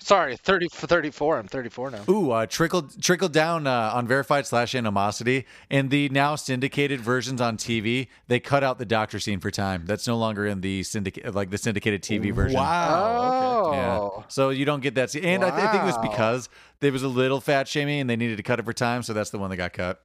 Sorry, 0.04 0.36
30 0.36 0.68
for 0.68 0.86
34. 0.86 1.38
I'm 1.38 1.48
34 1.48 1.90
now. 1.90 2.04
Ooh, 2.10 2.30
uh, 2.30 2.44
trickled 2.44 3.02
trickled 3.02 3.32
down 3.32 3.66
uh, 3.66 3.90
on 3.94 4.06
verified 4.06 4.46
slash 4.46 4.74
animosity 4.74 5.46
in 5.70 5.88
the 5.88 6.10
now 6.10 6.36
syndicated 6.36 7.00
versions 7.00 7.40
on 7.40 7.56
TV. 7.56 8.08
They 8.28 8.38
cut 8.38 8.62
out 8.62 8.78
the 8.78 8.84
doctor 8.84 9.18
scene 9.18 9.40
for 9.40 9.50
time. 9.50 9.86
That's 9.86 10.06
no 10.06 10.18
longer 10.18 10.46
in 10.46 10.60
the 10.60 10.82
syndicate 10.82 11.34
like 11.34 11.48
the 11.48 11.56
syndicated 11.56 12.02
TV 12.02 12.34
version. 12.34 12.60
Wow. 12.60 13.68
Okay. 13.68 13.76
Yeah. 13.78 13.98
Oh. 13.98 14.24
So 14.28 14.50
you 14.50 14.66
don't 14.66 14.82
get 14.82 14.94
that 14.96 15.10
scene. 15.10 15.24
And 15.24 15.42
I, 15.42 15.48
th- 15.48 15.62
I 15.62 15.72
think 15.72 15.84
it 15.84 15.86
was 15.86 15.96
because 15.96 16.50
there 16.80 16.92
was 16.92 17.02
a 17.02 17.08
little 17.08 17.40
fat 17.40 17.66
shaming 17.66 18.00
and 18.00 18.10
they 18.10 18.16
needed 18.16 18.36
to 18.36 18.42
cut 18.42 18.58
it 18.58 18.66
for 18.66 18.74
time. 18.74 19.02
So 19.02 19.14
that's 19.14 19.30
the 19.30 19.38
one 19.38 19.48
that 19.48 19.56
got 19.56 19.72
cut. 19.72 20.02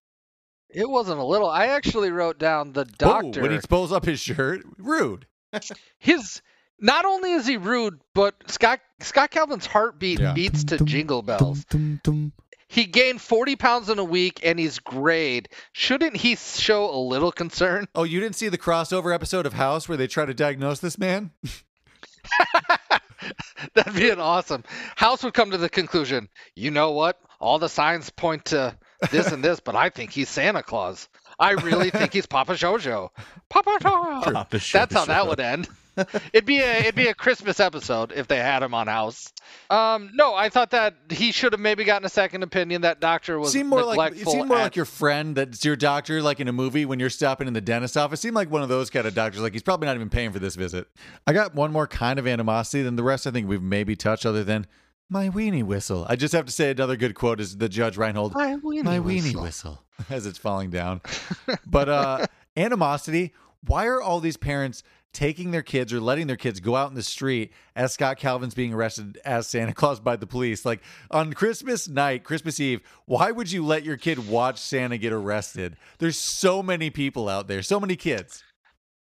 It 0.70 0.90
wasn't 0.90 1.20
a 1.20 1.26
little. 1.26 1.50
I 1.50 1.66
actually 1.66 2.12
wrote 2.12 2.40
down 2.40 2.72
the 2.72 2.86
Whoa, 2.86 3.22
doctor. 3.22 3.42
when 3.42 3.52
he 3.52 3.60
pulls 3.68 3.92
up 3.92 4.06
his 4.06 4.22
shirt, 4.22 4.62
rude. 4.78 5.26
his 6.00 6.42
not 6.82 7.06
only 7.06 7.32
is 7.34 7.48
he 7.48 7.58
rude, 7.58 8.00
but 8.14 8.36
Scott 8.48 8.80
Scott 9.02 9.32
Calvin's 9.32 9.66
heartbeat 9.66 10.20
Yeah. 10.20 10.34
beats 10.34 10.66
to 10.66 10.78
jingle 10.84 11.22
bells. 11.22 11.66
He 12.68 12.86
gained 12.86 13.20
40 13.20 13.56
pounds 13.56 13.90
in 13.90 13.98
a 13.98 14.04
week 14.04 14.42
and 14.44 14.60
he's 14.60 14.78
grayed. 14.78 15.50
Shouldn't 15.72 16.18
he 16.18 16.36
show 16.36 16.94
a 16.94 17.00
little 17.00 17.32
concern? 17.32 17.88
Oh, 17.96 18.04
you 18.04 18.20
didn't 18.20 18.36
see 18.36 18.48
the 18.48 18.60
crossover 18.60 19.12
episode 19.14 19.48
of 19.48 19.54
House 19.54 19.90
where 19.90 19.98
they 19.98 20.06
try 20.06 20.26
to 20.26 20.36
diagnose 20.36 20.80
this 20.80 21.00
man? 21.00 21.32
That'd 23.74 23.96
be 23.96 24.10
an 24.10 24.20
awesome. 24.20 24.64
House 24.96 25.24
would 25.24 25.34
come 25.34 25.52
to 25.52 25.58
the 25.58 25.70
conclusion, 25.70 26.30
you 26.56 26.72
know 26.72 26.92
what? 26.92 27.20
All 27.40 27.60
the 27.60 27.70
signs 27.70 28.10
point 28.10 28.46
to 28.46 28.76
this 29.12 29.32
and 29.32 29.44
this, 29.44 29.60
but 29.60 29.76
I 29.76 29.90
think 29.90 30.12
he's 30.12 30.30
Santa 30.30 30.64
Claus. 30.64 31.08
I 31.40 31.52
really 31.52 31.90
think 31.90 32.14
he's 32.14 32.26
Papa 32.26 32.54
Jojo. 32.54 33.10
Papa 33.50 33.78
Jojo. 33.82 34.72
That's 34.72 34.94
how 34.94 35.06
that 35.06 35.28
would 35.28 35.40
end. 35.40 35.68
it'd 36.34 36.46
be 36.46 36.60
a 36.60 36.80
it'd 36.80 36.96
be 36.96 37.08
a 37.08 37.14
Christmas 37.14 37.60
episode 37.60 38.12
if 38.14 38.28
they 38.28 38.38
had 38.38 38.64
him 38.64 38.74
on 38.74 38.88
House. 38.88 39.32
Um, 39.70 40.12
no, 40.14 40.36
I 40.36 40.50
thought 40.50 40.72
that 40.72 40.96
he 41.10 41.32
should 41.32 41.54
have 41.54 41.60
maybe 41.60 41.84
gotten 41.84 42.06
a 42.06 42.10
second 42.10 42.44
opinion. 42.44 42.82
That 42.82 43.00
doctor 43.00 43.40
was 43.40 43.52
seemed 43.52 43.70
more 43.70 43.84
like 43.84 44.14
it 44.14 44.28
seemed 44.28 44.48
more 44.48 44.58
at- 44.58 44.64
like 44.64 44.76
your 44.76 44.86
friend 44.86 45.36
that's 45.36 45.64
your 45.66 45.76
doctor, 45.76 46.22
like 46.22 46.40
in 46.40 46.48
a 46.48 46.54
movie 46.54 46.86
when 46.86 47.00
you're 47.00 47.10
stopping 47.10 47.48
in 47.48 47.54
the 47.54 47.62
dentist 47.62 47.98
office. 47.98 48.22
Seemed 48.22 48.36
like 48.36 48.50
one 48.50 48.62
of 48.64 48.70
those 48.70 48.90
kind 48.90 49.06
of 49.06 49.14
doctors. 49.14 49.42
Like 49.42 49.54
he's 49.54 49.64
probably 49.64 49.88
not 49.88 49.96
even 49.96 50.10
paying 50.10 50.32
for 50.32 50.40
this 50.40 50.56
visit. 50.56 50.88
I 51.28 51.34
got 51.34 51.56
one 51.56 51.72
more 51.72 51.88
kind 51.88 52.20
of 52.20 52.28
animosity 52.28 52.84
than 52.84 52.96
the 52.96 53.04
rest. 53.04 53.28
I 53.28 53.32
think 53.32 53.48
we've 53.48 53.62
maybe 53.62 53.96
touched, 53.96 54.26
other 54.26 54.44
than 54.44 54.68
my 55.10 55.30
weenie 55.30 55.64
whistle. 55.64 56.06
I 56.08 56.16
just 56.16 56.34
have 56.34 56.46
to 56.46 56.52
say 56.52 56.70
another 56.70 56.96
good 56.96 57.16
quote 57.16 57.40
is 57.40 57.58
the 57.58 57.68
Judge 57.70 57.98
Reinhold. 57.98 58.34
My 58.36 58.56
weenie 58.58 58.84
my 58.84 59.00
weenie 59.00 59.36
whistle. 59.36 59.42
whistle 59.42 59.84
as 60.10 60.26
it's 60.28 60.38
falling 60.38 60.70
down. 60.70 61.02
but 61.66 61.90
uh 61.90 62.28
animosity. 62.58 63.34
Why 63.66 63.88
are 63.88 64.02
all 64.02 64.20
these 64.20 64.38
parents 64.38 64.84
taking 65.14 65.52
their 65.52 65.62
kids 65.62 65.92
or 65.94 66.00
letting 66.00 66.28
their 66.28 66.38
kids 66.38 66.60
go 66.60 66.76
out 66.76 66.90
in 66.90 66.96
the 66.96 67.04
street 67.04 67.52
as 67.76 67.94
Scott 67.94 68.18
Calvin's 68.18 68.54
being 68.54 68.74
arrested 68.74 69.20
as 69.26 69.48
Santa 69.48 69.74
Claus 69.74 70.00
by 70.00 70.16
the 70.16 70.28
police? 70.28 70.66
Like 70.66 70.82
on 71.12 71.34
Christmas 71.34 71.88
night, 71.88 72.24
Christmas 72.24 72.60
Eve, 72.60 72.82
why 73.06 73.32
would 73.32 73.52
you 73.52 73.66
let 73.66 73.84
your 73.84 73.98
kid 73.98 74.28
watch 74.28 74.60
Santa 74.60 74.98
get 74.98 75.14
arrested? 75.14 75.78
There's 75.98 76.18
so 76.18 76.62
many 76.64 76.90
people 76.90 77.30
out 77.30 77.48
there, 77.48 77.62
so 77.62 77.80
many 77.80 77.96
kids. 77.96 78.44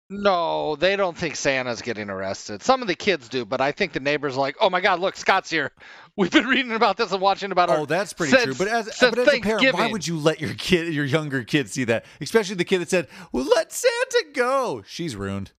No, 0.08 0.76
they 0.76 0.94
don't 0.94 1.18
think 1.18 1.34
Santa's 1.34 1.82
getting 1.82 2.10
arrested. 2.10 2.62
Some 2.62 2.80
of 2.80 2.86
the 2.86 2.94
kids 2.94 3.28
do, 3.28 3.44
but 3.44 3.60
I 3.60 3.72
think 3.72 3.92
the 3.92 3.98
neighbors 3.98 4.36
are 4.36 4.40
like, 4.40 4.54
"Oh 4.60 4.70
my 4.70 4.80
God, 4.80 5.00
look, 5.00 5.16
Scott's 5.16 5.50
here. 5.50 5.72
We've 6.16 6.30
been 6.30 6.46
reading 6.46 6.72
about 6.72 6.96
this 6.96 7.10
and 7.10 7.20
watching 7.20 7.50
about 7.50 7.70
our." 7.70 7.78
Oh, 7.78 7.86
that's 7.86 8.12
pretty 8.12 8.30
since- 8.30 8.44
true. 8.44 8.54
But 8.54 8.68
as, 8.68 8.86
but 9.00 9.18
as 9.18 9.28
a 9.28 9.40
parent, 9.40 9.74
why 9.74 9.90
would 9.90 10.06
you 10.06 10.16
let 10.16 10.40
your 10.40 10.54
kid, 10.54 10.94
your 10.94 11.04
younger 11.04 11.42
kid, 11.42 11.68
see 11.68 11.82
that? 11.84 12.04
Especially 12.20 12.54
the 12.54 12.64
kid 12.64 12.78
that 12.82 12.90
said, 12.90 13.08
"Well, 13.32 13.46
let 13.46 13.72
Santa 13.72 14.26
go." 14.32 14.84
She's 14.86 15.16
ruined. 15.16 15.50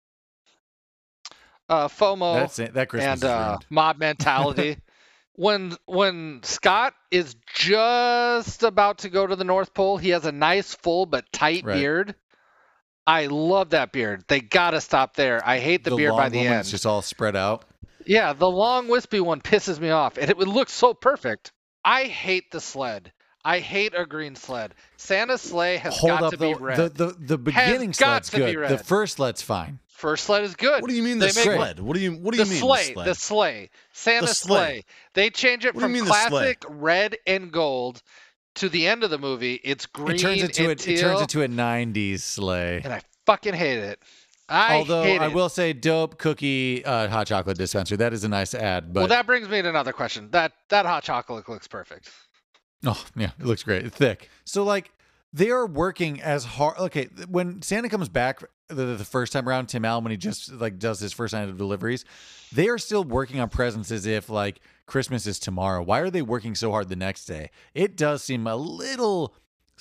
Uh, 1.69 1.87
FOMO 1.87 2.35
That's 2.35 2.59
it. 2.59 2.73
That 2.73 2.89
Christmas 2.89 3.23
and 3.23 3.23
uh, 3.23 3.57
mob 3.69 3.97
mentality. 3.99 4.77
when 5.33 5.75
when 5.85 6.41
Scott 6.43 6.93
is 7.11 7.35
just 7.53 8.63
about 8.63 8.99
to 8.99 9.09
go 9.09 9.25
to 9.25 9.35
the 9.35 9.43
North 9.43 9.73
Pole, 9.73 9.97
he 9.97 10.09
has 10.09 10.25
a 10.25 10.31
nice 10.31 10.73
full 10.75 11.05
but 11.05 11.31
tight 11.31 11.63
Right. 11.63 11.75
beard. 11.75 12.15
I 13.05 13.27
love 13.27 13.69
that 13.69 13.93
beard. 13.93 14.25
They 14.27 14.41
gotta 14.41 14.81
stop 14.81 15.15
there. 15.15 15.41
I 15.47 15.59
hate 15.59 15.83
the, 15.85 15.95
beard 15.95 16.11
long 16.11 16.19
by 16.19 16.29
the 16.29 16.39
end. 16.39 16.59
It's 16.59 16.71
just 16.71 16.85
all 16.85 17.01
spread 17.01 17.35
out. 17.37 17.63
Yeah, 18.05 18.33
the 18.33 18.49
long 18.49 18.87
wispy 18.87 19.19
one 19.19 19.41
pisses 19.41 19.79
me 19.79 19.89
off, 19.89 20.17
and 20.17 20.29
it 20.29 20.37
would 20.37 20.47
look 20.47 20.69
so 20.69 20.93
perfect. 20.93 21.51
I 21.85 22.03
hate 22.05 22.51
the 22.51 22.59
sled. 22.59 23.13
I 23.45 23.59
hate 23.59 23.93
a 23.95 24.05
green 24.05 24.35
sled. 24.35 24.75
Santa's 24.97 25.41
sleigh 25.41 25.77
has 25.77 25.97
Hold 25.97 26.09
got 26.09 26.23
up 26.23 26.31
to 26.31 26.37
be 26.37 26.53
red. 26.53 26.77
The 26.77 26.89
the 26.89 27.15
the 27.17 27.37
beginning 27.37 27.93
sled's 27.93 28.29
good. 28.29 28.69
The 28.69 28.77
first 28.77 29.15
sled's 29.15 29.41
fine. 29.41 29.79
First 29.97 30.25
sled 30.25 30.43
is 30.43 30.55
good. 30.55 30.79
What 30.83 30.89
do 30.91 30.95
you 30.95 31.01
mean 31.01 31.17
the 31.17 31.25
They 31.25 31.45
make- 31.49 31.57
sled? 31.57 31.79
What 31.79 31.95
do 31.95 31.99
you 31.99 32.11
what 32.13 32.35
do 32.35 32.37
the 32.37 32.43
you 32.45 32.51
mean 32.51 32.59
sleigh, 32.59 32.87
the 32.89 32.93
sled? 32.93 33.07
the 33.07 33.15
sleigh, 33.15 33.69
Santa's 33.93 34.29
The 34.29 34.35
sleigh. 34.35 34.57
sleigh. 34.57 34.85
They 35.15 35.29
change 35.31 35.65
it 35.65 35.73
What 35.73 35.81
from 35.81 35.93
mean 35.93 36.05
classic 36.05 36.63
red 36.69 37.17
and 37.25 37.51
gold 37.51 38.03
to 38.55 38.69
the 38.69 38.85
end 38.87 39.03
of 39.03 39.09
the 39.09 39.17
movie. 39.17 39.55
It's 39.63 39.87
green 39.87 40.11
it 40.17 40.19
turns 40.19 40.41
into 40.43 40.69
and 40.69 40.79
a, 40.79 40.91
it 40.93 40.99
turns 40.99 41.21
into 41.21 41.41
a 41.41 41.47
'90s 41.47 42.19
sleigh. 42.19 42.81
and 42.83 42.93
I 42.93 43.01
fucking 43.25 43.55
hate 43.55 43.79
it. 43.79 43.99
I 44.47 44.75
Although 44.75 45.01
hate 45.03 45.19
I 45.19 45.25
it. 45.29 45.33
will 45.33 45.49
say, 45.49 45.73
dope 45.73 46.19
cookie 46.19 46.85
uh, 46.85 47.07
hot 47.09 47.25
chocolate 47.25 47.57
dispenser. 47.57 47.97
That 47.97 48.13
is 48.13 48.23
a 48.23 48.29
nice 48.29 48.53
ad. 48.53 48.93
But 48.93 48.99
well, 48.99 49.07
that 49.07 49.25
brings 49.25 49.49
me 49.49 49.63
to 49.63 49.67
another 49.67 49.93
question. 49.93 50.29
That 50.29 50.51
that 50.69 50.85
hot 50.85 51.03
chocolate 51.03 51.49
looks 51.49 51.67
perfect. 51.67 52.11
oh 52.85 53.03
yeah, 53.15 53.31
it 53.39 53.45
looks 53.47 53.63
great. 53.63 53.83
It's 53.83 53.97
thick. 53.97 54.29
So 54.45 54.63
like 54.63 54.91
they 55.33 55.49
are 55.49 55.65
working 55.65 56.21
as 56.21 56.45
hard. 56.45 56.77
Okay, 56.77 57.09
when 57.27 57.63
Santa 57.63 57.89
comes 57.89 58.09
back 58.09 58.41
the, 58.67 58.95
the 58.95 59.05
first 59.05 59.33
time 59.33 59.47
around, 59.47 59.67
Tim 59.67 59.85
Allen 59.85 60.03
when 60.03 60.11
he 60.11 60.17
just 60.17 60.51
like 60.51 60.79
does 60.79 60.99
his 60.99 61.13
first 61.13 61.33
night 61.33 61.49
of 61.49 61.57
deliveries, 61.57 62.05
they 62.53 62.67
are 62.67 62.77
still 62.77 63.03
working 63.03 63.39
on 63.39 63.49
presents 63.49 63.91
as 63.91 64.05
if 64.05 64.29
like 64.29 64.59
Christmas 64.85 65.25
is 65.27 65.39
tomorrow. 65.39 65.81
Why 65.81 65.99
are 65.99 66.09
they 66.09 66.21
working 66.21 66.55
so 66.55 66.71
hard 66.71 66.89
the 66.89 66.95
next 66.95 67.25
day? 67.25 67.49
It 67.73 67.95
does 67.95 68.23
seem 68.23 68.47
a 68.47 68.55
little. 68.55 69.33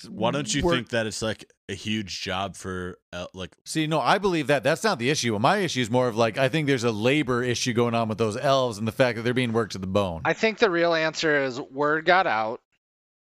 Why 0.09 0.29
don't 0.31 0.53
you 0.53 0.61
work- 0.61 0.75
think 0.75 0.89
that 0.89 1.07
it's 1.07 1.23
like 1.23 1.51
a 1.69 1.73
huge 1.73 2.21
job 2.21 2.55
for 2.55 2.99
uh, 3.11 3.25
like 3.33 3.55
See, 3.65 3.87
no, 3.87 3.99
I 3.99 4.19
believe 4.19 4.47
that. 4.47 4.63
That's 4.63 4.83
not 4.83 4.99
the 4.99 5.09
issue. 5.09 5.37
My 5.39 5.57
issue 5.57 5.81
is 5.81 5.89
more 5.89 6.07
of 6.07 6.15
like 6.15 6.37
I 6.37 6.49
think 6.49 6.67
there's 6.67 6.83
a 6.83 6.91
labor 6.91 7.43
issue 7.43 7.73
going 7.73 7.95
on 7.95 8.07
with 8.07 8.19
those 8.19 8.37
elves 8.37 8.77
and 8.77 8.87
the 8.87 8.91
fact 8.91 9.15
that 9.15 9.23
they're 9.23 9.33
being 9.33 9.53
worked 9.53 9.71
to 9.71 9.79
the 9.79 9.87
bone. 9.87 10.21
I 10.23 10.33
think 10.33 10.59
the 10.59 10.69
real 10.69 10.93
answer 10.93 11.43
is 11.43 11.59
word 11.59 12.05
got 12.05 12.27
out 12.27 12.61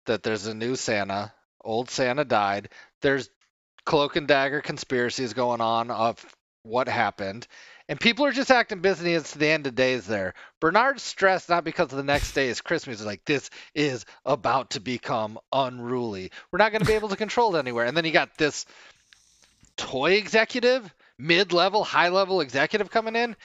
that 0.06 0.22
there's 0.22 0.46
a 0.46 0.54
new 0.54 0.74
Santa. 0.76 1.32
Old 1.64 1.90
Santa 1.90 2.24
died. 2.24 2.70
There's 3.00 3.30
cloak 3.86 4.16
and 4.16 4.28
dagger 4.28 4.60
conspiracies 4.60 5.32
going 5.32 5.62
on 5.62 5.90
of 5.90 6.22
what 6.62 6.88
happened. 6.88 7.46
And 7.88 8.00
people 8.00 8.26
are 8.26 8.32
just 8.32 8.50
acting 8.50 8.80
busy 8.80 9.14
as 9.14 9.30
to 9.30 9.38
the 9.38 9.46
end 9.46 9.66
of 9.68 9.76
days 9.76 10.06
there. 10.06 10.34
Bernard's 10.60 11.04
stressed 11.04 11.48
not 11.48 11.62
because 11.62 11.88
the 11.88 12.02
next 12.02 12.32
day 12.32 12.48
is 12.48 12.60
Christmas. 12.60 12.98
He's 12.98 13.06
like, 13.06 13.24
this 13.24 13.48
is 13.74 14.04
about 14.24 14.70
to 14.70 14.80
become 14.80 15.38
unruly. 15.52 16.32
We're 16.50 16.58
not 16.58 16.72
going 16.72 16.80
to 16.80 16.86
be 16.86 16.94
able 16.94 17.10
to 17.10 17.16
control 17.16 17.54
it 17.54 17.60
anywhere. 17.60 17.86
And 17.86 17.96
then 17.96 18.04
you 18.04 18.10
got 18.10 18.36
this 18.36 18.66
toy 19.76 20.14
executive, 20.14 20.92
mid 21.16 21.52
level, 21.52 21.84
high 21.84 22.08
level 22.08 22.40
executive 22.40 22.90
coming 22.90 23.14
in. 23.14 23.36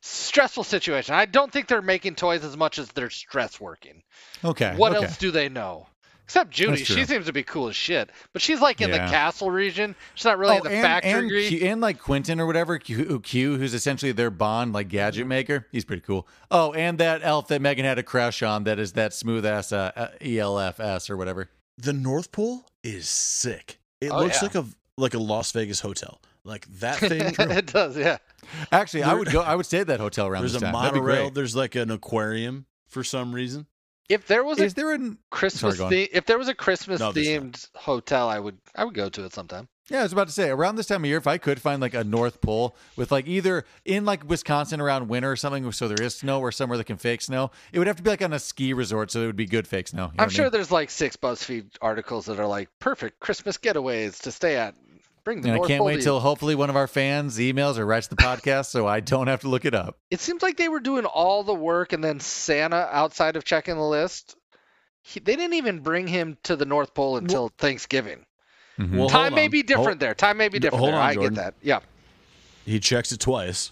Stressful 0.00 0.64
situation. 0.64 1.14
I 1.14 1.24
don't 1.24 1.50
think 1.50 1.68
they're 1.68 1.80
making 1.80 2.16
toys 2.16 2.44
as 2.44 2.56
much 2.56 2.78
as 2.78 2.88
they're 2.88 3.10
stress 3.10 3.60
working. 3.60 4.02
okay. 4.44 4.74
What 4.76 4.94
okay. 4.96 5.06
else 5.06 5.16
do 5.16 5.30
they 5.30 5.48
know? 5.48 5.86
Except 6.24 6.50
Judy, 6.50 6.82
she 6.84 7.04
seems 7.04 7.26
to 7.26 7.32
be 7.32 7.42
cool 7.42 7.68
as 7.68 7.76
shit. 7.76 8.10
But 8.32 8.40
she's 8.42 8.60
like 8.60 8.80
in 8.80 8.88
Yeah. 8.88 9.04
the 9.04 9.10
castle 9.10 9.50
region. 9.50 9.94
She's 10.14 10.24
not 10.24 10.38
really 10.38 10.56
in 10.56 10.62
the 10.62 10.70
Oh, 10.70 10.72
and, 10.72 10.82
factory. 10.82 11.46
and, 11.48 11.58
Q, 11.58 11.66
and 11.68 11.80
like 11.82 11.98
Quentin 11.98 12.40
or 12.40 12.46
whatever, 12.46 12.78
Q, 12.78 13.20
Q, 13.20 13.56
who's 13.58 13.74
essentially 13.74 14.12
their 14.12 14.30
Bond, 14.30 14.72
like 14.72 14.86
Mm-hmm. 14.86 14.92
gadget 14.92 15.26
maker. 15.26 15.66
He's 15.70 15.84
pretty 15.84 16.02
cool. 16.02 16.26
Oh, 16.50 16.72
and 16.72 16.96
that 16.98 17.20
elf 17.22 17.48
that 17.48 17.60
Megan 17.60 17.84
had 17.84 17.98
a 17.98 18.02
crush 18.02 18.42
on 18.42 18.64
that 18.64 18.78
is 18.78 18.92
that 18.94 19.12
smooth 19.12 19.44
ass 19.44 19.70
uh, 19.70 19.92
uh, 19.94 20.08
ELFS 20.20 21.10
or 21.10 21.16
whatever. 21.16 21.50
the 21.76 21.92
North 21.92 22.32
Pole 22.32 22.64
is 22.82 23.08
sick. 23.08 23.78
It 24.00 24.10
Oh, 24.10 24.20
looks 24.20 24.36
yeah. 24.36 24.42
like 24.48 24.54
a 24.54 24.64
like 24.96 25.14
a 25.14 25.18
Las 25.18 25.50
Vegas 25.52 25.80
hotel. 25.80 26.20
Like 26.44 26.66
that 26.80 26.96
thing. 27.00 27.20
it 27.38 27.66
does, 27.66 27.96
yeah. 27.96 28.18
Actually, 28.72 29.02
I 29.02 29.12
would 29.14 29.30
go. 29.30 29.40
I 29.42 29.54
would 29.54 29.66
stay 29.66 29.80
at 29.80 29.88
that 29.88 30.00
hotel 30.00 30.26
around 30.26 30.42
there's 30.42 30.52
this 30.54 30.62
a 30.62 30.66
time. 30.66 30.72
Monorail. 30.72 31.30
There's 31.30 31.54
like 31.56 31.74
an 31.74 31.90
aquarium 31.90 32.66
for 32.88 33.02
some 33.04 33.34
reason. 33.34 33.66
If 34.08 34.26
there 34.26 34.44
was 34.44 34.60
a 34.60 34.64
Is 34.64 34.74
there 34.74 34.92
an? 34.92 35.18
Christmas 35.30 35.78
go 35.78 35.84
on. 35.86 35.90
theme, 35.90 36.08
if 36.12 36.26
there 36.26 36.38
was 36.38 36.48
a 36.48 36.54
Christmas 36.54 37.00
No, 37.00 37.12
there's 37.12 37.26
themed 37.26 37.68
hotel, 37.74 38.28
I 38.28 38.38
would 38.38 38.58
I 38.74 38.84
would 38.84 38.94
go 38.94 39.08
to 39.08 39.24
it 39.24 39.32
sometime. 39.32 39.68
Yeah, 39.90 40.00
I 40.00 40.02
was 40.04 40.14
about 40.14 40.28
to 40.28 40.32
say 40.32 40.48
around 40.48 40.76
this 40.76 40.86
time 40.86 41.04
of 41.04 41.08
year, 41.08 41.18
if 41.18 41.26
I 41.26 41.36
could 41.36 41.60
find 41.60 41.80
like 41.82 41.92
a 41.92 42.04
North 42.04 42.40
Pole 42.40 42.74
with 42.96 43.12
like 43.12 43.26
either 43.28 43.66
in 43.84 44.06
like 44.06 44.26
Wisconsin 44.26 44.80
around 44.80 45.08
winter 45.08 45.30
or 45.32 45.36
something, 45.36 45.70
so 45.72 45.88
there 45.88 46.00
is 46.02 46.14
snow 46.14 46.40
or 46.40 46.50
somewhere 46.52 46.78
that 46.78 46.84
can 46.84 46.96
fake 46.96 47.20
snow. 47.20 47.50
It 47.70 47.78
would 47.78 47.86
have 47.86 47.96
to 47.96 48.02
be 48.02 48.08
like 48.08 48.22
on 48.22 48.32
a 48.32 48.38
ski 48.38 48.72
resort, 48.72 49.10
so 49.10 49.22
it 49.22 49.26
would 49.26 49.36
be 49.36 49.44
good 49.46 49.66
fake 49.68 49.88
snow. 49.88 50.04
You 50.04 50.08
know 50.08 50.12
I'm 50.12 50.26
what 50.26 50.32
I 50.32 50.34
sure 50.34 50.44
mean? 50.46 50.52
there's 50.52 50.70
like 50.72 50.90
six 50.90 51.16
BuzzFeed 51.16 51.66
articles 51.82 52.24
that 52.26 52.38
are 52.40 52.46
like 52.46 52.70
perfect 52.78 53.20
Christmas 53.20 53.58
getaways 53.58 54.20
to 54.22 54.32
stay 54.32 54.56
at. 54.56 54.74
Bring 55.24 55.40
the 55.40 55.48
And 55.52 55.62
I 55.62 55.66
can't 55.66 55.78
Pole 55.78 55.86
wait 55.86 56.02
till 56.02 56.20
hopefully 56.20 56.54
one 56.54 56.68
of 56.68 56.76
our 56.76 56.86
fans 56.86 57.38
emails 57.38 57.78
or 57.78 57.86
writes 57.86 58.08
the 58.08 58.16
podcast, 58.16 58.66
so 58.66 58.86
I 58.86 59.00
don't 59.00 59.26
have 59.26 59.40
to 59.40 59.48
look 59.48 59.64
it 59.64 59.74
up. 59.74 59.96
It 60.10 60.20
seems 60.20 60.42
like 60.42 60.58
they 60.58 60.68
were 60.68 60.80
doing 60.80 61.06
all 61.06 61.42
the 61.42 61.54
work, 61.54 61.92
and 61.94 62.04
then 62.04 62.20
Santa, 62.20 62.88
outside 62.92 63.36
of 63.36 63.44
checking 63.44 63.76
the 63.76 63.82
list, 63.82 64.36
he, 65.02 65.20
they 65.20 65.34
didn't 65.36 65.54
even 65.54 65.80
bring 65.80 66.06
him 66.06 66.36
to 66.44 66.56
the 66.56 66.66
North 66.66 66.92
Pole 66.94 67.16
until 67.16 67.48
Thanksgiving. 67.56 68.26
Mhm. 68.78 68.96
Well, 68.98 69.08
Time 69.08 69.34
may 69.34 69.48
be 69.48 69.62
different 69.62 69.86
Hold- 69.88 70.00
there. 70.00 70.14
Time 70.14 70.36
may 70.36 70.48
be 70.48 70.58
different 70.58 70.80
hold 70.80 70.92
there. 70.92 71.00
on, 71.00 71.06
I 71.08 71.14
Jordan. 71.14 71.34
get 71.34 71.40
that. 71.42 71.54
Yeah, 71.62 71.80
He 72.66 72.78
checks 72.80 73.10
it 73.12 73.20
twice. 73.20 73.70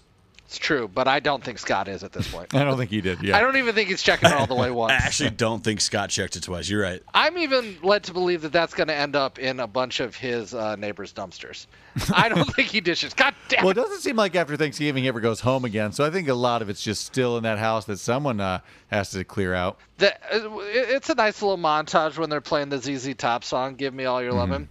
It's 0.53 0.59
true, 0.59 0.87
but 0.87 1.07
I 1.07 1.19
don't 1.19 1.43
think 1.43 1.57
Scott 1.57 1.87
is 1.87 2.03
at 2.03 2.11
this 2.11 2.31
point. 2.31 2.53
I 2.55 2.63
don't 2.63 2.77
think 2.77 2.91
he 2.91 3.01
did. 3.01 3.23
Yeah. 3.23 3.35
I 3.35 3.41
don't 3.41 3.57
even 3.57 3.73
think 3.73 3.89
he's 3.89 4.03
checking 4.03 4.29
it 4.29 4.35
all 4.35 4.45
the 4.45 4.53
way 4.53 4.69
once. 4.71 4.91
I 4.91 4.95
actually 4.97 5.31
don't 5.31 5.63
think 5.63 5.81
Scott 5.81 6.11
checked 6.11 6.35
it 6.35 6.43
twice. 6.43 6.69
You're 6.69 6.83
right. 6.83 7.01
I'm 7.11 7.39
even 7.39 7.77
led 7.81 8.03
to 8.03 8.13
believe 8.13 8.43
that 8.43 8.51
that's 8.51 8.75
going 8.75 8.87
to 8.89 8.93
end 8.93 9.15
up 9.15 9.39
in 9.39 9.59
a 9.59 9.65
bunch 9.65 9.99
of 9.99 10.15
his 10.15 10.53
uh, 10.53 10.75
neighbors' 10.75 11.11
dumpsters. 11.11 11.65
I 12.13 12.29
don't 12.29 12.45
think 12.55 12.67
he 12.69 12.81
dishes. 12.81 13.15
God 13.15 13.33
damn 13.49 13.63
Well, 13.63 13.71
it. 13.71 13.73
doesn't 13.73 14.01
seem 14.01 14.15
like 14.15 14.35
after 14.35 14.55
Thanksgiving 14.55 15.01
he 15.01 15.09
ever 15.09 15.19
goes 15.21 15.39
home 15.39 15.65
again. 15.65 15.91
So 15.91 16.05
I 16.05 16.11
think 16.11 16.27
a 16.27 16.35
lot 16.35 16.61
of 16.61 16.69
it's 16.69 16.83
just 16.83 17.03
still 17.03 17.35
in 17.37 17.43
that 17.43 17.57
house 17.57 17.85
that 17.85 17.97
someone 17.97 18.39
uh, 18.39 18.59
has 18.89 19.09
to 19.11 19.23
clear 19.23 19.55
out. 19.55 19.79
The, 19.97 20.13
uh, 20.31 20.49
it's 20.61 21.09
a 21.09 21.15
nice 21.15 21.41
little 21.41 21.57
montage 21.57 22.19
when 22.19 22.29
they're 22.29 22.41
playing 22.41 22.69
the 22.69 22.77
ZZ 22.77 23.15
Top 23.15 23.43
song, 23.43 23.73
"Give 23.73 23.91
Me 23.91 24.05
All 24.05 24.21
Your 24.21 24.33
Lovin'." 24.33 24.69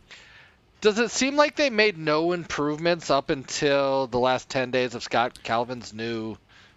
Does 0.82 0.98
it 0.98 1.12
seem 1.12 1.36
like 1.36 1.54
they 1.54 1.70
made 1.70 1.96
no 1.96 2.32
improvements 2.32 3.08
up 3.08 3.30
until 3.30 4.08
the 4.08 4.18
last 4.18 4.48
ten 4.48 4.72
days 4.72 4.96
of 4.96 5.02
Scott 5.04 5.40
Calvin's 5.44 5.94
new 5.94 6.36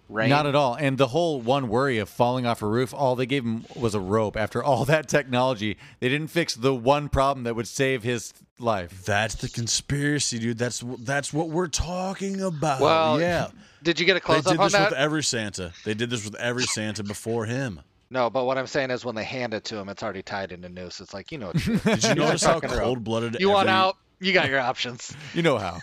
reign? 0.09 0.29
Not 0.29 0.45
at 0.45 0.53
all. 0.53 0.75
And 0.75 0.95
the 0.95 1.07
whole 1.07 1.41
one 1.41 1.69
worry 1.69 1.97
of 1.97 2.07
falling 2.07 2.45
off 2.45 2.61
a 2.61 2.67
roof, 2.67 2.93
all 2.93 3.15
they 3.15 3.25
gave 3.25 3.43
him 3.43 3.65
was 3.75 3.95
a 3.95 3.99
rope. 3.99 4.37
After 4.37 4.63
all 4.63 4.85
that 4.85 5.09
technology, 5.09 5.77
they 5.99 6.07
didn't 6.07 6.27
fix 6.27 6.53
the 6.53 6.73
one 6.73 7.09
problem 7.09 7.45
that 7.45 7.55
would 7.55 7.67
save 7.67 8.03
his 8.03 8.31
life. 8.59 9.03
That's 9.05 9.33
the 9.33 9.49
conspiracy, 9.49 10.37
dude. 10.37 10.59
That's 10.59 10.83
that's 10.99 11.33
what 11.33 11.49
we're 11.49 11.67
talking 11.67 12.41
about. 12.41 12.81
Well, 12.81 13.19
yeah. 13.19 13.47
Did 13.81 13.99
you 13.99 14.05
get 14.05 14.13
a 14.13 14.19
They 14.19 14.19
close 14.19 14.45
up 14.45 14.51
did 14.51 14.61
this 14.61 14.79
with 14.79 14.93
every 14.93 15.23
Santa. 15.23 15.73
They 15.83 15.95
did 15.95 16.11
this 16.11 16.23
with 16.23 16.35
every 16.35 16.63
Santa 16.63 17.03
before 17.03 17.45
him. 17.45 17.81
No, 18.15 18.29
but 18.29 18.45
what 18.45 18.57
I'm 18.57 18.65
saying 18.65 18.91
is 18.91 19.03
when 19.05 19.15
they 19.15 19.23
hand 19.23 19.53
it 19.53 19.65
to 19.65 19.77
him, 19.77 19.89
it's 19.89 20.01
already 20.01 20.23
tied 20.23 20.51
in 20.51 20.63
a 20.63 20.69
noose. 20.69 21.01
It's 21.01 21.13
like 21.13 21.31
you 21.31 21.37
know. 21.37 21.51
Did 21.53 22.03
you 22.03 22.15
notice 22.15 22.43
how 22.43 22.59
cold 22.59 23.03
blooded? 23.03 23.37
you 23.39 23.49
want 23.49 23.69
out? 23.69 23.97
You 24.19 24.33
got 24.33 24.49
your 24.49 24.59
options. 24.59 25.15
You 25.33 25.41
know 25.41 25.57
how. 25.57 25.79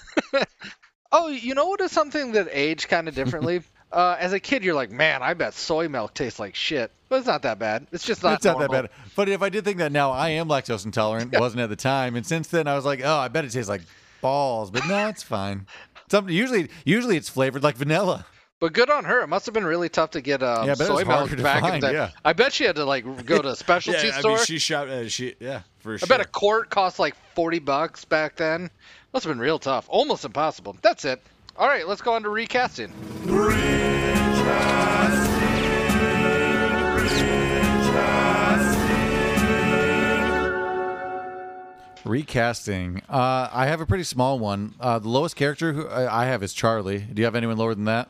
Oh, 1.12 1.28
you 1.28 1.54
know 1.54 1.66
what 1.66 1.82
is 1.82 1.92
something 1.92 2.32
that 2.32 2.48
aged 2.50 2.88
kind 2.88 3.06
of 3.06 3.14
differently? 3.14 3.62
uh, 3.92 4.16
as 4.18 4.32
a 4.32 4.40
kid, 4.40 4.64
you're 4.64 4.74
like, 4.74 4.90
man, 4.90 5.22
I 5.22 5.34
bet 5.34 5.54
soy 5.54 5.88
milk 5.88 6.14
tastes 6.14 6.40
like 6.40 6.54
shit, 6.54 6.90
but 7.08 7.16
it's 7.16 7.26
not 7.26 7.42
that 7.42 7.58
bad. 7.58 7.86
It's 7.92 8.04
just 8.04 8.22
not. 8.22 8.34
it's 8.34 8.44
not 8.44 8.58
that 8.58 8.70
bad. 8.70 8.90
But 9.14 9.28
if 9.28 9.42
I 9.42 9.48
did 9.48 9.64
think 9.64 9.78
that 9.78 9.92
now, 9.92 10.10
I 10.10 10.30
am 10.30 10.48
lactose 10.48 10.84
intolerant. 10.84 11.38
Wasn't 11.38 11.60
at 11.60 11.68
the 11.68 11.76
time, 11.76 12.16
and 12.16 12.26
since 12.26 12.48
then 12.48 12.66
I 12.66 12.74
was 12.74 12.84
like, 12.84 13.02
oh, 13.04 13.16
I 13.16 13.28
bet 13.28 13.44
it 13.44 13.52
tastes 13.52 13.68
like 13.68 13.82
balls. 14.20 14.70
But 14.70 14.86
no, 14.88 15.08
it's 15.08 15.22
fine. 15.22 15.66
Something 16.10 16.34
usually, 16.34 16.70
usually 16.84 17.16
it's 17.16 17.28
flavored 17.28 17.62
like 17.62 17.76
vanilla. 17.76 18.26
But 18.62 18.74
good 18.74 18.90
on 18.90 19.02
her. 19.06 19.22
It 19.22 19.26
must 19.26 19.44
have 19.46 19.54
been 19.54 19.64
really 19.64 19.88
tough 19.88 20.12
to 20.12 20.20
get 20.20 20.40
um, 20.40 20.66
Yeah, 20.66 20.74
I 20.74 20.74
bet 20.76 20.86
it 20.86 20.92
was 20.92 21.00
soy 21.02 21.04
milk 21.04 21.36
back 21.38 21.64
in 21.64 21.70
find, 21.70 21.82
the 21.82 21.92
yeah. 21.92 22.10
I 22.24 22.32
bet 22.32 22.52
she 22.52 22.62
had 22.62 22.76
to 22.76 22.84
like 22.84 23.26
go 23.26 23.42
to 23.42 23.48
a 23.48 23.56
specialty 23.56 23.98
Yeah, 24.06 24.16
I 24.16 24.20
store. 24.20 24.36
mean, 24.36 24.44
she 24.44 24.60
shot. 24.60 24.86
Uh, 24.86 25.08
she 25.08 25.34
yeah, 25.40 25.62
for 25.80 25.94
I 25.94 25.96
sure. 25.96 26.06
bet 26.06 26.20
a 26.20 26.24
quart 26.24 26.70
cost 26.70 27.00
like 27.00 27.16
forty 27.34 27.58
bucks 27.58 28.04
back 28.04 28.36
then. 28.36 28.70
Must 29.12 29.24
have 29.24 29.32
been 29.32 29.40
real 29.40 29.58
tough, 29.58 29.86
almost 29.88 30.24
impossible. 30.24 30.76
That's 30.80 31.04
it. 31.04 31.20
All 31.56 31.66
right, 31.66 31.88
let's 31.88 32.02
go 32.02 32.12
on 32.12 32.22
to 32.22 32.28
recasting. 32.28 32.92
Recasting. 42.04 43.02
Uh, 43.08 43.48
I 43.52 43.66
have 43.66 43.80
a 43.80 43.86
pretty 43.86 44.04
small 44.04 44.38
one. 44.38 44.74
Uh, 44.78 45.00
the 45.00 45.08
lowest 45.08 45.34
character 45.34 45.72
who 45.72 45.88
I 45.88 46.22
I 46.22 46.26
have 46.26 46.44
is 46.44 46.52
Charlie. 46.52 46.98
Do 46.98 47.20
you 47.20 47.24
have 47.24 47.34
anyone 47.34 47.56
lower 47.56 47.74
than 47.74 47.86
that? 47.86 48.08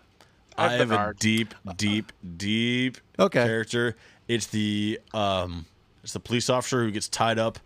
I 0.56 0.72
have 0.74 0.90
a 0.90 1.14
deep, 1.18 1.54
deep, 1.76 2.12
deep 2.36 2.98
Okay. 3.18 3.44
character. 3.44 3.96
It's 4.28 4.46
the 4.46 5.00
um, 5.14 5.66
it's 6.02 6.12
the 6.12 6.20
police 6.20 6.48
officer 6.50 6.82
who 6.84 6.90
gets 6.90 7.08
tied 7.08 7.38
up 7.38 7.58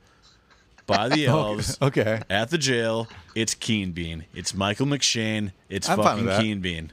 by 0.87 1.09
the 1.09 1.27
elves 1.29 1.79
Okay. 1.83 2.23
at 2.31 2.51
the 2.51 2.59
jail. 2.59 3.09
It's 3.35 3.55
Keen 3.55 3.93
Bean. 3.93 4.25
It's 4.35 4.55
Michael 4.55 4.87
McShane. 4.87 5.53
It's 5.69 5.89
I'm 5.89 5.99
fucking. 5.99 6.29
Keen 6.41 6.61
Bean. 6.61 6.93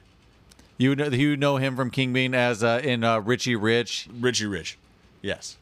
You 0.78 0.96
know, 0.96 1.06
you 1.08 1.38
know 1.38 1.58
him 1.58 1.76
from 1.76 1.92
Keen 1.92 2.12
Bean 2.14 2.34
as 2.34 2.64
uh, 2.64 2.82
in 2.84 3.04
uh, 3.04 3.20
Richie 3.20 3.56
Rich. 3.56 4.10
Richie 4.20 4.48
Rich. 4.48 4.78
Yes. 5.22 5.58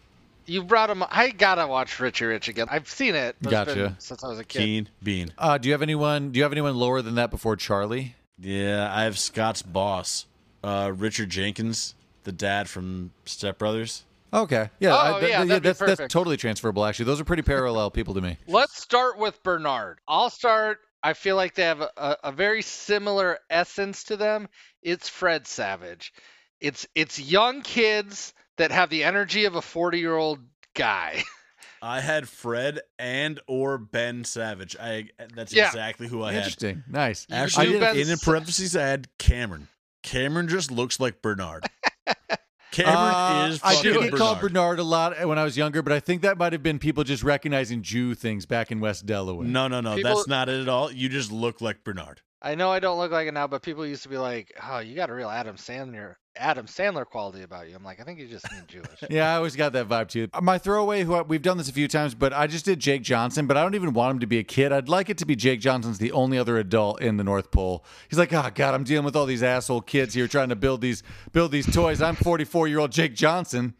You 0.47 0.63
brought 0.63 0.89
him. 0.89 1.03
I 1.09 1.29
gotta 1.29 1.67
watch 1.67 1.99
Richie 1.99 2.25
Rich 2.25 2.47
again. 2.47 2.67
I've 2.71 2.89
seen 2.89 3.13
it. 3.15 3.35
but 3.41 3.53
it's 3.53 3.73
been 3.73 3.83
Gotcha. 3.83 3.95
since 3.99 4.23
I 4.23 4.27
was 4.27 4.39
a 4.39 4.43
kid. 4.43 4.59
Keen 4.59 4.89
Bean. 5.03 5.33
Uh, 5.37 5.57
do 5.57 5.67
you 5.69 5.73
have 5.73 5.81
anyone? 5.83 6.31
Do 6.31 6.37
you 6.39 6.43
have 6.43 6.51
anyone 6.51 6.75
lower 6.75 7.01
than 7.01 7.15
that 7.15 7.29
before 7.29 7.55
Charlie? 7.55 8.15
Yeah, 8.41 8.91
I 8.93 9.03
have 9.03 9.17
Scott's 9.19 9.61
boss, 9.61 10.25
uh, 10.63 10.91
Richard 10.95 11.29
Jenkins, 11.29 11.95
the 12.23 12.31
dad 12.31 12.67
from 12.69 13.11
Step 13.25 13.57
Brothers. 13.59 14.03
Okay. 14.33 14.69
Yeah. 14.79 14.93
Oh, 14.93 15.15
I- 15.17 15.19
th- 15.19 15.29
yeah, 15.31 15.37
th- 15.39 15.47
that'd 15.49 15.63
be 15.63 15.69
that's 15.69 15.79
that's 15.79 16.13
totally 16.13 16.37
transferable. 16.37 16.85
Actually, 16.85 17.05
those 17.05 17.19
are 17.21 17.25
pretty 17.25 17.43
parallel 17.43 17.91
people 17.91 18.13
to 18.15 18.21
me. 18.21 18.37
Let's 18.47 18.81
start 18.81 19.17
with 19.17 19.41
Bernard. 19.43 19.99
I'll 20.07 20.29
start. 20.29 20.79
I 21.03 21.13
feel 21.13 21.35
like 21.35 21.55
they 21.55 21.63
have 21.63 21.81
a, 21.81 21.89
a, 21.97 22.17
a 22.25 22.31
very 22.31 22.61
similar 22.61 23.39
essence 23.49 24.05
to 24.05 24.17
them. 24.17 24.47
It's 24.81 25.09
Fred 25.09 25.47
Savage. 25.47 26.13
It's 26.59 26.87
it's 26.95 27.19
young 27.19 27.61
kids 27.61 28.33
that 28.57 28.71
have 28.71 28.89
the 28.89 29.03
energy 29.03 29.45
of 29.45 29.55
a 29.55 29.61
40 29.61 29.99
year 29.99 30.15
old 30.15 30.39
guy. 30.75 31.23
I 31.81 31.99
had 31.99 32.29
Fred 32.29 32.81
and 32.99 33.39
or 33.47 33.77
Ben 33.77 34.23
Savage. 34.23 34.75
I 34.79 35.09
that's 35.33 35.51
Yeah. 35.53 35.67
exactly 35.67 36.07
who 36.07 36.23
I 36.23 36.31
had. 36.33 36.37
Interesting. 36.39 36.83
Nice. 36.87 37.25
You 37.29 37.35
Actually, 37.35 37.65
do 37.67 37.79
Ben 37.79 37.95
in, 37.97 38.09
in 38.09 38.17
Sa- 38.17 38.25
parentheses, 38.31 38.75
I 38.75 38.83
had 38.83 39.07
Cameron. 39.17 39.67
Cameron 40.03 40.47
just 40.47 40.71
looks 40.71 40.99
like 40.99 41.21
Bernard. 41.21 41.65
Cameron 42.71 42.95
Uh, 42.95 43.47
is 43.51 43.59
I 43.63 43.81
did 43.81 43.99
get 43.99 44.13
called 44.13 44.39
Bernard. 44.39 44.77
Bernard 44.77 44.79
a 44.79 44.83
lot 44.83 45.25
when 45.27 45.37
I 45.37 45.43
was 45.43 45.57
younger, 45.57 45.81
but 45.81 45.91
I 45.91 45.99
think 45.99 46.21
that 46.21 46.37
might 46.37 46.53
have 46.53 46.63
been 46.63 46.79
people 46.79 47.03
just 47.03 47.21
recognizing 47.21 47.81
Jew 47.81 48.15
things 48.15 48.45
back 48.45 48.71
in 48.71 48.79
West 48.79 49.05
Delaware. 49.05 49.45
No, 49.45 49.67
no, 49.67 49.81
no. 49.81 49.95
People- 49.95 50.15
That's 50.15 50.27
not 50.27 50.47
it 50.47 50.61
at 50.61 50.69
all. 50.69 50.89
You 50.91 51.09
just 51.09 51.31
look 51.33 51.59
like 51.59 51.83
Bernard. 51.83 52.21
I 52.41 52.55
know 52.55 52.71
I 52.71 52.79
don't 52.79 52.97
look 52.97 53.11
like 53.11 53.27
it 53.27 53.33
now, 53.33 53.45
but 53.47 53.61
people 53.61 53.85
used 53.85 54.03
to 54.03 54.09
be 54.09 54.17
like, 54.17 54.51
"Oh, 54.67 54.79
you 54.79 54.95
got 54.95 55.09
a 55.09 55.13
real 55.13 55.29
Adam 55.29 55.57
Sandler 55.57 56.15
Adam 56.35 56.65
Sandler 56.65 57.05
quality 57.05 57.43
about 57.43 57.69
you." 57.69 57.75
I'm 57.75 57.83
like, 57.83 57.99
I 57.99 58.03
think 58.03 58.19
you 58.19 58.27
just 58.27 58.49
mean 58.51 58.63
Jewish. 58.67 58.87
Yeah, 59.09 59.31
I 59.33 59.35
always 59.35 59.55
got 59.55 59.73
that 59.73 59.87
vibe 59.89 60.07
too. 60.09 60.27
My 60.41 60.57
throwaway, 60.57 61.03
who 61.03 61.15
I- 61.15 61.21
we've 61.21 61.41
done 61.41 61.57
this 61.57 61.69
a 61.69 61.73
few 61.73 61.87
times, 61.87 62.15
but 62.15 62.33
I 62.33 62.47
just 62.47 62.65
did 62.65 62.79
Jake 62.79 63.01
Johnson, 63.01 63.47
but 63.47 63.57
I 63.57 63.63
don't 63.63 63.75
even 63.75 63.93
want 63.93 64.11
him 64.15 64.19
to 64.19 64.27
be 64.27 64.37
a 64.39 64.43
kid. 64.43 64.71
I'd 64.71 64.89
like 64.89 65.09
it 65.09 65.17
to 65.19 65.25
be 65.25 65.35
Jake 65.35 65.59
Johnson's 65.59 65.97
the 65.99 66.11
only 66.11 66.37
other 66.37 66.57
adult 66.57 67.01
in 67.01 67.17
the 67.17 67.23
North 67.23 67.51
Pole. 67.51 67.83
He's 68.09 68.19
like, 68.19 68.31
oh 68.33 68.49
god, 68.53 68.73
I'm 68.73 68.83
dealing 68.83 69.05
with 69.05 69.15
all 69.15 69.25
these 69.25 69.43
asshole 69.43 69.81
kids 69.81 70.13
here 70.13 70.27
trying 70.27 70.49
to 70.49 70.55
build 70.55 70.81
these 70.81 71.03
build 71.31 71.51
these 71.51 71.71
toys. 71.71 72.01
I'm 72.01 72.15
44 72.15 72.67
year 72.67 72.79
old 72.79 72.91
Jake 72.91 73.15
Johnson. 73.15 73.73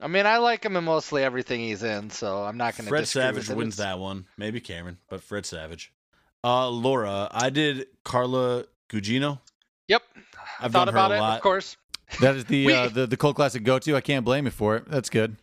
I 0.00 0.06
mean, 0.06 0.26
I 0.26 0.38
like 0.38 0.64
him 0.64 0.76
in 0.76 0.84
mostly 0.84 1.24
everything 1.24 1.58
he's 1.60 1.82
in, 1.82 2.10
so 2.10 2.44
I'm 2.44 2.56
not 2.56 2.76
going 2.76 2.84
to. 2.84 2.88
Fred 2.88 3.08
Savage 3.08 3.48
wins 3.48 3.78
that 3.78 3.98
one. 3.98 4.26
Maybe 4.36 4.60
Cameron, 4.60 4.98
but 5.08 5.22
Fred 5.24 5.44
Savage. 5.44 5.92
Uh, 6.44 6.68
Laura, 6.68 7.26
I 7.32 7.50
did 7.50 7.86
Carla 8.04 8.66
Gugino. 8.88 9.40
Yep, 9.88 10.02
I've 10.60 10.70
thought 10.70 10.88
about 10.88 11.10
it. 11.10 11.18
lot. 11.18 11.36
Of 11.38 11.42
course, 11.42 11.76
That 12.20 12.36
is 12.36 12.44
the 12.46 12.66
We- 12.66 12.74
uh, 12.74 12.88
the 12.88 13.06
the 13.06 13.16
cult 13.16 13.36
classic 13.36 13.62
go 13.64 13.78
to. 13.78 13.96
I 13.96 14.00
can't 14.00 14.24
blame 14.24 14.44
you 14.46 14.50
for 14.50 14.76
it. 14.76 14.88
That's 14.88 15.10
good. 15.10 15.36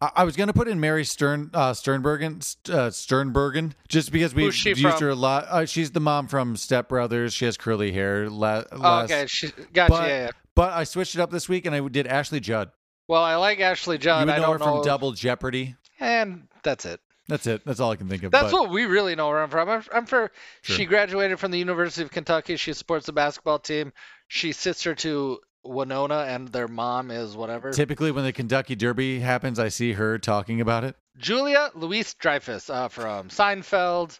I, 0.00 0.10
I 0.16 0.24
was 0.24 0.36
gonna 0.36 0.52
put 0.52 0.68
in 0.68 0.80
Mary 0.80 1.04
Stern 1.04 1.50
uh, 1.54 1.72
Steenburgen 1.72 2.36
uh, 2.70 2.90
Steenburgen 2.90 3.72
just 3.88 4.12
because 4.12 4.34
we've 4.34 4.54
used 4.54 4.80
from? 4.80 5.00
her 5.00 5.08
a 5.10 5.14
lot. 5.14 5.46
Uh, 5.48 5.64
she's 5.66 5.90
the 5.90 6.00
mom 6.00 6.26
from 6.26 6.56
Step 6.56 6.88
Brothers. 6.88 7.32
She 7.34 7.44
has 7.44 7.56
curly 7.56 7.92
hair. 7.92 8.28
La- 8.30 8.64
oh, 8.72 8.76
last- 8.78 9.10
okay, 9.10 9.26
she, 9.26 9.48
gotcha. 9.72 9.92
but- 9.92 10.08
yeah, 10.08 10.24
yeah. 10.26 10.30
But 10.54 10.72
I 10.72 10.84
switched 10.84 11.14
it 11.14 11.20
up 11.20 11.30
this 11.30 11.50
week 11.50 11.66
and 11.66 11.74
I 11.74 11.86
did 11.86 12.06
Ashley 12.06 12.40
Judd. 12.40 12.70
Well, 13.08 13.22
I 13.22 13.36
like 13.36 13.60
Ashley 13.60 13.98
Judd. 13.98 14.26
you 14.26 14.32
I 14.32 14.38
know 14.38 14.52
her 14.52 14.58
from 14.58 14.76
know, 14.76 14.82
Double 14.82 15.12
Jeopardy. 15.12 15.76
and 16.00 16.48
that's 16.62 16.86
it. 16.86 16.98
That's 17.28 17.46
it. 17.46 17.62
That's 17.66 17.78
all 17.78 17.90
I 17.90 17.96
can 17.96 18.08
think 18.08 18.22
of. 18.22 18.30
That's 18.32 18.52
but 18.52 18.62
what 18.62 18.70
we 18.70 18.86
really 18.86 19.14
know 19.16 19.28
her 19.30 19.46
from. 19.48 19.68
I'm, 19.68 19.82
I'm 19.92 20.06
for. 20.06 20.30
Sure. 20.62 20.76
She 20.76 20.84
graduated 20.86 21.38
from 21.38 21.50
the 21.50 21.58
University 21.58 22.02
of 22.04 22.10
Kentucky. 22.10 22.56
She 22.56 22.72
supports 22.72 23.04
the 23.06 23.12
basketball 23.12 23.58
team. 23.58 23.92
She's 24.28 24.56
sister 24.56 24.94
to 24.94 25.40
Wynonna, 25.68 26.26
and 26.26 26.48
their 26.48 26.68
mom 26.68 27.10
is 27.10 27.36
whatever. 27.36 27.70
typically 27.72 28.10
when 28.10 28.24
the 28.24 28.32
Kentucky 28.32 28.74
Derby 28.74 29.20
happens, 29.20 29.58
I 29.58 29.68
see 29.68 29.92
her 29.92 30.18
talking 30.18 30.60
about 30.60 30.84
it. 30.84 30.96
Julia 31.18 31.70
Louise 31.74 32.14
Dreyfus 32.14 32.68
uh, 32.70 32.88
from 32.88 33.28
Seinfeld, 33.28 34.18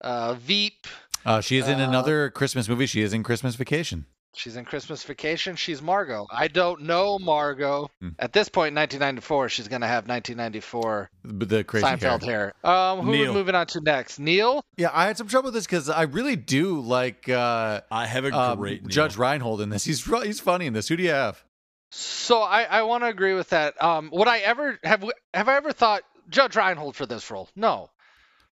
uh, 0.00 0.34
Veep. 0.34 0.86
Uh, 1.24 1.40
she 1.40 1.56
is 1.56 1.68
in 1.68 1.80
Uh, 1.80 1.88
another 1.88 2.30
Christmas 2.30 2.68
movie. 2.68 2.86
She 2.86 3.00
is 3.02 3.12
in 3.12 3.22
Christmas 3.22 3.54
Vacation. 3.54 4.06
She's 4.34 4.56
in 4.56 4.64
Christmas 4.64 5.02
Vacation. 5.02 5.56
She's 5.56 5.82
Margo. 5.82 6.26
I 6.30 6.48
don't 6.48 6.82
know 6.82 7.18
Margo. 7.18 7.90
Hmm. 8.00 8.10
At 8.18 8.32
this 8.32 8.48
point, 8.48 8.74
1994, 8.74 9.48
she's 9.50 9.68
gonna 9.68 9.86
have 9.86 10.08
1994 10.08 11.10
The 11.24 11.46
the 11.46 11.64
crazy 11.64 11.86
hair. 11.86 11.96
Seinfeld 11.96 12.22
hair. 12.24 12.54
Um, 12.64 13.00
who 13.00 13.12
are 13.12 13.18
we 13.18 13.26
moving 13.30 13.54
on 13.54 13.66
to 13.68 13.80
next? 13.80 14.18
Neil. 14.18 14.64
Yeah, 14.76 14.90
I 14.92 15.06
had 15.06 15.18
some 15.18 15.28
trouble 15.28 15.48
with 15.48 15.54
this 15.54 15.66
because 15.66 15.90
I 15.90 16.02
really 16.02 16.36
do 16.36 16.80
like 16.80 17.28
uh, 17.28 17.82
I 17.90 18.06
have 18.06 18.24
a 18.24 18.32
um, 18.36 18.58
great 18.58 18.82
Neil. 18.82 18.88
Judge 18.90 19.16
Reinhold 19.16 19.60
in 19.60 19.68
this. 19.68 19.84
He's 19.84 20.04
he's 20.22 20.40
funny 20.40 20.66
in 20.66 20.72
this. 20.72 20.88
Who 20.88 20.96
do 20.96 21.02
you 21.02 21.10
have? 21.10 21.42
So 21.90 22.40
I, 22.40 22.62
I 22.62 22.82
want 22.82 23.04
to 23.04 23.08
agree 23.08 23.34
with 23.34 23.50
that. 23.50 23.80
Um, 23.82 24.08
would 24.12 24.28
I 24.28 24.38
ever 24.38 24.78
have 24.82 25.04
have 25.34 25.48
I 25.48 25.56
ever 25.56 25.72
thought 25.72 26.02
Judge 26.30 26.56
Reinhold 26.56 26.96
for 26.96 27.04
this 27.04 27.30
role? 27.30 27.50
No, 27.54 27.90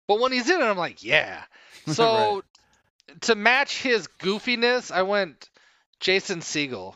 but 0.08 0.22
when 0.22 0.32
he's 0.32 0.50
in 0.50 0.62
it, 0.62 0.64
I'm 0.64 0.78
like, 0.78 1.04
yeah. 1.04 1.44
So 1.88 2.44
to 3.22 3.36
match 3.36 3.82
his 3.82 4.08
goofiness, 4.20 4.92
I 4.92 5.04
went 5.04 5.50
Jason 6.00 6.40
Segel. 6.40 6.96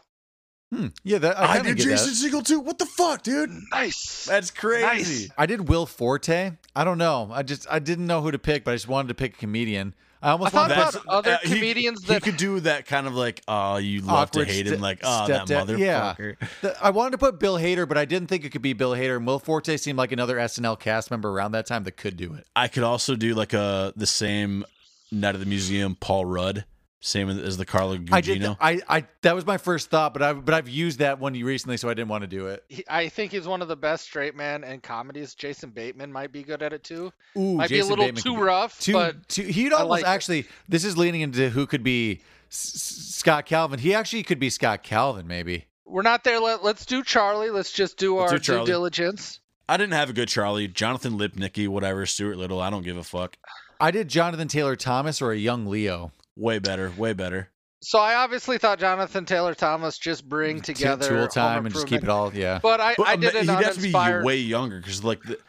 Hmm. 0.74 0.88
Yeah, 1.04 1.18
that 1.18 1.40
I, 1.40 1.60
I, 1.60 1.62
did 1.62 1.78
Jason 1.78 2.10
that. 2.32 2.38
Segel 2.38 2.46
too. 2.46 2.60
What 2.60 2.78
the 2.78 2.86
fuck, 2.86 3.24
dude? 3.24 3.50
Nice. 3.72 4.26
That's 4.26 4.52
crazy. 4.52 5.32
I 5.36 5.48
did 5.48 5.68
Will 5.68 5.88
Forte. 5.88 6.52
I 6.76 6.84
don't 6.84 7.00
know. 7.00 7.30
I 7.32 7.42
just 7.42 7.66
I 7.72 7.80
didn't 7.80 8.06
know 8.06 8.22
who 8.22 8.30
to 8.32 8.38
pick, 8.40 8.64
but 8.64 8.72
I 8.72 8.76
just 8.76 8.88
wanted 8.88 9.08
to 9.08 9.16
pick 9.16 9.34
a 9.34 9.38
comedian. 9.38 9.96
I 10.22 10.32
almost 10.32 10.54
I 10.54 10.68
thought 10.68 10.70
wanted 10.78 10.92
to 10.92 11.00
about 11.02 11.14
other 11.14 11.32
uh, 11.32 11.38
he- 11.44 11.56
comedians 11.56 12.02
he, 12.04 12.14
that- 12.14 12.22
could 12.24 12.36
do 12.38 12.60
that 12.60 12.86
kind 12.86 13.08
of 13.08 13.16
like, 13.16 13.42
oh, 13.48 13.78
you 13.78 14.02
love 14.02 14.30
to 14.32 14.42
Awkward 14.42 14.48
hate 14.50 14.68
him, 14.68 14.82
like, 14.82 15.00
oh, 15.02 15.28
that 15.28 15.48
stepdad- 15.48 15.80
yeah. 15.80 16.14
motherfucker. 16.14 16.36
The- 16.62 16.84
I 16.86 16.90
wanted 16.90 17.12
to 17.12 17.18
put 17.20 17.40
Bill 17.40 17.56
Hader, 17.56 17.88
but 17.88 17.98
I 17.98 18.04
didn't 18.04 18.28
think 18.28 18.44
it 18.44 18.50
could 18.50 18.62
be 18.62 18.74
Bill 18.74 18.92
Hader. 18.92 19.16
And 19.16 19.26
Will 19.26 19.40
Forte 19.40 19.76
seemed 19.78 19.98
like 19.98 20.12
another 20.12 20.36
SNL 20.36 20.78
cast 20.78 21.10
member 21.10 21.30
around 21.30 21.54
that 21.54 21.66
time 21.68 21.86
that 21.86 21.94
could 21.94 22.18
do 22.18 22.34
it. 22.34 22.46
I 22.56 22.68
could 22.68 22.84
also 22.84 23.16
do 23.16 23.34
like 23.34 23.54
a 23.54 23.94
the 23.96 24.06
same 24.06 24.66
Night 25.12 25.34
of 25.36 25.40
the 25.40 25.48
Museum, 25.48 25.96
Paul 25.96 26.26
Rudd, 26.26 26.66
same 27.02 27.30
as 27.30 27.58
the 27.58 27.66
Carla 27.66 27.98
Gugino. 27.98 28.14
I 28.14 28.22
did. 28.22 28.46
I, 28.60 28.82
I 29.00 29.06
that 29.22 29.36
was 29.36 29.46
my 29.46 29.58
first 29.58 29.90
thought, 29.90 30.14
but 30.14 30.22
I 30.22 30.34
but 30.34 30.54
I've 30.54 30.68
used 30.70 31.00
that 31.00 31.20
one 31.20 31.34
recently, 31.34 31.78
so 31.78 31.88
I 31.90 31.94
didn't 31.94 32.10
want 32.10 32.24
to 32.24 32.28
do 32.28 32.48
it. 32.48 32.64
he, 32.68 32.84
I 32.90 33.08
think 33.10 33.32
he's 33.32 33.48
one 33.48 33.62
of 33.62 33.68
the 33.68 33.76
best 33.78 34.04
straight 34.06 34.36
man 34.36 34.64
in 34.64 34.82
comedies. 34.82 35.34
Jason 35.36 35.70
Bateman 35.70 36.12
might 36.12 36.32
be 36.32 36.44
good 36.44 36.62
at 36.62 36.74
it 36.74 36.84
too. 36.84 37.12
Ooh, 37.38 37.56
might 37.56 37.70
be 37.70 37.76
a 37.76 37.78
Jason 37.80 37.90
little 37.90 38.06
Bateman 38.06 38.24
too 38.24 38.38
rough, 38.38 38.80
Too, 38.80 38.94
but 38.94 39.28
too, 39.30 39.44
he'd 39.44 39.72
almost 39.72 39.90
like 39.90 40.02
it. 40.04 40.08
actually. 40.08 40.46
This 40.68 40.84
is 40.84 40.98
leaning 40.98 41.22
into 41.22 41.50
who 41.50 41.66
could 41.68 41.84
be 41.84 42.22
S- 42.52 42.74
S- 42.76 43.16
Scott 43.16 43.46
Calvin. 43.46 43.80
He 43.80 43.94
actually 43.94 44.24
could 44.24 44.40
be 44.40 44.50
Scott 44.50 44.84
Calvin, 44.84 45.26
maybe. 45.28 45.66
we're 45.86 46.02
not 46.02 46.24
there. 46.24 46.40
Let, 46.40 46.64
let's 46.64 46.86
do 46.86 47.04
Charlie. 47.04 47.50
Let's 47.50 47.72
just 47.72 47.98
do 47.98 48.18
Let's 48.20 48.32
our 48.34 48.40
do 48.40 48.60
due 48.60 48.66
diligence. 48.66 49.40
I 49.70 49.78
didn't 49.78 49.94
have 49.94 50.10
a 50.10 50.14
good 50.14 50.28
Charlie. 50.30 50.68
Jonathan 50.68 51.14
Lipnicki, 51.20 51.68
whatever, 51.68 52.06
Stuart 52.08 52.38
Little. 52.38 52.60
I 52.60 52.70
don't 52.72 52.84
give 52.84 52.98
a 52.98 53.04
fuck. 53.04 53.38
I 53.80 53.92
did 53.92 54.08
Jonathan 54.10 54.48
Taylor 54.48 54.76
Thomas 54.76 55.22
or 55.22 55.32
a 55.32 55.38
young 55.38 55.68
Leo. 55.68 56.12
Way 56.36 56.60
better, 56.60 56.92
way 56.98 57.14
better. 57.14 57.50
So 57.82 58.00
I 58.00 58.16
obviously 58.16 58.58
thought 58.58 58.80
Jonathan 58.80 59.26
Taylor 59.26 59.54
Thomas 59.54 59.98
just 59.98 60.28
bring 60.28 60.62
together 60.62 61.08
Tool 61.08 61.28
time 61.28 61.66
and 61.66 61.74
just 61.74 61.88
keep 61.88 62.04
it 62.04 62.10
all. 62.10 62.34
Yeah. 62.34 62.60
But 62.62 62.82
I, 62.82 62.96
But 62.98 63.08
I 63.08 63.16
did 63.16 63.36
an 63.36 63.48
he'd 63.48 63.64
have 63.64 63.76
to 63.76 63.82
be 63.82 63.94
way 64.26 64.38
younger 64.38 64.80
because 64.80 65.04
like 65.04 65.22
the 65.24 65.40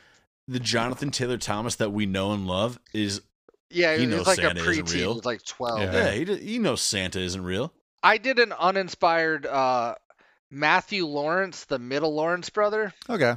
the 0.46 0.60
Jonathan 0.60 1.10
Taylor 1.10 1.38
Thomas 1.38 1.76
that 1.76 1.90
we 1.90 2.06
know 2.06 2.32
and 2.32 2.46
love 2.46 2.78
is 2.92 3.22
yeah, 3.70 3.96
he 3.96 4.06
knows 4.06 4.26
like 4.26 4.36
Santa 4.36 4.60
a 4.60 4.70
isn't 4.70 4.92
real. 4.92 5.20
Like 5.24 5.44
12. 5.44 5.80
Yeah. 5.80 5.92
yeah, 5.92 6.10
he, 6.10 6.36
he 6.36 6.58
knows 6.58 6.82
Santa 6.82 7.20
isn't 7.20 7.42
real. 7.42 7.72
I 8.02 8.18
did 8.18 8.38
an 8.38 8.52
uninspired 8.52 9.46
uh, 9.46 9.94
Matthew 10.50 11.06
Lawrence, 11.06 11.64
the 11.66 11.78
middle 11.78 12.14
Lawrence 12.14 12.50
brother. 12.50 12.92
Okay. 13.08 13.36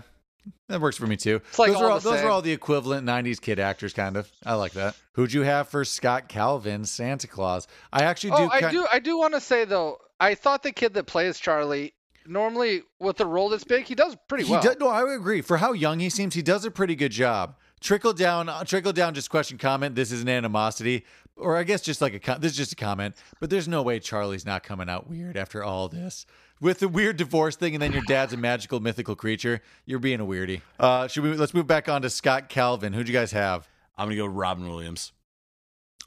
That 0.69 0.81
works 0.81 0.97
for 0.97 1.07
me 1.07 1.17
too. 1.17 1.41
Like 1.57 1.71
those 1.71 1.77
all 1.77 1.83
are 1.85 1.89
all 1.91 1.99
the 1.99 2.09
those 2.09 2.21
are 2.21 2.29
all 2.29 2.41
the 2.41 2.51
equivalent 2.51 3.07
'90s 3.07 3.39
kid 3.39 3.59
actors, 3.59 3.93
kind 3.93 4.17
of. 4.17 4.31
I 4.45 4.55
like 4.55 4.73
that. 4.73 4.95
Who'd 5.13 5.31
you 5.33 5.41
have 5.43 5.69
for 5.69 5.85
Scott 5.85 6.27
Calvin, 6.27 6.85
Santa 6.85 7.27
Claus? 7.27 7.67
I 7.91 8.03
actually 8.03 8.31
do. 8.31 8.35
Oh, 8.43 8.49
I 8.51 8.71
do. 8.71 8.87
I 8.91 8.99
do 8.99 9.17
want 9.17 9.33
to 9.33 9.41
say 9.41 9.65
though, 9.65 9.99
I 10.19 10.35
thought 10.35 10.63
the 10.63 10.71
kid 10.71 10.93
that 10.95 11.05
plays 11.05 11.39
Charlie 11.39 11.93
normally 12.25 12.83
with 12.99 13.19
a 13.19 13.25
role 13.25 13.49
this 13.49 13.63
big, 13.63 13.85
he 13.85 13.95
does 13.95 14.15
pretty 14.27 14.45
He 14.45 14.51
well. 14.51 14.61
does, 14.61 14.77
no, 14.79 14.87
I 14.87 15.03
would 15.03 15.15
agree. 15.15 15.41
For 15.41 15.57
how 15.57 15.73
young 15.73 15.99
he 15.99 16.09
seems, 16.09 16.33
he 16.35 16.41
does 16.41 16.65
a 16.65 16.71
pretty 16.71 16.95
good 16.95 17.11
job. 17.11 17.55
Trickle 17.81 18.13
down, 18.13 18.47
uh, 18.47 18.63
trickle 18.63 18.93
down. 18.93 19.13
Just 19.13 19.29
question, 19.29 19.57
comment. 19.57 19.95
This 19.95 20.11
is 20.11 20.21
an 20.21 20.29
animosity, 20.29 21.05
or 21.35 21.57
I 21.57 21.63
guess 21.63 21.81
just 21.81 22.01
like 22.01 22.27
a. 22.27 22.39
This 22.39 22.53
is 22.53 22.57
just 22.57 22.71
a 22.71 22.77
comment. 22.77 23.15
But 23.41 23.49
there's 23.49 23.67
no 23.67 23.81
way 23.81 23.99
Charlie's 23.99 24.45
not 24.45 24.63
coming 24.63 24.87
out 24.89 25.09
weird 25.09 25.35
after 25.35 25.63
all 25.63 25.89
this. 25.89 26.25
With 26.63 26.79
the 26.79 26.87
weird 26.87 27.17
divorce 27.17 27.55
thing, 27.55 27.75
and 27.75 27.81
then 27.81 27.91
your 27.93 28.01
dad's 28.07 28.33
a 28.33 28.37
magical 28.37 28.79
mythical 28.79 29.15
creature. 29.15 29.61
You're 29.85 29.99
being 29.99 30.19
a 30.21 30.25
weirdie. 30.25 30.61
Uh, 30.79 31.07
should 31.07 31.23
we? 31.23 31.33
Let's 31.35 31.53
move 31.53 31.67
back 31.67 31.89
on 31.89 32.01
to 32.03 32.09
Scott 32.09 32.47
Calvin. 32.49 32.93
Who'd 32.93 33.07
you 33.07 33.13
guys 33.13 33.33
have? 33.33 33.67
I'm 33.97 34.05
gonna 34.07 34.15
go 34.15 34.25
Robin 34.25 34.67
Williams. 34.67 35.11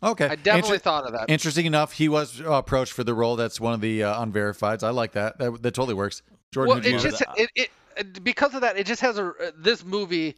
Okay, 0.03 0.27
I 0.27 0.35
definitely 0.37 0.71
Inter- 0.75 0.79
thought 0.79 1.05
of 1.05 1.13
that. 1.13 1.31
Interesting 1.31 1.67
enough, 1.67 1.93
he 1.93 2.09
was 2.09 2.41
uh, 2.41 2.53
approached 2.53 2.93
for 2.93 3.05
the 3.05 3.15
role. 3.15 3.37
That's 3.37 3.61
one 3.61 3.73
of 3.75 3.81
the 3.81 4.03
uh, 4.03 4.25
unverifieds. 4.25 4.83
I 4.83 4.91
like 4.91 5.13
that. 5.13 5.39
That, 5.39 5.63
that 5.63 5.75
totally 5.75 5.95
works. 5.95 6.23
Jordan, 6.53 6.77
well, 6.83 6.87
it 6.87 6.99
just 7.01 7.23
it, 7.37 7.51
it 7.55 7.71
it- 7.97 8.25
because 8.25 8.55
of 8.55 8.61
that, 8.63 8.77
it 8.79 8.87
just 8.87 9.01
has 9.03 9.19
a 9.19 9.33
this 9.57 9.85
movie. 9.85 10.37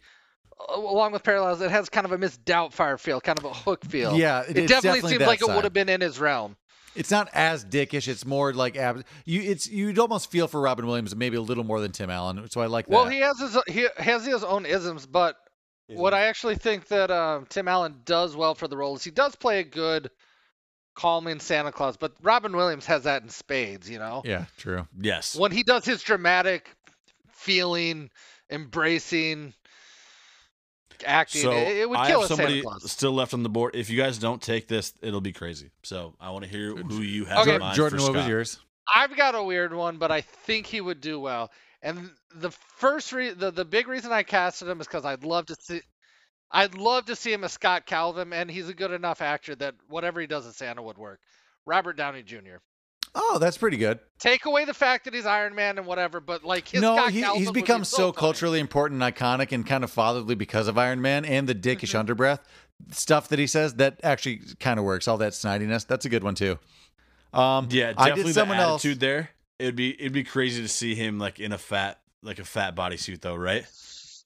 uh, 0.69 0.75
Along 0.81 1.13
with 1.13 1.23
Parallels, 1.25 1.61
it 1.61 1.71
has 1.71 1.89
kind 1.89 2.05
of 2.07 2.13
a 2.13 2.19
Miss 2.19 2.39
Doubtfire 2.39 2.99
feel, 2.99 3.21
kind 3.21 3.39
of 3.39 3.45
a 3.45 3.53
hook 3.53 3.85
feel. 3.85 4.17
Yeah, 4.17 4.41
it, 4.41 4.57
it's 4.59 4.69
definitely, 4.69 4.69
definitely 4.69 5.11
seems 5.11 5.19
that 5.21 5.27
like 5.29 5.43
it 5.43 5.49
would 5.49 5.65
have 5.65 5.73
been 5.73 5.89
in 5.89 6.01
his 6.01 6.19
realm. 6.21 6.57
It's 6.99 7.11
not 7.11 7.29
as 7.33 7.65
dickish. 7.65 8.09
It's 8.09 8.27
more 8.27 8.53
like 8.53 8.77
ab- 8.77 9.05
you. 9.25 9.41
It's 9.41 9.69
you'd 9.71 9.99
almost 9.99 10.31
feel 10.31 10.49
for 10.49 10.61
Robin 10.61 10.87
Williams, 10.87 11.15
maybe 11.15 11.37
a 11.37 11.41
little 11.41 11.65
more 11.65 11.81
than 11.81 11.93
Tim 11.93 12.11
Allen. 12.11 12.49
So 12.51 12.61
I 12.61 12.67
like 12.67 12.87
that. 12.87 12.95
Well, 12.95 13.07
he 13.07 13.21
has 13.21 13.39
his 13.39 13.57
he 13.69 13.87
has 13.97 14.27
his 14.27 14.45
own 14.45 14.67
isms, 14.67 15.07
but 15.07 15.37
what 15.89 16.13
I 16.13 16.27
actually 16.27 16.57
think 16.57 16.89
that 16.89 17.11
um, 17.11 17.47
Tim 17.49 17.67
Allen 17.69 18.01
does 18.05 18.37
well 18.37 18.55
for 18.55 18.69
the 18.69 18.77
role 18.77 18.97
is 18.97 19.05
he 19.05 19.11
does 19.11 19.35
play 19.37 19.61
a 19.61 19.65
good, 19.65 20.11
calming 20.95 21.41
Santa 21.41 21.73
Claus. 21.73 21.97
But 21.97 22.13
Robin 22.21 22.55
Williams 22.55 22.85
has 22.87 23.05
that 23.05 23.23
in 23.23 23.31
spades, 23.31 23.89
you 23.89 23.99
know. 23.99 24.23
yeah, 24.25 24.45
true. 24.59 24.87
Yes. 25.01 25.35
When 25.35 25.51
he 25.51 25.63
does 25.63 25.85
his 25.87 26.03
dramatic, 26.03 26.75
feeling, 27.31 28.11
embracing 28.51 29.55
acting, 31.07 31.43
So 31.43 31.53
it, 31.53 31.77
it 31.79 31.89
would 31.91 31.99
I 31.99 32.09
kill 32.09 32.21
have 32.23 32.31
a 32.31 32.35
somebody 32.35 32.63
Santa 32.63 32.79
Claus. 32.79 32.91
still 32.93 33.13
left 33.13 33.35
on 33.35 33.43
the 33.43 33.49
board. 33.49 33.75
If 33.75 33.91
you 33.91 33.97
guys 33.97 34.19
don't 34.19 34.41
take 34.43 34.69
this, 34.69 34.93
it'll 35.03 35.21
be 35.21 35.33
crazy. 35.33 35.71
So 35.83 36.15
I 36.21 36.31
want 36.31 36.45
to 36.45 36.51
hear 36.51 36.75
who 36.75 37.01
you 37.03 37.25
have 37.27 37.41
Okay. 37.47 37.55
in 37.55 37.61
mind 37.61 37.77
Jordan, 37.77 37.99
for 37.99 38.07
what 38.07 38.15
was 38.15 38.27
yours? 38.27 38.59
I've 38.95 39.17
got 39.17 39.35
a 39.35 39.43
weird 39.43 39.75
one, 39.75 39.99
but 39.99 40.11
I 40.11 40.21
think 40.23 40.67
he 40.67 40.81
would 40.81 41.01
do 41.01 41.21
well. 41.21 41.51
And 41.83 42.11
the 42.35 42.51
first 42.51 43.13
re- 43.13 43.35
the 43.35 43.51
the 43.51 43.65
big 43.65 43.87
reason 43.87 44.11
I 44.13 44.23
casted 44.23 44.69
him 44.69 44.81
is 44.81 44.87
because 44.87 45.05
I'd 45.05 45.25
love 45.25 45.47
to 45.47 45.57
see, 45.61 45.81
I'd 46.51 46.75
love 46.75 47.05
to 47.07 47.15
see 47.15 47.33
him 47.33 47.45
as 47.45 47.53
Scott 47.53 47.87
Calvin, 47.87 48.33
and 48.33 48.51
he's 48.51 48.69
a 48.69 48.75
good 48.75 48.91
enough 48.91 49.21
actor 49.21 49.55
that 49.57 49.75
whatever 49.89 50.21
he 50.21 50.27
does 50.27 50.47
as 50.47 50.57
Santa 50.57 50.83
would 50.83 50.99
work. 50.99 51.21
Robert 51.67 51.97
Downey 51.97 52.23
Jr. 52.23 52.57
Oh, 53.15 53.39
that's 53.41 53.59
pretty 53.59 53.77
good. 53.77 53.99
Take 54.19 54.45
away 54.45 54.65
the 54.65 54.75
fact 54.75 55.05
that 55.05 55.15
he's 55.15 55.27
Iron 55.27 55.55
Man 55.55 55.79
and 55.79 55.87
whatever, 55.87 56.21
but 56.21 56.45
like 56.45 56.69
his 56.69 56.83
no, 56.83 57.07
he, 57.09 57.23
he's 57.37 57.51
become 57.51 57.85
so, 57.85 57.97
so, 57.97 58.03
funny. 58.13 58.17
culturally 58.21 58.61
important 58.61 59.03
and 59.03 59.15
iconic 59.15 59.53
and 59.53 59.67
kind 59.67 59.83
of 59.85 59.91
fatherly 59.91 60.35
because 60.35 60.69
of 60.69 60.77
Iron 60.79 61.01
Man 61.01 61.25
and 61.25 61.49
the 61.49 61.55
dickish 61.55 61.95
Mm-hmm. 61.95 62.11
underbreath 62.13 62.41
stuff 62.93 63.29
that 63.29 63.39
he 63.39 63.47
says 63.47 63.75
that 63.75 63.99
actually 64.05 64.41
kind 64.61 64.79
of 64.79 64.85
works. 64.85 65.09
All 65.09 65.19
that 65.19 65.33
snidiness, 65.33 65.87
that's 65.87 66.05
a 66.05 66.09
good 66.09 66.23
one 66.23 66.35
too. 66.35 66.59
Um, 67.33 67.69
Yeah, 67.71 67.93
I 67.97 68.09
definitely 68.11 68.23
did 68.23 68.27
the 68.29 68.33
someone 68.35 68.59
else. 68.59 68.85
attitude 68.85 69.01
there. 69.01 69.31
It'd 69.59 69.77
be 69.77 69.99
it'd 70.01 70.13
be 70.13 70.25
crazy 70.25 70.63
to 70.63 70.69
see 70.69 70.95
him 70.95 71.19
like 71.19 71.41
in 71.41 71.53
a 71.53 71.59
fat 71.59 71.99
like 72.23 72.39
a 72.39 72.45
fat 72.45 72.77
bodysuit 72.77 73.21
though, 73.21 73.35
right? 73.35 73.65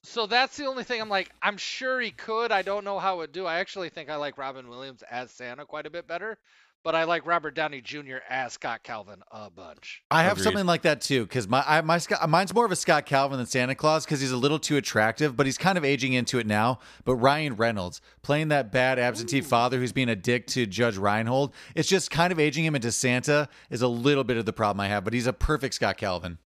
So 0.05 0.26
that's 0.26 0.57
the 0.57 0.66
only 0.66 0.83
thing 0.85 1.01
I'm 1.01 1.09
like, 1.09 1.30
I'm 1.41 1.57
sure 1.57 2.01
he 2.01 2.11
could. 2.11 2.51
I 2.53 2.62
don't 2.62 2.85
know 2.85 2.99
how 2.99 3.14
it 3.14 3.18
would 3.18 3.33
do. 3.33 3.47
I 3.47 3.61
actually 3.61 3.89
think 3.89 4.11
I 4.11 4.16
like 4.16 4.37
Robin 4.37 4.68
Williams 4.68 5.03
as 5.09 5.30
Santa 5.30 5.64
quite 5.64 5.87
a 5.87 5.91
bit 5.91 6.07
better, 6.09 6.39
but 6.85 6.95
I 6.95 7.05
like 7.05 7.26
Robert 7.26 7.55
Downey 7.55 7.80
Jr. 7.80 8.16
as 8.28 8.55
Scott 8.55 8.83
Calvin 8.83 9.22
a 9.30 9.51
bunch. 9.51 10.03
I 10.11 10.22
have 10.22 10.33
Agreed. 10.33 10.45
something 10.45 10.66
like 10.66 10.83
that 10.83 11.01
too 11.01 11.22
because 11.24 11.49
my 11.49 11.62
I, 11.66 11.80
my 11.80 11.99
Scott, 11.99 12.28
mine's 12.28 12.53
more 12.53 12.64
of 12.64 12.72
a 12.72 12.76
Scott 12.76 13.07
Calvin 13.07 13.39
than 13.39 13.47
Santa 13.47 13.74
Claus 13.74 14.05
because 14.05 14.20
he's 14.20 14.33
a 14.33 14.37
little 14.37 14.59
too 14.59 14.76
attractive, 14.76 15.37
but 15.37 15.47
he's 15.47 15.59
kind 15.59 15.78
of 15.78 15.85
aging 15.85 16.12
into 16.12 16.39
it 16.39 16.47
now. 16.47 16.80
But 17.05 17.16
Ryan 17.16 17.57
Reynolds 17.57 18.01
playing 18.22 18.49
that 18.49 18.72
bad 18.72 18.99
absentee 18.99 19.41
father 19.41 19.78
who's 19.78 19.93
being 19.93 20.09
a 20.09 20.16
dick 20.16 20.47
to 20.49 20.66
Judge 20.66 20.97
Reinhold, 20.97 21.55
it's 21.74 21.89
just 21.89 22.11
kind 22.11 22.33
of 22.33 22.41
aging 22.41 22.64
him 22.64 22.74
into 22.74 22.91
Santa 22.93 23.49
is 23.70 23.83
a 23.83 23.89
little 23.89 24.24
bit 24.24 24.37
of 24.37 24.45
the 24.47 24.53
problem 24.53 24.80
I 24.80 24.89
have. 24.89 25.05
But 25.05 25.12
he's 25.14 25.26
a 25.26 25.33
perfect 25.33 25.74
Scott 25.74 25.97
Calvin. 25.97 26.39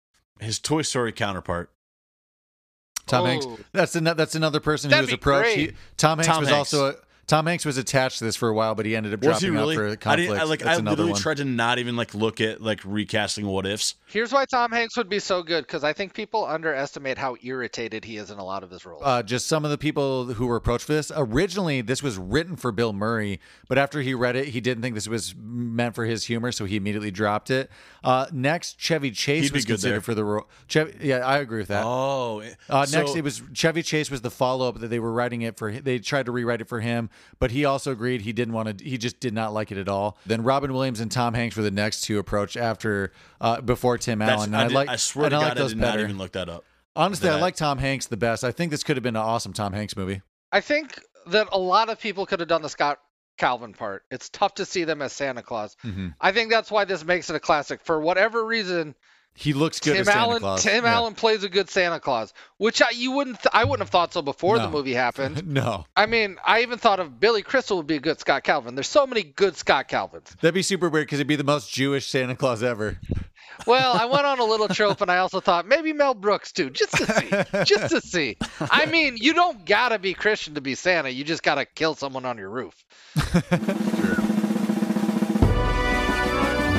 His 0.40 0.58
Toy 0.58 0.82
Story 0.82 1.12
counterpart. 1.12 1.70
Tom 3.06 3.26
Hanks. 3.26 3.46
Oh. 3.48 3.58
That's 3.72 3.94
another. 3.96 4.16
That's 4.16 4.34
another 4.34 4.60
person 4.60 4.90
That'd 4.90 5.04
who 5.04 5.12
was 5.12 5.14
approached. 5.14 5.56
He, 5.56 5.72
Tom 5.96 6.18
Hanks 6.18 6.26
Tom 6.26 6.40
was 6.40 6.48
Hanks. 6.48 6.74
also. 6.74 6.90
A, 6.90 6.94
Tom 7.26 7.46
Hanks 7.46 7.64
was 7.64 7.76
attached 7.78 8.18
to 8.18 8.24
this 8.24 8.36
for 8.36 8.48
a 8.48 8.54
while, 8.54 8.74
but 8.74 8.84
he 8.86 8.94
ended 8.94 9.14
up 9.14 9.20
Was 9.20 9.40
dropping 9.40 9.54
really? 9.54 9.74
out 9.76 9.78
for 9.78 9.86
I 9.88 9.96
conflict. 9.96 10.28
didn't. 10.30 10.40
I, 10.40 10.44
like 10.44 10.58
That's 10.60 10.76
I 10.76 10.80
another 10.80 10.90
literally 10.90 11.12
one. 11.12 11.20
tried 11.22 11.36
to 11.38 11.44
not 11.44 11.78
even 11.78 11.96
like 11.96 12.14
look 12.14 12.40
at 12.40 12.60
like 12.60 12.80
recasting 12.84 13.46
what 13.46 13.66
ifs. 13.66 13.94
Here's 14.06 14.32
why 14.32 14.44
Tom 14.44 14.70
Hanks 14.72 14.96
would 14.96 15.08
be 15.08 15.18
so 15.18 15.42
good 15.42 15.66
because 15.66 15.84
I 15.84 15.92
think 15.92 16.14
people 16.14 16.44
underestimate 16.44 17.18
how 17.18 17.36
irritated 17.42 18.04
he 18.04 18.16
is 18.18 18.30
in 18.30 18.38
a 18.38 18.44
lot 18.44 18.62
of 18.62 18.70
his 18.70 18.84
roles. 18.86 19.02
uh, 19.04 19.22
just 19.22 19.46
some 19.46 19.64
of 19.64 19.70
the 19.70 19.78
people 19.78 20.26
who 20.26 20.46
were 20.46 20.56
approached 20.56 20.84
for 20.84 20.92
this. 20.92 21.10
Originally, 21.14 21.80
this 21.80 22.02
was 22.02 22.16
written 22.18 22.56
for 22.56 22.70
Bill 22.72 22.92
Murray, 22.92 23.40
but 23.68 23.78
after 23.78 24.00
he 24.02 24.14
read 24.14 24.36
it, 24.36 24.48
he 24.48 24.60
didn't 24.60 24.82
think 24.82 24.94
this 24.94 25.08
was 25.08 25.34
meant 25.36 25.94
for 25.94 26.04
his 26.04 26.24
humor, 26.26 26.52
so 26.52 26.64
he 26.64 26.76
immediately 26.76 27.10
dropped 27.10 27.50
it. 27.50 27.70
Uh, 28.04 28.26
next, 28.32 28.78
Chevy 28.78 29.10
Chase 29.10 29.44
He'd 29.44 29.52
was 29.52 29.64
considered 29.64 29.94
there. 29.94 30.00
for 30.02 30.14
the 30.14 30.24
role. 30.24 30.48
Chevy, 30.68 30.94
yeah, 31.00 31.18
I 31.18 31.38
agree 31.38 31.58
with 31.60 31.68
that. 31.68 31.84
Oh, 31.84 32.42
Uh, 32.68 32.84
so- 32.86 32.98
next, 33.00 33.16
it 33.16 33.24
was 33.24 33.42
Chevy 33.54 33.82
Chase 33.82 34.10
was 34.10 34.20
the 34.20 34.30
follow 34.30 34.68
up 34.68 34.80
that 34.80 34.88
they 34.88 34.98
were 34.98 35.12
writing 35.12 35.42
it 35.42 35.56
for. 35.56 35.72
They 35.72 35.98
tried 35.98 36.26
to 36.26 36.32
rewrite 36.32 36.60
it 36.60 36.68
for 36.68 36.80
him, 36.80 37.10
but 37.38 37.50
he 37.50 37.64
also 37.64 37.92
agreed 37.92 38.20
he 38.22 38.32
didn't 38.32 38.54
want 38.54 38.78
to. 38.78 38.84
He 38.84 38.98
just 38.98 39.20
did 39.20 39.34
not 39.34 39.52
like 39.52 39.70
it 39.72 39.78
at 39.78 39.88
all. 39.88 40.18
Then 40.26 40.42
Robin 40.42 40.72
Williams 40.72 41.00
and 41.00 41.10
Tom 41.10 41.34
Hanks 41.34 41.56
were 41.56 41.62
the 41.62 41.70
next 41.70 42.02
two 42.02 42.18
approached 42.18 42.56
after 42.56 43.12
uh, 43.40 43.60
before 43.60 43.98
Tim 43.98 44.18
that's- 44.20 44.38
Allen. 44.38 44.48
And 44.54 44.56
I, 44.56 44.64
I, 44.64 44.68
did- 44.68 44.74
like. 44.74 44.88
I 44.88 44.96
swear 44.96 45.26
and 45.26 45.32
to 45.32 45.36
I 45.36 45.40
God, 45.40 45.48
like 45.48 45.58
I 45.64 45.68
did 45.68 45.80
better. 45.80 45.98
not 45.98 46.04
even 46.04 46.18
look 46.18 46.32
that 46.32 46.48
up. 46.48 46.64
Honestly, 46.96 47.28
I 47.28 47.40
like 47.40 47.56
Tom 47.56 47.78
Hanks 47.78 48.06
the 48.06 48.16
best. 48.16 48.44
I 48.44 48.52
think 48.52 48.70
this 48.70 48.84
could 48.84 48.96
have 48.96 49.02
been 49.02 49.16
an 49.16 49.22
awesome 49.22 49.52
Tom 49.52 49.72
Hanks 49.72 49.96
movie. 49.96 50.22
I 50.52 50.60
think 50.60 51.00
that 51.26 51.48
a 51.50 51.58
lot 51.58 51.88
of 51.88 51.98
people 51.98 52.24
could 52.24 52.38
have 52.38 52.48
done 52.48 52.62
the 52.62 52.68
Scott 52.68 53.00
Calvin 53.36 53.72
part. 53.72 54.04
It's 54.12 54.28
tough 54.28 54.54
to 54.54 54.64
see 54.64 54.84
them 54.84 55.02
as 55.02 55.12
Santa 55.12 55.42
Claus. 55.42 55.76
Mm-hmm. 55.84 56.08
I 56.20 56.30
think 56.30 56.50
that's 56.50 56.70
why 56.70 56.84
this 56.84 57.04
makes 57.04 57.28
it 57.30 57.34
a 57.36 57.40
classic. 57.40 57.80
For 57.82 58.00
whatever 58.00 58.44
reason, 58.46 58.94
He 59.36 59.52
looks 59.52 59.80
good 59.80 59.94
Tim 59.94 60.00
as 60.02 60.06
Santa 60.06 60.20
Allen 60.20 60.38
Claus. 60.40 60.62
Tim 60.62 60.84
Yeah. 60.84 60.94
Allen 60.94 61.14
plays 61.14 61.42
a 61.42 61.48
good 61.48 61.68
Santa 61.68 61.98
Claus, 61.98 62.32
which 62.58 62.80
I, 62.80 62.90
you 62.90 63.10
wouldn't 63.10 63.38
th- 63.40 63.50
I 63.52 63.64
wouldn't 63.64 63.80
have 63.80 63.90
thought 63.90 64.12
so 64.12 64.22
before 64.22 64.58
the 64.60 64.70
movie 64.70 64.94
happened. 64.94 65.44
No, 65.54 65.86
I 65.96 66.06
mean, 66.06 66.36
I 66.46 66.62
even 66.62 66.78
thought 66.78 67.00
of 67.00 67.18
Billy 67.18 67.42
Crystal 67.42 67.76
would 67.76 67.86
be 67.88 67.96
a 67.96 68.00
good 68.00 68.20
Scott 68.20 68.44
Calvin. 68.44 68.74
There's 68.76 68.88
so 68.88 69.06
many 69.06 69.22
good 69.24 69.56
Scott 69.56 69.88
Calvins. 69.88 70.34
that'd 70.40 70.54
be 70.54 70.62
super 70.62 70.88
weird 70.88 71.06
because 71.06 71.18
it'd 71.18 71.26
be 71.26 71.36
the 71.36 71.44
most 71.44 71.72
Jewish 71.72 72.06
Santa 72.06 72.36
Claus 72.36 72.62
ever. 72.62 72.98
Well, 73.68 73.92
I 73.92 74.04
went 74.06 74.26
on 74.26 74.40
a 74.40 74.44
little 74.44 74.66
trope, 74.66 75.00
and 75.00 75.08
I 75.08 75.18
also 75.18 75.38
thought 75.38 75.64
maybe 75.68 75.92
Mel 75.92 76.12
Brooks 76.14 76.50
too, 76.50 76.70
just 76.70 76.90
to 76.96 77.06
see, 77.06 77.64
just 77.64 77.90
to 77.94 78.00
see. 78.00 78.36
I 78.60 78.86
mean, 78.90 79.16
you 79.16 79.32
don't 79.32 79.64
gotta 79.64 79.96
be 80.00 80.12
Christian 80.12 80.54
to 80.56 80.60
be 80.60 80.74
Santa. 80.74 81.08
You 81.08 81.22
just 81.22 81.44
gotta 81.44 81.64
kill 81.64 81.94
someone 81.94 82.24
on 82.24 82.36
your 82.36 82.50
roof. 82.50 82.84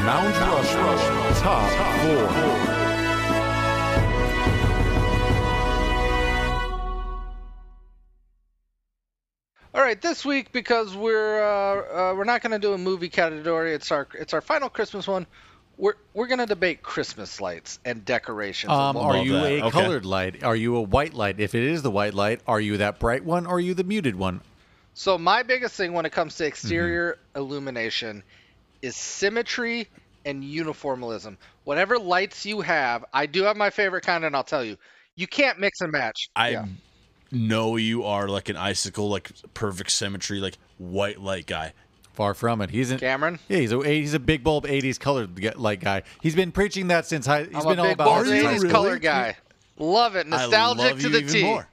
Mount 0.05 0.35
Rushmore 0.35 1.31
Top 1.41 1.69
4. 2.01 2.85
All 9.73 9.81
right, 9.81 9.99
this 10.01 10.23
week 10.23 10.51
because 10.53 10.95
we're 10.95 11.41
uh, 11.43 12.11
uh, 12.11 12.15
we're 12.15 12.23
not 12.23 12.41
gonna 12.41 12.59
do 12.59 12.73
a 12.73 12.77
movie 12.77 13.09
category. 13.09 13.73
It's 13.73 13.91
our 13.91 14.07
it's 14.17 14.33
our 14.33 14.39
final 14.41 14.69
Christmas 14.69 15.05
one. 15.07 15.27
We're 15.77 15.95
we're 16.13 16.27
gonna 16.27 16.45
debate 16.45 16.81
Christmas 16.81 17.41
lights 17.41 17.79
and 17.83 18.05
decorations. 18.05 18.71
Um, 18.71 18.95
what 18.95 19.15
are 19.17 19.23
you 19.25 19.33
that. 19.33 19.43
a 19.43 19.61
Okay. 19.65 19.71
colored 19.81 20.05
light? 20.05 20.43
Are 20.45 20.55
you 20.55 20.77
a 20.77 20.81
white 20.81 21.13
light? 21.13 21.41
If 21.41 21.55
it 21.55 21.63
is 21.63 21.81
the 21.81 21.91
white 21.91 22.13
light, 22.13 22.39
are 22.47 22.61
you 22.61 22.77
that 22.77 22.99
bright 22.99 23.25
one? 23.25 23.45
Or 23.45 23.55
are 23.55 23.59
you 23.59 23.73
the 23.73 23.83
muted 23.83 24.15
one? 24.15 24.39
So 24.93 25.17
my 25.17 25.43
biggest 25.43 25.75
thing 25.75 25.91
when 25.91 26.05
it 26.05 26.13
comes 26.13 26.37
to 26.37 26.45
exterior 26.45 27.17
Mm-hmm. 27.33 27.39
illumination 27.39 28.23
is 28.85 28.95
symmetry 28.95 29.87
and 30.25 30.43
uniformalism. 30.43 31.37
Whatever 31.63 31.97
lights 31.99 32.45
you 32.45 32.61
have, 32.61 33.03
I 33.13 33.25
do 33.25 33.43
have 33.43 33.57
my 33.57 33.69
favorite 33.69 34.03
kind, 34.05 34.23
and 34.23 34.35
I'll 34.35 34.43
tell 34.43 34.63
you, 34.63 34.77
you 35.15 35.27
can't 35.27 35.59
mix 35.59 35.81
and 35.81 35.91
match. 35.91 36.29
I 36.35 36.49
Yeah. 36.49 36.65
know 37.31 37.75
you 37.77 38.03
are 38.03 38.27
like 38.27 38.49
an 38.49 38.57
icicle, 38.57 39.09
like 39.09 39.31
perfect 39.53 39.91
symmetry, 39.91 40.39
like 40.39 40.57
white 40.77 41.19
light 41.19 41.45
guy. 41.47 41.73
Far 42.13 42.33
from 42.33 42.61
it. 42.61 42.69
He's 42.69 42.91
an, 42.91 42.99
Cameron, 42.99 43.39
yeah, 43.49 43.57
he's 43.57 43.73
a 43.73 43.83
he's 43.85 44.13
a 44.13 44.19
big 44.19 44.41
bulb 44.41 44.65
'80s 44.65 44.97
colored 44.97 45.35
g- 45.37 45.49
light 45.51 45.81
guy. 45.81 46.03
He's 46.21 46.33
been 46.35 46.53
preaching 46.53 46.87
that 46.87 47.05
since 47.05 47.25
high. 47.25 47.43
He's 47.43 47.55
I'm 47.55 47.63
been 47.67 47.79
a 47.79 47.83
all 47.83 47.89
about 47.91 48.05
bold 48.05 48.27
it 48.27 48.29
since 48.29 48.43
high 48.45 48.53
80s 48.53 48.59
school. 48.59 48.71
color 48.71 48.99
guy. 48.99 49.35
Love 49.77 50.15
it, 50.15 50.25
I 50.27 50.29
nostalgic 50.29 50.77
love 50.91 50.99
to 51.01 51.09
you 51.09 51.21
the 51.21 51.33
T. 51.33 51.43
more. 51.43 51.67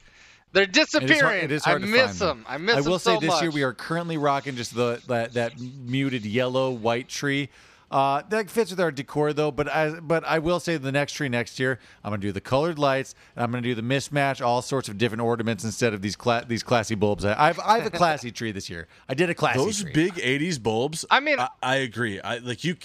They're 0.53 0.64
It 0.64 0.76
is 0.76 0.92
hard- 0.92 1.07
disappearing. 1.07 1.44
it 1.44 1.53
is 1.53 1.62
I 1.66 1.70
hard 1.70 1.82
to 1.82 1.88
miss 1.88 2.18
find 2.18 2.18
them. 2.18 2.46
I 2.48 2.59
miss 2.59 2.74
them. 2.74 2.78
I 2.78 2.82
them 2.82 2.90
will 2.92 2.98
so 2.98 3.14
say 3.14 3.20
this 3.20 3.28
much. 3.30 3.42
year 3.42 3.50
we 3.50 3.62
are 3.62 3.72
currently 3.72 4.16
rocking 4.18 4.57
just 4.57 4.74
the 4.74 5.00
that 5.09 5.32
that 5.34 5.59
muted 5.61 6.24
yellow 6.26 6.70
white 6.70 7.09
tree. 7.09 7.48
Uh, 7.90 8.22
that 8.30 8.48
fits 8.50 8.70
with 8.70 8.80
our 8.80 8.90
decor 8.90 9.34
though, 9.34 9.50
but 9.50 9.68
I 9.68 9.90
but 10.00 10.24
I 10.24 10.38
will 10.38 10.61
say 10.61 10.78
the 10.78 10.90
next 10.92 11.12
tree 11.12 11.28
next 11.28 11.59
year 11.61 11.78
I'm 12.03 12.11
gonna 12.11 12.22
do 12.22 12.32
the 12.32 12.40
colored 12.40 12.78
lights. 12.78 13.14
And 13.36 13.44
I'm 13.44 13.50
gonna 13.50 13.61
do 13.62 13.74
the 13.74 13.82
mismatch, 13.82 14.40
all 14.44 14.62
sorts 14.62 14.88
of 14.88 14.96
different 14.96 15.20
ornaments 15.22 15.62
instead 15.64 15.92
of 15.92 16.00
these 16.00 16.16
cla- 16.16 16.44
these 16.48 16.62
classy 16.62 16.94
bulbs. 16.94 17.24
I 17.26 17.34
I've 17.48 17.59
I 17.61 17.78
have 17.78 17.86
a 17.86 17.90
classy 17.90 18.30
tree 18.30 18.50
this 18.50 18.70
year. 18.70 18.88
I 19.11 19.14
did 19.14 19.28
a 19.28 19.34
classy 19.34 19.59
tree. 19.59 19.64
Those 19.66 19.82
tree. 19.82 19.92
big 19.92 20.14
'80s 20.14 20.59
bulbs. 20.62 21.05
I 21.11 21.20
mean- 21.20 21.38
I, 21.38 21.48
I 21.62 21.76
agree. 21.76 22.18
I 22.20 22.38
like 22.38 22.64
you. 22.64 22.76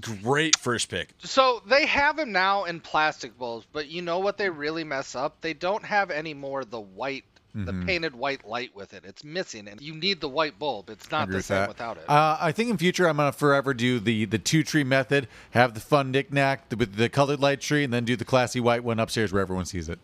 Great 0.00 0.56
first 0.58 0.88
pick. 0.88 1.10
So 1.20 1.62
they 1.66 1.86
have 1.86 2.16
them 2.16 2.32
now 2.32 2.64
in 2.64 2.80
plastic 2.80 3.38
bulbs, 3.38 3.66
but 3.72 3.88
you 3.88 4.00
know 4.02 4.18
what 4.20 4.38
they 4.38 4.48
really 4.50 4.84
mess 4.84 5.14
up? 5.14 5.40
They 5.40 5.54
don't 5.54 5.84
have 5.84 6.10
any 6.10 6.34
more 6.34 6.64
the 6.64 6.80
white, 6.80 7.24
Mm-hmm. 7.54 7.80
the 7.80 7.84
painted 7.86 8.14
white 8.14 8.46
light 8.48 8.74
with 8.74 8.94
it. 8.94 9.04
It's 9.04 9.22
missing, 9.22 9.68
and 9.68 9.78
you 9.78 9.94
need 9.94 10.22
the 10.22 10.28
white 10.30 10.58
bulb. 10.58 10.88
It's 10.88 11.10
not 11.10 11.28
the 11.28 11.42
same 11.42 11.58
that. 11.58 11.68
without 11.68 11.98
it. 11.98 12.04
Uh, 12.08 12.38
I 12.40 12.50
think 12.50 12.70
in 12.70 12.78
future 12.78 13.06
I'm 13.06 13.18
gonna 13.18 13.30
forever 13.30 13.74
do 13.74 14.00
the 14.00 14.24
the 14.24 14.38
two 14.38 14.62
tree 14.62 14.84
method. 14.84 15.28
Have 15.50 15.74
the 15.74 15.80
fun 15.80 16.10
knickknack 16.12 16.62
with 16.74 16.96
the 16.96 17.10
colored 17.10 17.40
light 17.40 17.60
tree, 17.60 17.84
and 17.84 17.92
then 17.92 18.06
do 18.06 18.16
the 18.16 18.24
classy 18.24 18.58
white 18.58 18.82
one 18.82 18.98
upstairs 18.98 19.34
where 19.34 19.42
everyone 19.42 19.66
sees 19.66 19.90
it. 19.90 19.98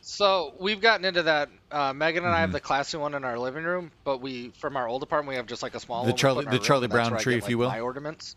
so 0.00 0.54
we've 0.58 0.80
gotten 0.80 1.04
into 1.04 1.22
that. 1.22 1.50
Uh, 1.70 1.92
Megan 1.92 2.24
and 2.24 2.32
I 2.32 2.36
Mm-hmm. 2.36 2.40
have 2.40 2.52
the 2.52 2.60
classy 2.60 2.96
one 2.96 3.14
in 3.14 3.22
our 3.24 3.38
living 3.38 3.62
room, 3.62 3.92
but 4.02 4.20
we 4.20 4.48
from 4.58 4.76
our 4.76 4.88
old 4.88 5.04
apartment 5.04 5.28
we 5.30 5.36
have 5.36 5.46
just 5.46 5.62
like 5.62 5.76
a 5.76 5.80
small 5.80 6.04
The. 6.04 6.12
Charlie- 6.14 6.44
the 6.44 6.50
our 6.50 6.56
room, 6.56 6.64
Charlie 6.64 6.88
Brown 6.88 7.12
I 7.14 7.18
tree, 7.18 7.34
get, 7.34 7.38
if 7.38 7.44
like, 7.44 7.50
you 7.50 7.58
will. 7.58 7.68
My 7.68 7.78
ornaments. 7.80 8.34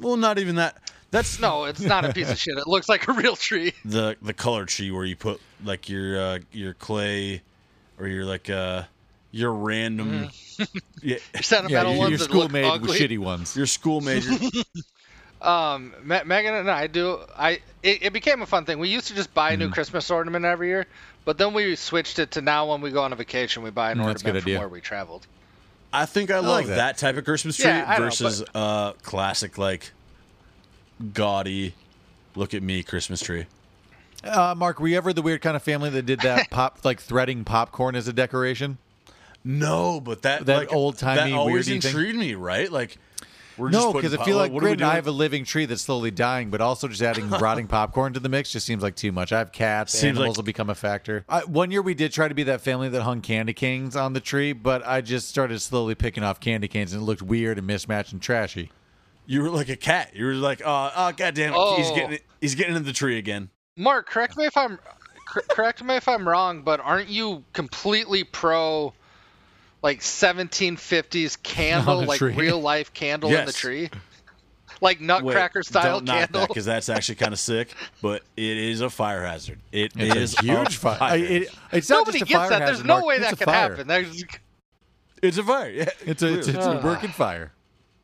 Well, 0.00 0.16
not 0.16 0.38
even 0.38 0.56
that. 0.56 0.76
That's 1.10 1.40
No, 1.40 1.64
it's 1.64 1.80
not 1.80 2.04
a 2.04 2.12
piece 2.12 2.30
of 2.30 2.38
shit. 2.38 2.58
It 2.58 2.66
looks 2.66 2.88
like 2.88 3.08
a 3.08 3.12
real 3.12 3.34
tree. 3.36 3.72
the 3.84 4.16
the 4.20 4.34
color 4.34 4.66
tree 4.66 4.90
where 4.90 5.04
you 5.04 5.16
put 5.16 5.40
like 5.64 5.88
your 5.88 6.20
uh, 6.20 6.38
your 6.52 6.74
clay 6.74 7.42
or 7.98 8.06
your 8.06 8.24
like 8.24 8.50
uh 8.50 8.82
your 9.30 9.52
random 9.52 10.28
yeah, 11.02 11.16
Your 11.34 11.42
sentimental 11.42 11.92
your, 11.92 11.98
ones 11.98 12.10
your 12.10 12.18
that 12.18 12.24
school 12.24 12.40
look 12.42 12.52
made 12.52 12.64
ugly. 12.64 12.98
shitty 12.98 13.18
ones. 13.18 13.56
your 13.56 13.66
school 13.66 14.00
major. 14.00 14.30
Um, 15.40 15.94
Me- 16.02 16.24
Megan 16.24 16.54
and 16.54 16.68
I 16.68 16.88
do. 16.88 17.20
I 17.36 17.60
it, 17.82 18.02
it 18.02 18.12
became 18.12 18.42
a 18.42 18.46
fun 18.46 18.64
thing. 18.64 18.80
We 18.80 18.88
used 18.88 19.06
to 19.08 19.14
just 19.14 19.32
buy 19.34 19.52
a 19.52 19.56
new 19.56 19.68
Christmas 19.70 20.10
ornament 20.10 20.44
every 20.44 20.66
year, 20.68 20.86
but 21.24 21.38
then 21.38 21.54
we 21.54 21.76
switched 21.76 22.18
it 22.18 22.32
to 22.32 22.40
now 22.40 22.68
when 22.70 22.80
we 22.80 22.90
go 22.90 23.02
on 23.04 23.12
a 23.12 23.16
vacation, 23.16 23.62
we 23.62 23.70
buy 23.70 23.92
an 23.92 23.98
Mm, 23.98 24.06
that's 24.06 24.22
ornament 24.22 24.24
good 24.24 24.42
from 24.42 24.50
idea. 24.50 24.58
where 24.58 24.68
we 24.68 24.80
traveled. 24.80 25.26
I 25.92 26.04
think 26.06 26.30
I 26.30 26.36
love 26.38 26.46
like 26.48 26.66
that. 26.66 26.76
that. 26.76 26.98
type 26.98 27.16
of 27.16 27.24
Christmas 27.24 27.56
tree 27.56 27.66
Yeah, 27.66 27.84
I 27.88 27.98
know, 27.98 28.04
versus 28.04 28.44
uh 28.54 28.92
classic 29.02 29.56
like 29.58 29.92
gaudy. 31.12 31.74
Look 32.34 32.54
at 32.54 32.62
me, 32.62 32.82
Christmas 32.82 33.20
tree. 33.20 33.46
Uh, 34.24 34.54
Mark, 34.56 34.80
were 34.80 34.88
you 34.88 34.96
ever 34.96 35.12
the 35.12 35.22
weird 35.22 35.40
kind 35.40 35.56
of 35.56 35.62
family 35.62 35.90
that 35.90 36.02
did 36.04 36.20
that 36.20 36.50
pop, 36.50 36.84
like 36.84 37.00
threading 37.00 37.44
popcorn 37.44 37.94
as 37.94 38.08
a 38.08 38.12
decoration? 38.12 38.78
No, 39.44 40.00
but 40.00 40.22
that 40.22 40.46
That 40.46 40.56
like, 40.58 40.72
old-timey, 40.72 41.30
that 41.30 41.36
always 41.36 41.66
weirdy 41.68 41.80
thing? 41.82 41.90
intrigued 41.90 42.18
me. 42.18 42.34
Right, 42.34 42.70
like 42.70 42.98
we're 43.58 43.70
No, 43.70 43.92
because 43.92 44.14
I 44.14 44.24
feel 44.24 44.34
po- 44.36 44.42
like 44.42 44.52
what 44.52 44.64
are 44.64 44.84
I 44.84 44.94
have 44.94 45.06
a 45.06 45.10
living 45.12 45.44
tree 45.44 45.66
that's 45.66 45.82
slowly 45.82 46.10
dying, 46.10 46.50
but 46.50 46.60
also 46.60 46.88
just 46.88 47.02
adding 47.02 47.28
rotting 47.30 47.66
popcorn 47.66 48.12
to 48.14 48.20
the 48.20 48.28
mix 48.28 48.52
just 48.52 48.64
seems 48.66 48.82
like 48.82 48.94
too 48.96 49.12
much. 49.12 49.32
I 49.32 49.38
have 49.38 49.52
cats, 49.52 49.92
Seems 49.92 50.16
animals 50.16 50.28
like- 50.28 50.36
will 50.38 50.44
become 50.44 50.70
a 50.70 50.74
factor. 50.74 51.24
I, 51.28 51.40
one 51.40 51.70
year 51.70 51.82
we 51.82 51.94
did 51.94 52.12
try 52.12 52.28
to 52.28 52.34
be 52.34 52.44
that 52.44 52.60
family 52.60 52.88
that 52.90 53.02
hung 53.02 53.20
candy 53.20 53.52
canes 53.52 53.96
on 53.96 54.12
the 54.12 54.20
tree, 54.20 54.52
but 54.52 54.86
I 54.86 55.00
just 55.00 55.28
started 55.28 55.60
slowly 55.60 55.94
picking 55.94 56.22
off 56.22 56.40
candy 56.40 56.68
canes 56.68 56.92
and 56.92 57.02
it 57.02 57.04
looked 57.04 57.22
weird 57.22 57.58
and 57.58 57.66
mismatched 57.66 58.12
and 58.12 58.22
trashy. 58.22 58.70
You 59.26 59.42
were 59.42 59.50
like 59.50 59.68
a 59.68 59.76
cat. 59.76 60.12
You 60.14 60.24
were 60.26 60.32
like, 60.34 60.62
oh, 60.64 60.90
oh 60.96 61.12
god 61.12 61.34
damn 61.34 61.52
it, 61.52 61.76
he's 61.76 61.90
Oh. 61.90 61.94
getting 61.94 62.18
he's 62.40 62.54
getting 62.54 62.74
into 62.76 62.86
the 62.86 62.94
tree 62.94 63.18
again. 63.18 63.50
Mark, 63.76 64.08
correct 64.08 64.36
me 64.36 64.44
if 64.46 64.56
I'm 64.56 64.78
correct 65.50 65.84
me 65.84 65.96
if 65.96 66.08
I'm 66.08 66.26
wrong, 66.26 66.62
but 66.62 66.80
aren't 66.80 67.08
you 67.10 67.44
completely 67.52 68.24
pro 68.24 68.94
like 69.82 70.00
1750s 70.00 71.42
candle, 71.42 72.04
like 72.04 72.18
tree. 72.18 72.34
real 72.34 72.60
life 72.60 72.92
candle 72.92 73.32
in 73.34 73.46
the 73.46 73.52
tree, 73.52 73.90
like 74.80 74.98
Wait, 74.98 75.06
Nutcracker 75.06 75.62
style 75.62 75.96
don't 75.98 76.04
knock 76.04 76.16
candle? 76.18 76.40
that 76.42 76.48
because 76.48 76.64
that's 76.64 76.88
actually 76.88 77.14
kind 77.16 77.32
of 77.32 77.38
sick. 77.38 77.74
But 78.02 78.22
it 78.36 78.56
is 78.56 78.80
a 78.80 78.90
fire 78.90 79.24
hazard. 79.24 79.60
It 79.72 79.92
It's 79.96 80.16
is 80.16 80.38
a 80.38 80.42
huge 80.42 80.76
fire. 80.76 80.98
I- 81.00 81.16
it- 81.16 81.48
it's 81.72 81.88
not 81.90 81.98
Nobody 81.98 82.18
just 82.20 82.30
a 82.30 82.34
gets 82.34 82.38
fire 82.38 82.50
that. 82.50 82.58
There's 82.60 82.70
hazard, 82.70 82.86
no 82.86 82.94
Mark. 82.94 83.06
way 83.06 83.16
It's 83.16 83.24
that 83.30 83.38
could 83.38 83.44
fire. 83.44 83.70
happen. 83.70 83.86
There's, 83.88 84.24
it's 85.22 85.38
a 85.38 85.42
fire. 85.44 85.70
Yeah, 85.70 85.88
It's 86.06 86.22
a, 86.22 86.38
it's, 86.38 86.48
a- 86.48 86.56
it's 86.56 86.66
a 86.66 86.80
working 86.84 87.10
fire. 87.10 87.52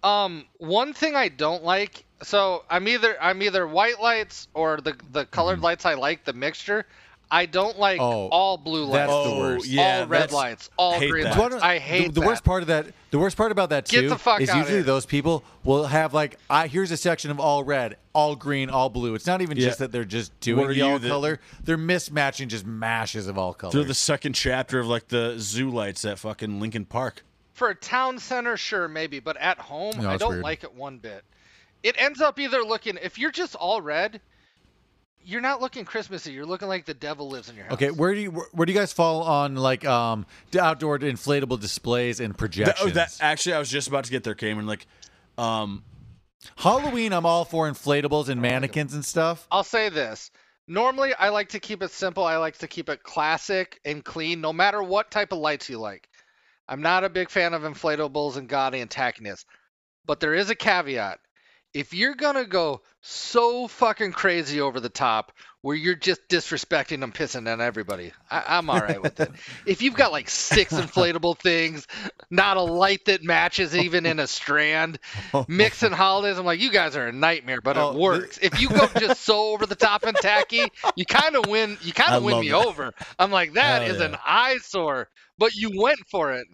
Um, 0.02 0.44
one 0.58 0.92
thing 0.92 1.16
I 1.16 1.28
don't 1.28 1.64
like. 1.64 2.04
So 2.22 2.64
I'm 2.70 2.88
either 2.88 3.16
I'm 3.22 3.42
either 3.42 3.66
white 3.66 4.00
lights 4.00 4.48
or 4.54 4.80
the 4.80 4.94
the 5.12 5.24
colored 5.26 5.60
lights 5.60 5.84
I 5.86 5.94
like 5.94 6.24
the 6.24 6.32
mixture. 6.32 6.86
I 7.30 7.46
don't 7.46 7.78
like. 7.78 8.00
Oh, 8.00 8.28
all 8.28 8.56
blue 8.56 8.84
lights. 8.84 8.92
that's 8.92 9.10
the 9.12 9.16
oh 9.16 9.62
yeah, 9.64 10.00
all 10.00 10.06
red 10.06 10.30
lights, 10.30 10.70
all 10.76 10.98
green 10.98 11.24
that. 11.24 11.36
Lights. 11.38 11.54
I 11.56 11.78
hate 11.78 12.14
the, 12.14 12.20
the 12.20 12.26
worst 12.26 12.44
part 12.44 12.62
of 12.62 12.68
that. 12.68 12.86
The 13.10 13.18
worst 13.18 13.36
part 13.36 13.50
about 13.50 13.70
that 13.70 13.86
too 13.86 14.12
is 14.14 14.40
usually 14.40 14.64
here. 14.64 14.82
those 14.82 15.06
people 15.06 15.42
will 15.64 15.84
have 15.86 16.14
like, 16.14 16.38
I 16.48 16.66
here's 16.68 16.90
a 16.90 16.96
section 16.96 17.30
of 17.30 17.40
all 17.40 17.64
red, 17.64 17.96
all 18.12 18.36
green, 18.36 18.70
all 18.70 18.88
blue. 18.90 19.14
It's 19.14 19.26
not 19.26 19.40
even 19.42 19.56
Yeah. 19.56 19.66
just 19.66 19.78
that 19.80 19.90
they're 19.90 20.04
just 20.04 20.30
What 20.32 20.40
doing 20.40 20.66
are 20.66 20.74
the 20.74 20.82
all 20.82 20.98
the- 20.98 21.08
color. 21.08 21.40
They're 21.62 21.78
mismatching 21.78 22.48
just 22.48 22.66
mashes 22.66 23.26
of 23.26 23.36
all 23.38 23.54
colors. 23.54 23.72
Through 23.72 23.84
the 23.84 23.94
second 23.94 24.34
chapter 24.34 24.78
of 24.78 24.86
like 24.86 25.08
the 25.08 25.34
zoo 25.38 25.70
lights 25.70 26.04
at 26.04 26.18
fucking 26.18 26.60
Lincoln 26.60 26.84
Park. 26.84 27.24
For 27.54 27.70
a 27.70 27.74
town 27.74 28.18
center, 28.18 28.56
sure, 28.56 28.86
maybe, 28.88 29.18
but 29.20 29.36
at 29.38 29.58
home, 29.58 29.94
No, 30.00 30.10
I 30.10 30.16
don't 30.16 30.30
weird. 30.30 30.42
like 30.42 30.64
it 30.64 30.74
one 30.74 30.98
bit. 30.98 31.24
It 31.82 31.94
ends 31.98 32.20
up 32.20 32.38
either 32.40 32.62
looking 32.62 32.98
if 33.02 33.18
you're 33.18 33.30
just 33.30 33.54
all 33.54 33.80
red, 33.80 34.20
you're 35.24 35.40
not 35.40 35.60
looking 35.60 35.84
Christmassy. 35.84 36.32
You're 36.32 36.46
looking 36.46 36.68
like 36.68 36.84
the 36.84 36.94
devil 36.94 37.28
lives 37.28 37.48
in 37.48 37.56
your 37.56 37.64
house. 37.64 37.74
Okay, 37.74 37.90
where 37.90 38.14
do 38.14 38.20
you 38.20 38.30
where, 38.30 38.46
where 38.52 38.66
do 38.66 38.72
you 38.72 38.78
guys 38.78 38.92
fall 38.92 39.22
on 39.22 39.56
like 39.56 39.84
um 39.84 40.26
outdoor 40.58 40.98
inflatable 40.98 41.60
displays 41.60 42.20
and 42.20 42.34
That, 42.34 42.38
projections? 42.38 42.90
oh, 42.90 42.94
that 42.94 43.16
actually, 43.20 43.54
I 43.54 43.58
was 43.58 43.70
just 43.70 43.88
about 43.88 44.04
to 44.04 44.10
get 44.10 44.24
there, 44.24 44.34
Cameron. 44.34 44.66
Like, 44.66 44.86
um, 45.38 45.82
Halloween, 46.56 47.12
I'm 47.12 47.26
all 47.26 47.44
for 47.44 47.70
inflatables 47.70 48.28
and 48.28 48.40
mannequins 48.40 48.94
and 48.94 49.04
stuff. 49.04 49.46
I'll 49.50 49.64
say 49.64 49.88
this. 49.88 50.30
Normally, 50.66 51.12
I 51.14 51.28
like 51.28 51.50
to 51.50 51.60
keep 51.60 51.82
it 51.82 51.90
simple. 51.90 52.24
I 52.24 52.36
like 52.36 52.58
to 52.58 52.68
keep 52.68 52.88
it 52.88 53.02
classic 53.02 53.80
and 53.84 54.04
clean, 54.04 54.40
no 54.40 54.52
matter 54.52 54.82
what 54.82 55.10
type 55.10 55.32
of 55.32 55.38
lights 55.38 55.68
you 55.68 55.78
like. 55.78 56.08
I'm 56.68 56.80
not 56.80 57.04
a 57.04 57.10
big 57.10 57.28
fan 57.28 57.52
of 57.52 57.62
inflatables 57.62 58.36
and 58.36 58.48
gaudy 58.48 58.80
and 58.80 58.88
tackiness, 58.90 59.44
but 60.06 60.20
there 60.20 60.32
is 60.34 60.48
a 60.48 60.54
caveat. 60.54 61.18
If 61.74 61.92
you're 61.92 62.14
gonna 62.14 62.44
go 62.46 62.82
so 63.02 63.66
fucking 63.68 64.12
crazy 64.12 64.60
over 64.60 64.80
the 64.80 64.88
top 64.88 65.32
where 65.60 65.76
you're 65.76 65.94
just 65.96 66.20
disrespecting 66.28 67.02
and 67.02 67.12
pissing 67.14 67.50
on 67.52 67.60
everybody, 67.60 68.12
I, 68.30 68.44
I'm 68.58 68.70
all 68.70 68.78
right 68.80 69.02
with 69.02 69.18
it. 69.20 69.30
If 69.66 69.82
you've 69.82 69.94
got 69.94 70.12
like 70.12 70.28
six 70.30 70.72
inflatable 70.74 71.38
things, 71.38 71.86
not 72.30 72.56
a 72.56 72.62
light 72.62 73.06
that 73.06 73.22
matches 73.24 73.76
even 73.76 74.06
in 74.06 74.20
a 74.20 74.26
strand, 74.26 74.98
mixing 75.48 75.92
holidays, 75.92 76.38
I'm 76.38 76.46
like, 76.46 76.60
you 76.60 76.70
guys 76.70 76.96
are 76.96 77.06
a 77.08 77.12
nightmare, 77.12 77.60
but 77.60 77.76
Oh, 77.76 77.90
it 77.90 77.94
works. 77.98 78.38
if 78.40 78.60
you 78.60 78.68
go 78.70 78.86
just 78.98 79.22
so 79.22 79.52
over 79.52 79.66
the 79.66 79.74
top 79.74 80.04
and 80.04 80.16
tacky, 80.16 80.68
you 80.96 81.04
kind 81.06 81.36
of 81.36 81.46
win. 81.46 81.76
You 81.82 81.92
kind 81.94 82.14
of 82.14 82.22
win 82.22 82.40
me 82.40 82.50
that. 82.50 82.56
over. 82.66 82.92
I'm 83.18 83.30
like, 83.30 83.54
that 83.54 83.82
is 83.82 83.98
yeah. 83.98 84.06
an 84.06 84.16
eyesore, 84.24 85.08
but 85.38 85.54
you 85.54 85.70
went 85.74 85.98
for 86.10 86.32
it. 86.32 86.46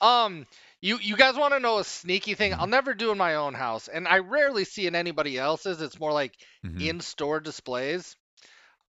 Um, 0.00 0.46
you 0.84 0.98
you 1.00 1.16
guys 1.16 1.34
want 1.36 1.54
to 1.54 1.60
know 1.60 1.78
a 1.78 1.84
sneaky 1.84 2.34
thing? 2.34 2.52
I'll 2.54 2.66
never 2.66 2.92
do 2.94 3.10
in 3.10 3.18
my 3.18 3.36
own 3.36 3.54
house, 3.54 3.88
and 3.88 4.06
I 4.06 4.18
rarely 4.18 4.64
see 4.64 4.86
in 4.86 4.94
anybody 4.94 5.38
else's. 5.38 5.80
It's 5.80 5.98
more 5.98 6.12
like 6.12 6.34
Mhm. 6.64 6.80
in-store 6.86 7.40
displays. 7.40 8.16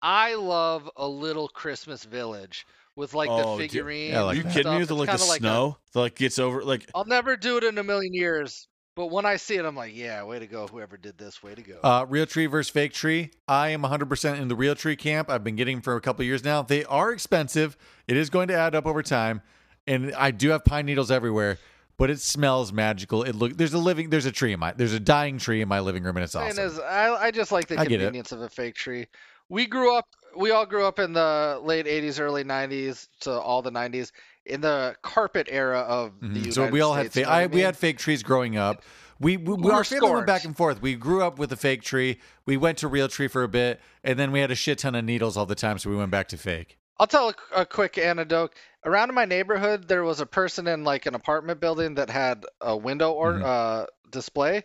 I 0.02 0.34
love 0.34 0.90
a 0.96 1.08
little 1.08 1.48
Christmas 1.48 2.04
village 2.04 2.66
with 2.96 3.14
like 3.14 3.30
Oh, 3.30 3.56
the 3.56 3.62
dude. 3.62 3.70
figurines. 3.72 4.12
Yeah, 4.12 4.22
like 4.22 4.36
you 4.36 4.42
kidding 4.44 4.72
me 4.72 4.78
with 4.78 4.88
stuff. 4.88 4.98
the, 4.98 5.02
It's 5.04 5.08
like 5.10 5.18
the 5.20 5.26
like 5.26 5.40
a- 5.40 5.42
snow 5.42 5.78
that 5.92 6.00
like 6.00 6.14
gets 6.16 6.38
over 6.38 6.62
like 6.62 6.88
I'll 6.94 7.04
never 7.06 7.36
do 7.36 7.56
it 7.56 7.64
in 7.64 7.78
a 7.78 7.82
million 7.82 8.12
years, 8.14 8.68
but 8.94 9.06
when 9.06 9.24
I 9.26 9.36
see 9.36 9.56
it, 9.56 9.64
I'm 9.64 9.74
like, 9.76 9.94
yeah, 9.96 10.22
way 10.24 10.38
to 10.38 10.46
go, 10.46 10.66
whoever 10.66 10.96
did 10.98 11.16
this, 11.18 11.42
way 11.42 11.54
to 11.54 11.62
go. 11.62 11.80
Uh, 11.82 12.04
real 12.08 12.26
tree 12.26 12.46
versus 12.46 12.70
fake 12.70 12.92
tree. 12.92 13.30
I 13.48 13.70
am 13.70 13.82
100% 13.82 14.38
in 14.40 14.48
the 14.48 14.54
real 14.54 14.74
tree 14.74 14.96
camp. 14.96 15.30
I've 15.30 15.42
been 15.44 15.56
getting 15.56 15.76
them 15.78 15.82
for 15.82 15.96
a 15.96 16.00
couple 16.00 16.24
years 16.26 16.44
now. 16.44 16.60
They 16.62 16.84
are 16.84 17.10
expensive. 17.10 17.76
It 18.06 18.16
is 18.18 18.28
going 18.30 18.48
to 18.48 18.54
add 18.54 18.74
up 18.74 18.86
over 18.86 19.02
time, 19.02 19.40
and 19.86 20.14
I 20.14 20.30
do 20.30 20.50
have 20.50 20.64
pine 20.64 20.84
needles 20.86 21.10
everywhere. 21.10 21.58
But 21.98 22.10
it 22.10 22.20
smells 22.20 22.72
magical. 22.72 23.22
It 23.22 23.34
look 23.34 23.56
there's 23.56 23.72
a 23.72 23.78
living 23.78 24.10
there's 24.10 24.26
a 24.26 24.32
tree 24.32 24.52
in 24.52 24.60
my 24.60 24.72
there's 24.72 24.92
a 24.92 25.00
dying 25.00 25.38
tree 25.38 25.62
in 25.62 25.68
my 25.68 25.80
living 25.80 26.02
room, 26.02 26.16
and 26.16 26.24
it's 26.24 26.34
And 26.34 26.50
awesome. 26.50 26.64
as 26.64 26.78
I, 26.78 27.14
I 27.14 27.30
just 27.30 27.52
like 27.52 27.68
the 27.68 27.78
I 27.78 27.84
get 27.84 27.92
it. 28.00 28.04
convenience 28.04 28.32
of 28.32 28.42
a 28.42 28.48
fake 28.50 28.74
tree. 28.74 29.06
We 29.48 29.64
grew 29.66 29.96
up, 29.96 30.06
we 30.36 30.50
all 30.50 30.66
grew 30.66 30.84
up 30.84 30.98
in 30.98 31.12
the 31.14 31.58
late 31.62 31.86
'80s, 31.86 32.20
early 32.20 32.44
'90s 32.44 33.08
to 33.20 33.32
all 33.32 33.62
the 33.62 33.70
'90s 33.70 34.12
in 34.44 34.60
the 34.60 34.94
carpet 35.02 35.48
era 35.50 35.80
of 35.80 36.12
the 36.20 36.26
Mhm. 36.26 36.34
United 36.34 36.52
So 36.54 36.66
we 36.68 36.80
all 36.82 36.94
had 36.94 37.12
States, 37.12 37.16
you 37.16 37.22
fake. 37.22 37.26
know 37.28 37.32
what 37.32 37.38
I, 37.38 37.42
I 37.42 37.46
we 37.46 37.54
mean? 37.56 37.64
had 37.64 37.76
fake 37.76 37.98
trees 37.98 38.22
growing 38.22 38.56
up. 38.56 38.82
We, 39.18 39.38
we, 39.38 39.54
We 39.54 39.70
our 39.70 39.78
were 39.78 39.84
family 39.84 40.10
went 40.10 40.26
back 40.26 40.44
and 40.44 40.54
forth. 40.54 40.82
We 40.82 40.94
grew 40.94 41.22
up 41.22 41.38
with 41.38 41.50
a 41.50 41.56
fake 41.56 41.80
tree. 41.82 42.18
We 42.44 42.58
went 42.58 42.76
to 42.78 42.88
real 42.88 43.08
tree 43.08 43.28
for 43.28 43.42
a 43.42 43.48
bit, 43.48 43.80
and 44.04 44.18
then 44.18 44.30
we 44.30 44.40
had 44.40 44.50
a 44.50 44.54
shit 44.54 44.78
ton 44.80 44.94
of 44.94 45.04
needles 45.06 45.38
all 45.38 45.46
the 45.46 45.54
time, 45.54 45.78
so 45.78 45.88
we 45.88 45.96
went 45.96 46.10
back 46.10 46.28
to 46.28 46.36
fake. 46.36 46.76
I'll 46.98 47.06
tell 47.06 47.30
a, 47.30 47.60
a 47.62 47.66
quick 47.66 47.98
anecdote. 47.98 48.54
Around 48.84 49.10
in 49.10 49.14
my 49.14 49.24
neighborhood, 49.24 49.88
there 49.88 50.04
was 50.04 50.20
a 50.20 50.26
person 50.26 50.66
in 50.66 50.84
like 50.84 51.06
an 51.06 51.14
apartment 51.14 51.60
building 51.60 51.94
that 51.96 52.10
had 52.10 52.44
a 52.60 52.76
window 52.76 53.12
or 53.12 53.40
Mhm. 53.40 53.42
uh, 53.42 53.86
display, 54.10 54.64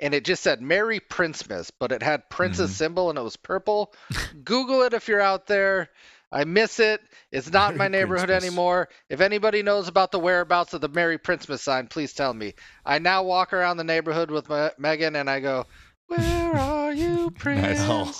and 0.00 0.14
it 0.14 0.24
just 0.24 0.42
said 0.42 0.60
"Merry 0.60 1.00
Princemas," 1.00 1.70
but 1.70 1.92
it 1.92 2.02
had 2.02 2.28
Prince's 2.30 2.70
Mhm. 2.70 2.74
symbol 2.74 3.10
and 3.10 3.18
it 3.18 3.22
was 3.22 3.36
purple. 3.36 3.94
Google 4.44 4.82
it 4.82 4.94
if 4.94 5.08
you're 5.08 5.20
out 5.20 5.46
there. 5.46 5.88
I 6.32 6.44
miss 6.44 6.78
it. 6.78 7.00
It's 7.32 7.50
not 7.50 7.72
in 7.72 7.78
my 7.78 7.88
neighborhood 7.88 8.28
Princemas. 8.28 8.44
anymore. 8.44 8.88
If 9.08 9.20
anybody 9.20 9.62
knows 9.62 9.88
about 9.88 10.12
the 10.12 10.20
whereabouts 10.20 10.74
of 10.74 10.80
the 10.80 10.88
Merry 10.88 11.18
Princemas 11.18 11.62
sign, 11.62 11.88
please 11.88 12.12
tell 12.12 12.32
me. 12.32 12.54
I 12.84 12.98
now 13.00 13.24
walk 13.24 13.52
around 13.52 13.78
the 13.78 13.84
neighborhood 13.84 14.30
with 14.30 14.48
my, 14.48 14.72
Megan 14.78 15.16
and 15.16 15.28
I 15.28 15.40
go, 15.40 15.66
"Where 16.10 16.54
are 16.56 16.92
you, 16.92 17.30
Princemas?" 17.38 18.18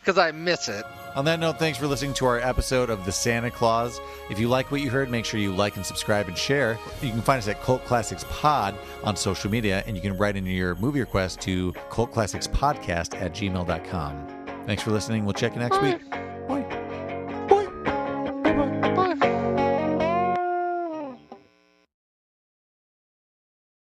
Because 0.00 0.18
I 0.18 0.32
miss 0.32 0.68
it. 0.68 0.84
On 1.14 1.24
that 1.26 1.38
note, 1.38 1.58
thanks 1.58 1.78
for 1.78 1.86
listening 1.86 2.14
to 2.14 2.26
our 2.26 2.38
episode 2.40 2.90
of 2.90 3.04
The 3.04 3.12
Santa 3.12 3.50
Claus. 3.50 4.00
If 4.30 4.38
you 4.40 4.48
like 4.48 4.70
what 4.72 4.80
you 4.80 4.90
heard, 4.90 5.10
make 5.10 5.24
sure 5.24 5.38
you 5.38 5.54
like 5.54 5.76
and 5.76 5.84
subscribe 5.86 6.26
and 6.26 6.36
share. 6.36 6.78
You 7.02 7.10
can 7.10 7.22
find 7.22 7.38
us 7.38 7.46
at 7.48 7.60
Cult 7.62 7.84
Classics 7.84 8.24
Pod 8.30 8.74
on 9.04 9.14
social 9.14 9.50
media, 9.50 9.84
and 9.86 9.94
you 9.94 10.02
can 10.02 10.16
write 10.16 10.36
in 10.36 10.46
your 10.46 10.74
movie 10.76 11.00
request 11.00 11.40
to 11.42 11.72
cultclassicspodcast 11.90 13.20
at 13.20 13.32
gmail.com. 13.32 14.26
Thanks 14.66 14.82
for 14.82 14.90
listening. 14.90 15.24
We'll 15.24 15.34
check 15.34 15.54
you 15.54 15.60
next 15.60 15.80
week. 15.82 16.10
Bye. 16.10 16.31